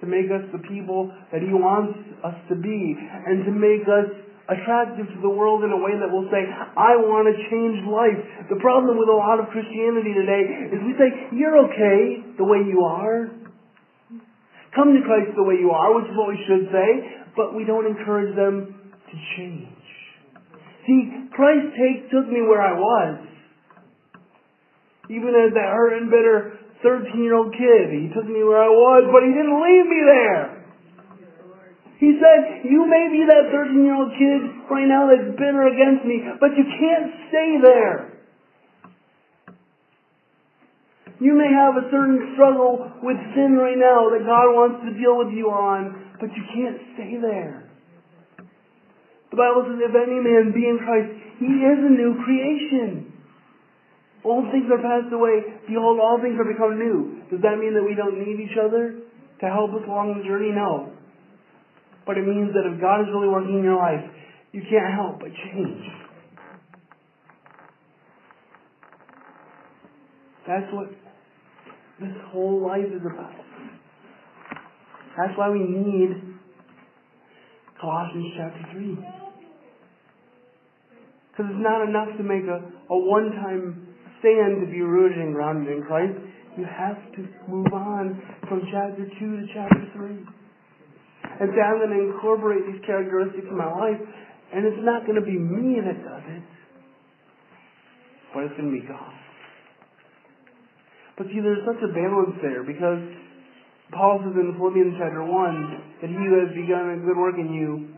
to 0.00 0.06
make 0.08 0.32
us 0.32 0.42
the 0.52 0.62
people 0.66 1.12
that 1.32 1.44
He 1.44 1.52
wants 1.52 1.96
us 2.24 2.36
to 2.48 2.56
be, 2.56 2.96
and 2.96 3.44
to 3.44 3.52
make 3.52 3.84
us 3.84 4.08
attractive 4.50 5.06
to 5.06 5.18
the 5.22 5.30
world 5.30 5.62
in 5.62 5.70
a 5.70 5.78
way 5.78 5.94
that 5.94 6.10
will 6.10 6.26
say, 6.26 6.42
I 6.74 6.98
want 6.98 7.30
to 7.30 7.34
change 7.52 7.86
life. 7.86 8.18
The 8.50 8.58
problem 8.58 8.98
with 8.98 9.06
a 9.06 9.14
lot 9.14 9.38
of 9.38 9.46
Christianity 9.54 10.10
today 10.10 10.74
is 10.74 10.78
we 10.82 10.94
say, 10.98 11.08
you're 11.38 11.54
okay 11.70 12.34
the 12.34 12.42
way 12.42 12.66
you 12.66 12.82
are. 12.82 13.30
Come 14.74 14.90
to 14.94 15.02
Christ 15.06 15.38
the 15.38 15.46
way 15.46 15.54
you 15.58 15.70
are, 15.70 15.94
which 15.94 16.10
is 16.10 16.16
what 16.18 16.34
we 16.34 16.38
should 16.50 16.66
say, 16.74 16.90
but 17.38 17.54
we 17.54 17.62
don't 17.62 17.86
encourage 17.86 18.34
them 18.34 18.74
to 18.90 19.14
change. 19.38 19.86
See, 20.86 21.30
Christ 21.30 21.70
take, 21.78 22.10
took 22.10 22.26
me 22.26 22.42
where 22.42 22.62
I 22.62 22.74
was. 22.74 23.26
Even 25.10 25.34
as 25.34 25.54
that 25.54 25.70
hurt 25.74 25.98
and 25.98 26.10
bitter 26.10 26.59
13 26.82 27.22
year 27.22 27.36
old 27.36 27.52
kid, 27.52 27.92
he 27.92 28.08
took 28.12 28.24
me 28.24 28.40
where 28.44 28.64
I 28.64 28.72
was, 28.72 29.04
but 29.12 29.20
he 29.24 29.32
didn't 29.36 29.56
leave 29.56 29.86
me 29.86 30.00
there. 30.04 30.60
He 32.00 32.16
said, 32.16 32.64
you 32.64 32.88
may 32.88 33.12
be 33.12 33.28
that 33.28 33.52
13 33.52 33.84
year 33.84 33.92
old 33.92 34.12
kid 34.16 34.40
right 34.72 34.88
now 34.88 35.12
that's 35.12 35.36
bitter 35.36 35.68
against 35.68 36.08
me, 36.08 36.24
but 36.40 36.56
you 36.56 36.64
can't 36.64 37.12
stay 37.28 37.60
there. 37.60 38.16
You 41.20 41.36
may 41.36 41.52
have 41.52 41.76
a 41.76 41.84
certain 41.92 42.32
struggle 42.32 42.88
with 43.04 43.20
sin 43.36 43.52
right 43.60 43.76
now 43.76 44.08
that 44.08 44.24
God 44.24 44.48
wants 44.56 44.80
to 44.88 44.96
deal 44.96 45.20
with 45.20 45.36
you 45.36 45.52
on, 45.52 46.16
but 46.16 46.32
you 46.32 46.44
can't 46.56 46.80
stay 46.96 47.20
there. 47.20 47.68
The 49.28 49.36
Bible 49.36 49.68
says, 49.68 49.84
if 49.84 49.92
any 49.92 50.16
man 50.16 50.56
be 50.56 50.64
in 50.64 50.80
Christ, 50.80 51.12
he 51.36 51.52
is 51.60 51.78
a 51.84 51.92
new 51.92 52.16
creation. 52.24 53.09
Old 54.24 54.44
things 54.52 54.68
are 54.68 54.82
passed 54.82 55.12
away. 55.12 55.40
Behold, 55.66 55.98
all 55.98 56.20
things 56.20 56.36
are 56.36 56.44
become 56.44 56.78
new. 56.78 57.24
Does 57.30 57.40
that 57.40 57.56
mean 57.56 57.72
that 57.72 57.84
we 57.84 57.94
don't 57.96 58.20
need 58.20 58.40
each 58.40 58.56
other 58.60 59.00
to 59.40 59.46
help 59.48 59.72
us 59.72 59.80
along 59.88 60.20
the 60.20 60.24
journey? 60.28 60.52
No. 60.52 60.92
But 62.04 62.18
it 62.18 62.26
means 62.26 62.52
that 62.52 62.68
if 62.68 62.80
God 62.80 63.00
is 63.00 63.08
really 63.12 63.28
working 63.28 63.58
in 63.58 63.64
your 63.64 63.80
life, 63.80 64.04
you 64.52 64.60
can't 64.68 64.92
help 64.92 65.20
but 65.20 65.28
change. 65.32 65.84
That's 70.46 70.66
what 70.72 70.88
this 72.00 72.16
whole 72.32 72.66
life 72.66 72.88
is 72.92 73.00
about. 73.00 73.32
That's 75.16 75.36
why 75.36 75.50
we 75.50 75.60
need 75.60 76.36
Colossians 77.80 78.32
chapter 78.36 78.72
3. 78.72 78.98
Because 81.30 81.46
it's 81.52 81.62
not 81.62 81.88
enough 81.88 82.08
to 82.16 82.22
make 82.22 82.44
a, 82.44 82.60
a 82.92 82.98
one-time 82.98 83.89
stand 84.20 84.60
to 84.60 84.68
be 84.70 84.80
rooted 84.80 85.18
and 85.18 85.34
grounded 85.34 85.72
in 85.72 85.82
Christ. 85.84 86.14
You 86.56 86.64
have 86.64 87.00
to 87.16 87.20
move 87.48 87.72
on 87.72 88.20
from 88.48 88.62
chapter 88.70 89.04
2 89.04 89.12
to 89.18 89.44
chapter 89.52 89.84
3. 89.96 90.06
And 91.40 91.48
say, 91.56 91.62
I'm 91.64 91.80
going 91.80 91.96
to 91.96 92.12
incorporate 92.12 92.68
these 92.68 92.84
characteristics 92.84 93.48
in 93.48 93.56
my 93.56 93.70
life, 93.72 94.00
and 94.52 94.66
it's 94.66 94.82
not 94.84 95.06
going 95.06 95.16
to 95.16 95.24
be 95.24 95.38
me 95.38 95.80
that 95.80 95.96
does 96.04 96.26
it, 96.36 96.44
but 98.34 98.44
it's 98.44 98.56
going 98.60 98.68
to 98.68 98.76
be 98.76 98.84
God. 98.84 99.14
But 101.16 101.28
see, 101.28 101.40
there's 101.40 101.64
such 101.64 101.80
a 101.80 101.92
balance 101.92 102.36
there 102.40 102.64
because 102.64 103.00
Paul 103.92 104.24
says 104.24 104.36
in 104.36 104.56
Philippians 104.56 104.96
chapter 104.96 105.24
1 105.24 106.00
that 106.00 106.08
he 106.08 106.16
who 106.16 106.36
has 106.44 106.50
begun 106.56 106.96
a 106.96 106.98
good 107.04 107.16
work 107.16 107.36
in 107.36 107.52
you 107.52 107.92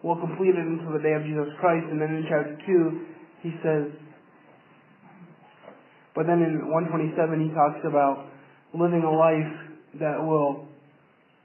will 0.00 0.16
complete 0.16 0.54
it 0.54 0.64
until 0.64 0.94
the 0.94 1.02
day 1.02 1.12
of 1.12 1.24
Jesus 1.24 1.52
Christ. 1.60 1.84
And 1.90 2.00
then 2.00 2.14
in 2.14 2.24
chapter 2.30 2.56
2, 2.64 3.44
he 3.44 3.50
says, 3.60 3.92
but 6.16 6.24
then 6.24 6.40
in 6.40 6.72
127 6.72 7.12
he 7.44 7.52
talks 7.52 7.84
about 7.84 8.32
living 8.72 9.04
a 9.04 9.12
life 9.12 9.52
that 10.00 10.16
will 10.16 10.64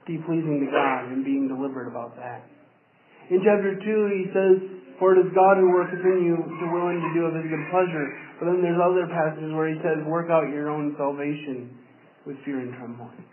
be 0.08 0.16
pleasing 0.24 0.64
to 0.64 0.68
God 0.72 1.12
and 1.12 1.22
being 1.22 1.46
deliberate 1.46 1.86
about 1.86 2.16
that. 2.16 2.48
In 3.28 3.44
chapter 3.44 3.76
2 3.76 3.84
he 3.84 4.24
says, 4.32 4.56
for 4.98 5.12
it 5.12 5.20
is 5.20 5.30
God 5.36 5.60
who 5.60 5.68
works 5.70 5.92
in 5.92 6.24
you 6.24 6.36
to 6.40 6.64
will 6.72 6.88
and 6.88 7.04
to 7.04 7.10
do 7.12 7.28
of 7.28 7.36
his 7.36 7.46
good 7.52 7.66
pleasure. 7.68 8.06
But 8.40 8.48
then 8.48 8.62
there's 8.64 8.80
other 8.80 9.06
passages 9.06 9.52
where 9.52 9.68
he 9.68 9.76
says, 9.84 10.02
work 10.08 10.30
out 10.30 10.48
your 10.48 10.70
own 10.70 10.96
salvation 10.96 11.76
with 12.24 12.36
fear 12.44 12.60
and 12.60 12.72
trembling. 12.74 13.24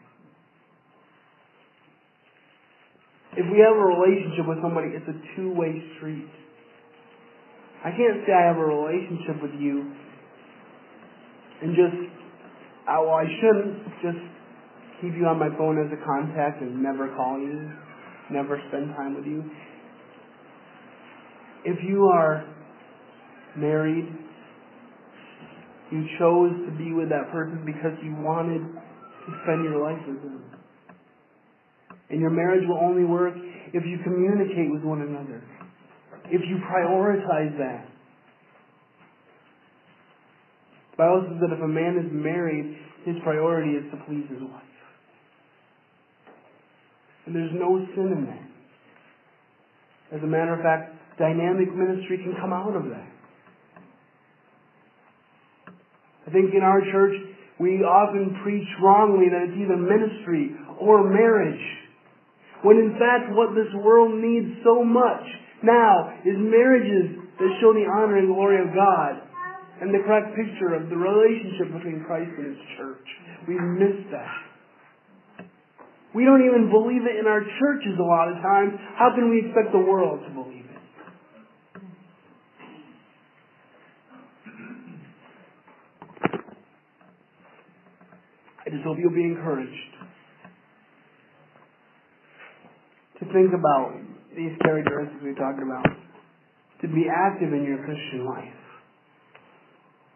If 3.38 3.46
we 3.54 3.62
have 3.62 3.78
a 3.78 3.86
relationship 3.86 4.50
with 4.50 4.60
somebody, 4.62 4.98
it's 4.98 5.08
a 5.08 5.18
two-way 5.38 5.78
street. 5.98 6.28
I 7.86 7.94
can't 7.94 8.26
say 8.26 8.34
I 8.34 8.50
have 8.50 8.58
a 8.58 8.66
relationship 8.66 9.40
with 9.42 9.54
you 9.62 9.94
and 11.62 11.76
just, 11.76 11.98
oh, 12.90 13.06
well, 13.06 13.16
I 13.16 13.26
shouldn't 13.42 13.84
just 14.02 14.24
keep 15.02 15.14
you 15.16 15.26
on 15.26 15.40
my 15.40 15.50
phone 15.58 15.80
as 15.80 15.92
a 15.92 16.00
contact 16.06 16.62
and 16.62 16.82
never 16.84 17.08
call 17.16 17.40
you, 17.40 17.72
never 18.32 18.62
spend 18.70 18.96
time 18.96 19.16
with 19.16 19.26
you. 19.26 19.44
If 21.66 21.78
you 21.84 22.06
are 22.14 22.46
married, 23.58 24.08
you 25.92 26.04
chose 26.20 26.54
to 26.66 26.72
be 26.78 26.94
with 26.94 27.10
that 27.10 27.32
person 27.32 27.64
because 27.66 27.98
you 28.04 28.16
wanted 28.20 28.62
to 28.62 29.30
spend 29.44 29.64
your 29.64 29.82
life 29.84 30.00
with 30.08 30.22
them. 30.22 30.44
And 32.10 32.20
your 32.20 32.30
marriage 32.30 32.64
will 32.68 32.80
only 32.82 33.04
work 33.04 33.34
if 33.74 33.84
you 33.86 34.00
communicate 34.04 34.72
with 34.72 34.84
one 34.84 35.02
another. 35.02 35.44
If 36.26 36.42
you 36.48 36.58
prioritize 36.58 37.58
that. 37.58 37.88
The 40.89 40.89
Bible 41.00 41.32
says 41.32 41.40
that 41.40 41.56
if 41.56 41.64
a 41.64 41.68
man 41.68 41.96
is 41.96 42.12
married, 42.12 42.76
his 43.08 43.16
priority 43.24 43.72
is 43.72 43.88
to 43.96 43.98
please 44.04 44.28
his 44.28 44.44
wife. 44.44 44.76
And 47.26 47.34
there's 47.34 47.56
no 47.56 47.80
sin 47.96 48.12
in 48.12 48.28
that. 48.28 50.18
As 50.18 50.22
a 50.22 50.28
matter 50.28 50.54
of 50.56 50.60
fact, 50.60 50.92
dynamic 51.18 51.72
ministry 51.72 52.20
can 52.20 52.36
come 52.36 52.52
out 52.52 52.76
of 52.76 52.84
that. 52.92 53.08
I 56.28 56.32
think 56.36 56.52
in 56.52 56.68
our 56.68 56.82
church, 56.92 57.16
we 57.62 57.80
often 57.80 58.36
preach 58.44 58.68
wrongly 58.84 59.32
that 59.32 59.48
it's 59.48 59.56
either 59.56 59.80
ministry 59.80 60.52
or 60.82 61.08
marriage. 61.08 61.64
When 62.62 62.76
in 62.76 63.00
fact, 63.00 63.32
what 63.32 63.56
this 63.56 63.72
world 63.80 64.20
needs 64.20 64.52
so 64.66 64.84
much 64.84 65.24
now 65.64 66.12
is 66.26 66.36
marriages 66.36 67.24
that 67.40 67.52
show 67.62 67.72
the 67.72 67.88
honor 67.88 68.18
and 68.18 68.28
glory 68.28 68.60
of 68.60 68.76
God 68.76 69.29
and 69.82 69.94
the 69.94 70.00
correct 70.06 70.36
picture 70.36 70.76
of 70.76 70.90
the 70.90 70.98
relationship 70.98 71.72
between 71.74 72.04
Christ 72.06 72.32
and 72.38 72.46
His 72.48 72.62
church. 72.78 73.08
We've 73.48 73.70
missed 73.80 74.12
that. 74.12 75.48
We 76.14 76.26
don't 76.26 76.44
even 76.44 76.70
believe 76.70 77.06
it 77.06 77.20
in 77.20 77.28
our 77.28 77.42
churches 77.60 77.96
a 78.00 78.04
lot 78.04 78.28
of 78.30 78.42
times. 78.42 78.74
How 78.98 79.14
can 79.16 79.30
we 79.30 79.46
expect 79.46 79.72
the 79.72 79.80
world 79.80 80.20
to 80.28 80.32
believe 80.34 80.66
it? 80.66 80.82
I 88.66 88.70
just 88.72 88.84
hope 88.84 88.98
you'll 89.00 89.14
be 89.14 89.24
encouraged 89.24 89.90
to 93.20 93.26
think 93.34 93.54
about 93.54 93.94
these 94.36 94.52
characteristics 94.64 95.22
we 95.24 95.36
talked 95.36 95.62
about, 95.62 95.86
to 96.82 96.88
be 96.88 97.06
active 97.12 97.54
in 97.54 97.64
your 97.64 97.84
Christian 97.84 98.26
life, 98.26 98.54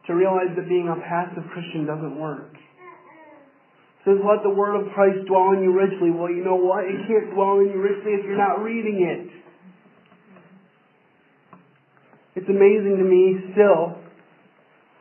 to 0.08 0.14
realize 0.14 0.51
that 0.56 0.68
being 0.68 0.89
a 0.91 0.99
passive 1.08 1.43
Christian 1.54 1.86
doesn't 1.86 2.20
work. 2.20 2.51
It 2.54 4.12
says, 4.12 4.20
let 4.20 4.43
the 4.43 4.51
word 4.51 4.76
of 4.76 4.91
Christ 4.91 5.28
dwell 5.28 5.56
in 5.56 5.64
you 5.64 5.72
richly. 5.72 6.12
Well, 6.12 6.30
you 6.30 6.43
know 6.43 6.60
what? 6.60 6.84
It 6.84 7.08
can't 7.08 7.32
dwell 7.32 7.60
in 7.64 7.72
you 7.72 7.80
richly 7.80 8.20
if 8.20 8.26
you're 8.26 8.38
not 8.38 8.60
reading 8.60 8.99
it. 8.99 9.32
It's 12.36 12.49
amazing 12.49 12.97
to 12.99 13.06
me 13.08 13.54
still. 13.54 13.95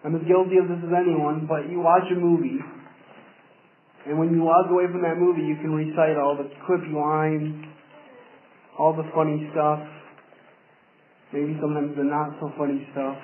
I'm 0.04 0.14
as 0.14 0.22
guilty 0.26 0.58
of 0.58 0.68
this 0.68 0.78
as 0.86 0.92
anyone, 0.94 1.46
but 1.48 1.70
you 1.70 1.80
watch 1.80 2.06
a 2.10 2.18
movie, 2.18 2.58
and 4.06 4.18
when 4.18 4.34
you 4.34 4.42
walk 4.42 4.66
away 4.68 4.90
from 4.90 5.02
that 5.02 5.14
movie, 5.16 5.42
you 5.42 5.54
can 5.62 5.70
recite 5.70 6.18
all 6.18 6.36
the 6.36 6.50
quippy 6.66 6.90
lines, 6.90 7.64
all 8.78 8.92
the 8.92 9.06
funny 9.14 9.48
stuff, 9.52 9.78
maybe 11.32 11.56
sometimes 11.60 11.96
the 11.96 12.02
not 12.02 12.34
so 12.40 12.50
funny 12.58 12.86
stuff. 12.90 13.16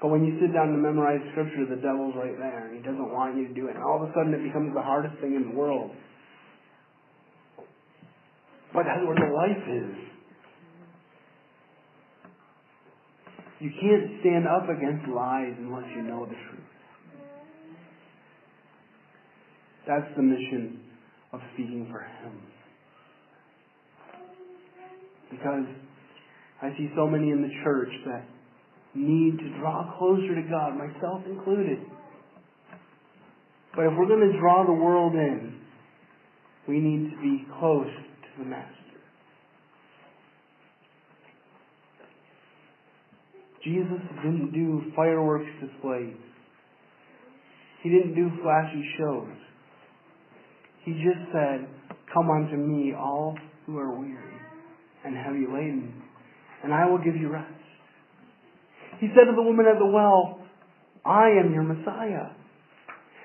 But 0.00 0.08
when 0.08 0.24
you 0.24 0.40
sit 0.40 0.54
down 0.54 0.72
to 0.72 0.78
memorize 0.78 1.20
scripture, 1.32 1.66
the 1.68 1.76
devil's 1.76 2.14
right 2.16 2.36
there, 2.38 2.68
and 2.68 2.76
he 2.76 2.82
doesn't 2.82 3.12
want 3.12 3.36
you 3.36 3.48
to 3.48 3.54
do 3.54 3.68
it. 3.68 3.76
And 3.76 3.84
all 3.84 4.02
of 4.02 4.08
a 4.08 4.12
sudden 4.16 4.32
it 4.32 4.42
becomes 4.42 4.72
the 4.74 4.80
hardest 4.80 5.20
thing 5.20 5.34
in 5.34 5.52
the 5.52 5.54
world. 5.54 5.90
But 8.72 8.84
that's 8.84 9.04
where 9.04 9.16
the 9.16 9.34
life 9.34 9.64
is. 9.68 10.10
You 13.60 13.70
can't 13.78 14.20
stand 14.20 14.46
up 14.48 14.70
against 14.70 15.06
lies 15.06 15.52
unless 15.58 15.84
you 15.94 16.02
know 16.02 16.24
the 16.24 16.32
truth. 16.32 16.64
That's 19.86 20.06
the 20.16 20.22
mission 20.22 20.80
of 21.32 21.40
speaking 21.52 21.88
for 21.92 22.00
Him. 22.00 22.40
Because 25.30 25.66
I 26.62 26.70
see 26.78 26.88
so 26.96 27.06
many 27.06 27.30
in 27.30 27.42
the 27.42 27.50
church 27.62 27.90
that 28.06 28.24
need 28.94 29.38
to 29.38 29.58
draw 29.58 29.96
closer 29.98 30.34
to 30.34 30.42
God, 30.48 30.76
myself 30.76 31.22
included. 31.26 31.78
But 33.74 33.86
if 33.86 33.92
we're 33.96 34.08
going 34.08 34.32
to 34.32 34.38
draw 34.38 34.64
the 34.66 34.72
world 34.72 35.14
in, 35.14 35.60
we 36.66 36.78
need 36.78 37.10
to 37.10 37.16
be 37.22 37.46
close 37.58 37.86
to 37.86 38.42
the 38.42 38.48
Master. 38.48 38.74
Jesus 43.64 44.00
didn't 44.22 44.52
do 44.52 44.90
fireworks 44.96 45.50
displays. 45.60 46.16
He 47.82 47.90
didn't 47.90 48.14
do 48.14 48.30
flashy 48.42 48.84
shows. 48.98 49.36
He 50.84 50.92
just 50.92 51.30
said, 51.32 51.68
Come 52.12 52.30
unto 52.30 52.56
me, 52.56 52.94
all 52.94 53.36
who 53.66 53.78
are 53.78 53.90
weary 53.90 54.40
and 55.04 55.16
heavy 55.16 55.46
laden, 55.46 56.02
and 56.64 56.74
I 56.74 56.88
will 56.88 56.98
give 56.98 57.16
you 57.16 57.28
rest. 57.28 57.59
He 59.00 59.08
said 59.16 59.32
to 59.32 59.34
the 59.34 59.42
woman 59.42 59.64
at 59.64 59.80
the 59.80 59.88
well, 59.88 60.44
I 61.04 61.32
am 61.40 61.56
your 61.56 61.64
Messiah. 61.64 62.36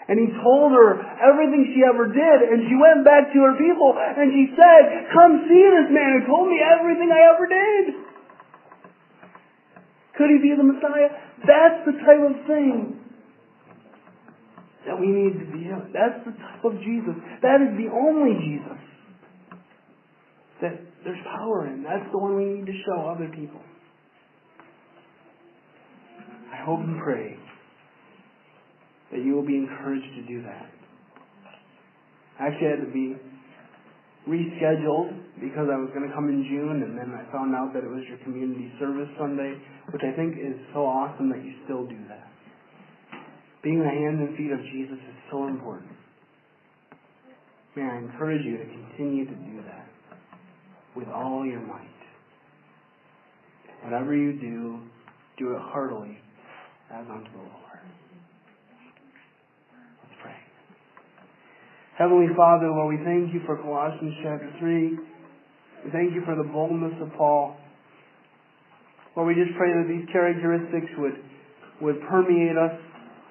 And 0.08 0.16
he 0.16 0.32
told 0.40 0.72
her 0.72 1.02
everything 1.20 1.76
she 1.76 1.84
ever 1.84 2.08
did, 2.08 2.38
and 2.48 2.64
she 2.70 2.78
went 2.78 3.04
back 3.04 3.34
to 3.34 3.40
her 3.44 3.58
people, 3.58 3.92
and 3.98 4.32
she 4.32 4.54
said, 4.56 5.12
Come 5.12 5.50
see 5.50 5.64
this 5.66 5.90
man 5.92 6.22
who 6.22 6.22
told 6.30 6.48
me 6.48 6.62
everything 6.62 7.10
I 7.12 7.22
ever 7.36 7.46
did. 7.50 7.84
Could 10.16 10.30
he 10.32 10.40
be 10.40 10.54
the 10.56 10.64
Messiah? 10.64 11.10
That's 11.44 11.84
the 11.84 11.96
type 12.06 12.24
of 12.24 12.36
thing 12.48 13.02
that 14.88 14.96
we 14.96 15.08
need 15.08 15.42
to 15.42 15.48
be. 15.52 15.68
That's 15.92 16.24
the 16.24 16.32
type 16.38 16.64
of 16.64 16.80
Jesus. 16.86 17.18
That 17.42 17.60
is 17.66 17.76
the 17.76 17.90
only 17.92 18.38
Jesus 18.46 18.80
that 20.62 20.80
there's 21.04 21.20
power 21.36 21.68
in. 21.68 21.84
That's 21.84 22.06
the 22.14 22.18
one 22.18 22.38
we 22.38 22.46
need 22.46 22.66
to 22.66 22.78
show 22.86 23.10
other 23.10 23.28
people. 23.28 23.60
Hope 26.66 26.80
and 26.80 26.98
pray 26.98 27.38
that 29.12 29.22
you 29.24 29.36
will 29.36 29.46
be 29.46 29.56
encouraged 29.56 30.16
to 30.16 30.24
do 30.26 30.42
that. 30.42 30.66
I 32.40 32.48
actually 32.48 32.70
had 32.74 32.82
to 32.82 32.92
be 32.92 33.16
rescheduled 34.28 35.14
because 35.40 35.70
I 35.70 35.78
was 35.78 35.94
going 35.94 36.10
to 36.10 36.14
come 36.14 36.28
in 36.28 36.42
June, 36.50 36.82
and 36.82 36.98
then 36.98 37.14
I 37.14 37.32
found 37.32 37.54
out 37.54 37.70
that 37.74 37.84
it 37.84 37.90
was 37.90 38.02
your 38.10 38.18
community 38.26 38.74
service 38.80 39.08
Sunday, 39.20 39.62
which 39.94 40.02
I 40.02 40.16
think 40.18 40.42
is 40.42 40.58
so 40.74 40.90
awesome 40.90 41.30
that 41.30 41.46
you 41.46 41.54
still 41.66 41.86
do 41.86 42.02
that. 42.10 42.34
Being 43.62 43.80
the 43.80 43.86
hands 43.86 44.26
and 44.26 44.36
feet 44.36 44.52
of 44.52 44.60
Jesus 44.74 44.98
is 44.98 45.18
so 45.30 45.48
important. 45.48 45.92
May 47.76 47.84
I 47.84 47.98
encourage 47.98 48.44
you 48.44 48.58
to 48.58 48.66
continue 48.66 49.26
to 49.26 49.36
do 49.36 49.62
that 49.70 49.86
with 50.96 51.10
all 51.10 51.46
your 51.46 51.62
might. 51.62 51.86
Whatever 53.84 54.16
you 54.16 54.34
do, 54.34 54.80
do 55.38 55.54
it 55.54 55.62
heartily 55.62 56.18
as 56.92 57.06
unto 57.10 57.32
the 57.32 57.38
Lord. 57.38 57.82
Let's 60.04 60.18
pray. 60.22 60.38
Heavenly 61.98 62.28
Father, 62.38 62.68
Lord, 62.70 63.00
we 63.00 63.04
thank 63.04 63.34
you 63.34 63.42
for 63.46 63.58
Colossians 63.58 64.14
chapter 64.22 64.54
3. 64.60 64.90
We 65.86 65.92
thank 65.92 66.14
you 66.14 66.22
for 66.26 66.36
the 66.36 66.48
boldness 66.52 66.94
of 67.02 67.10
Paul. 67.18 67.58
Lord, 69.16 69.36
we 69.36 69.42
just 69.42 69.56
pray 69.58 69.72
that 69.72 69.88
these 69.88 70.06
characteristics 70.12 70.92
would, 70.98 71.18
would 71.82 72.02
permeate 72.10 72.58
us, 72.58 72.78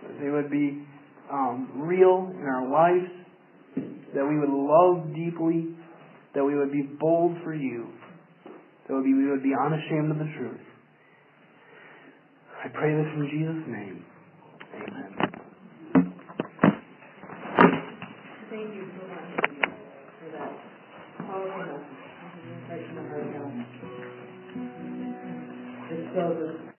that 0.03 0.21
they 0.21 0.31
would 0.31 0.51
be 0.51 0.83
um, 1.31 1.71
real 1.77 2.33
in 2.35 2.47
our 2.47 2.69
lives, 2.69 3.11
that 4.15 4.25
we 4.27 4.39
would 4.39 4.51
love 4.51 5.15
deeply, 5.15 5.75
that 6.35 6.45
we 6.45 6.57
would 6.57 6.73
be 6.73 6.83
bold 6.99 7.37
for 7.45 7.55
you, 7.55 7.89
that 8.89 8.95
we, 8.95 9.15
we 9.15 9.31
would 9.31 9.43
be 9.43 9.53
unashamed 9.55 10.11
of 10.11 10.19
the 10.19 10.31
truth. 10.39 10.61
I 12.65 12.69
pray 12.69 12.95
this 12.95 13.07
in 13.15 13.29
Jesus' 13.29 13.69
name. 13.69 14.05
Amen. 14.73 15.13
Thank 18.49 18.75
you 18.75 18.89
so 18.97 19.05
much 19.07 19.29
for 20.19 20.29
that 20.33 20.49
of 22.99 23.15
God. 23.35 23.53
And 25.91 26.09
so 26.15 26.23
the 26.41 26.64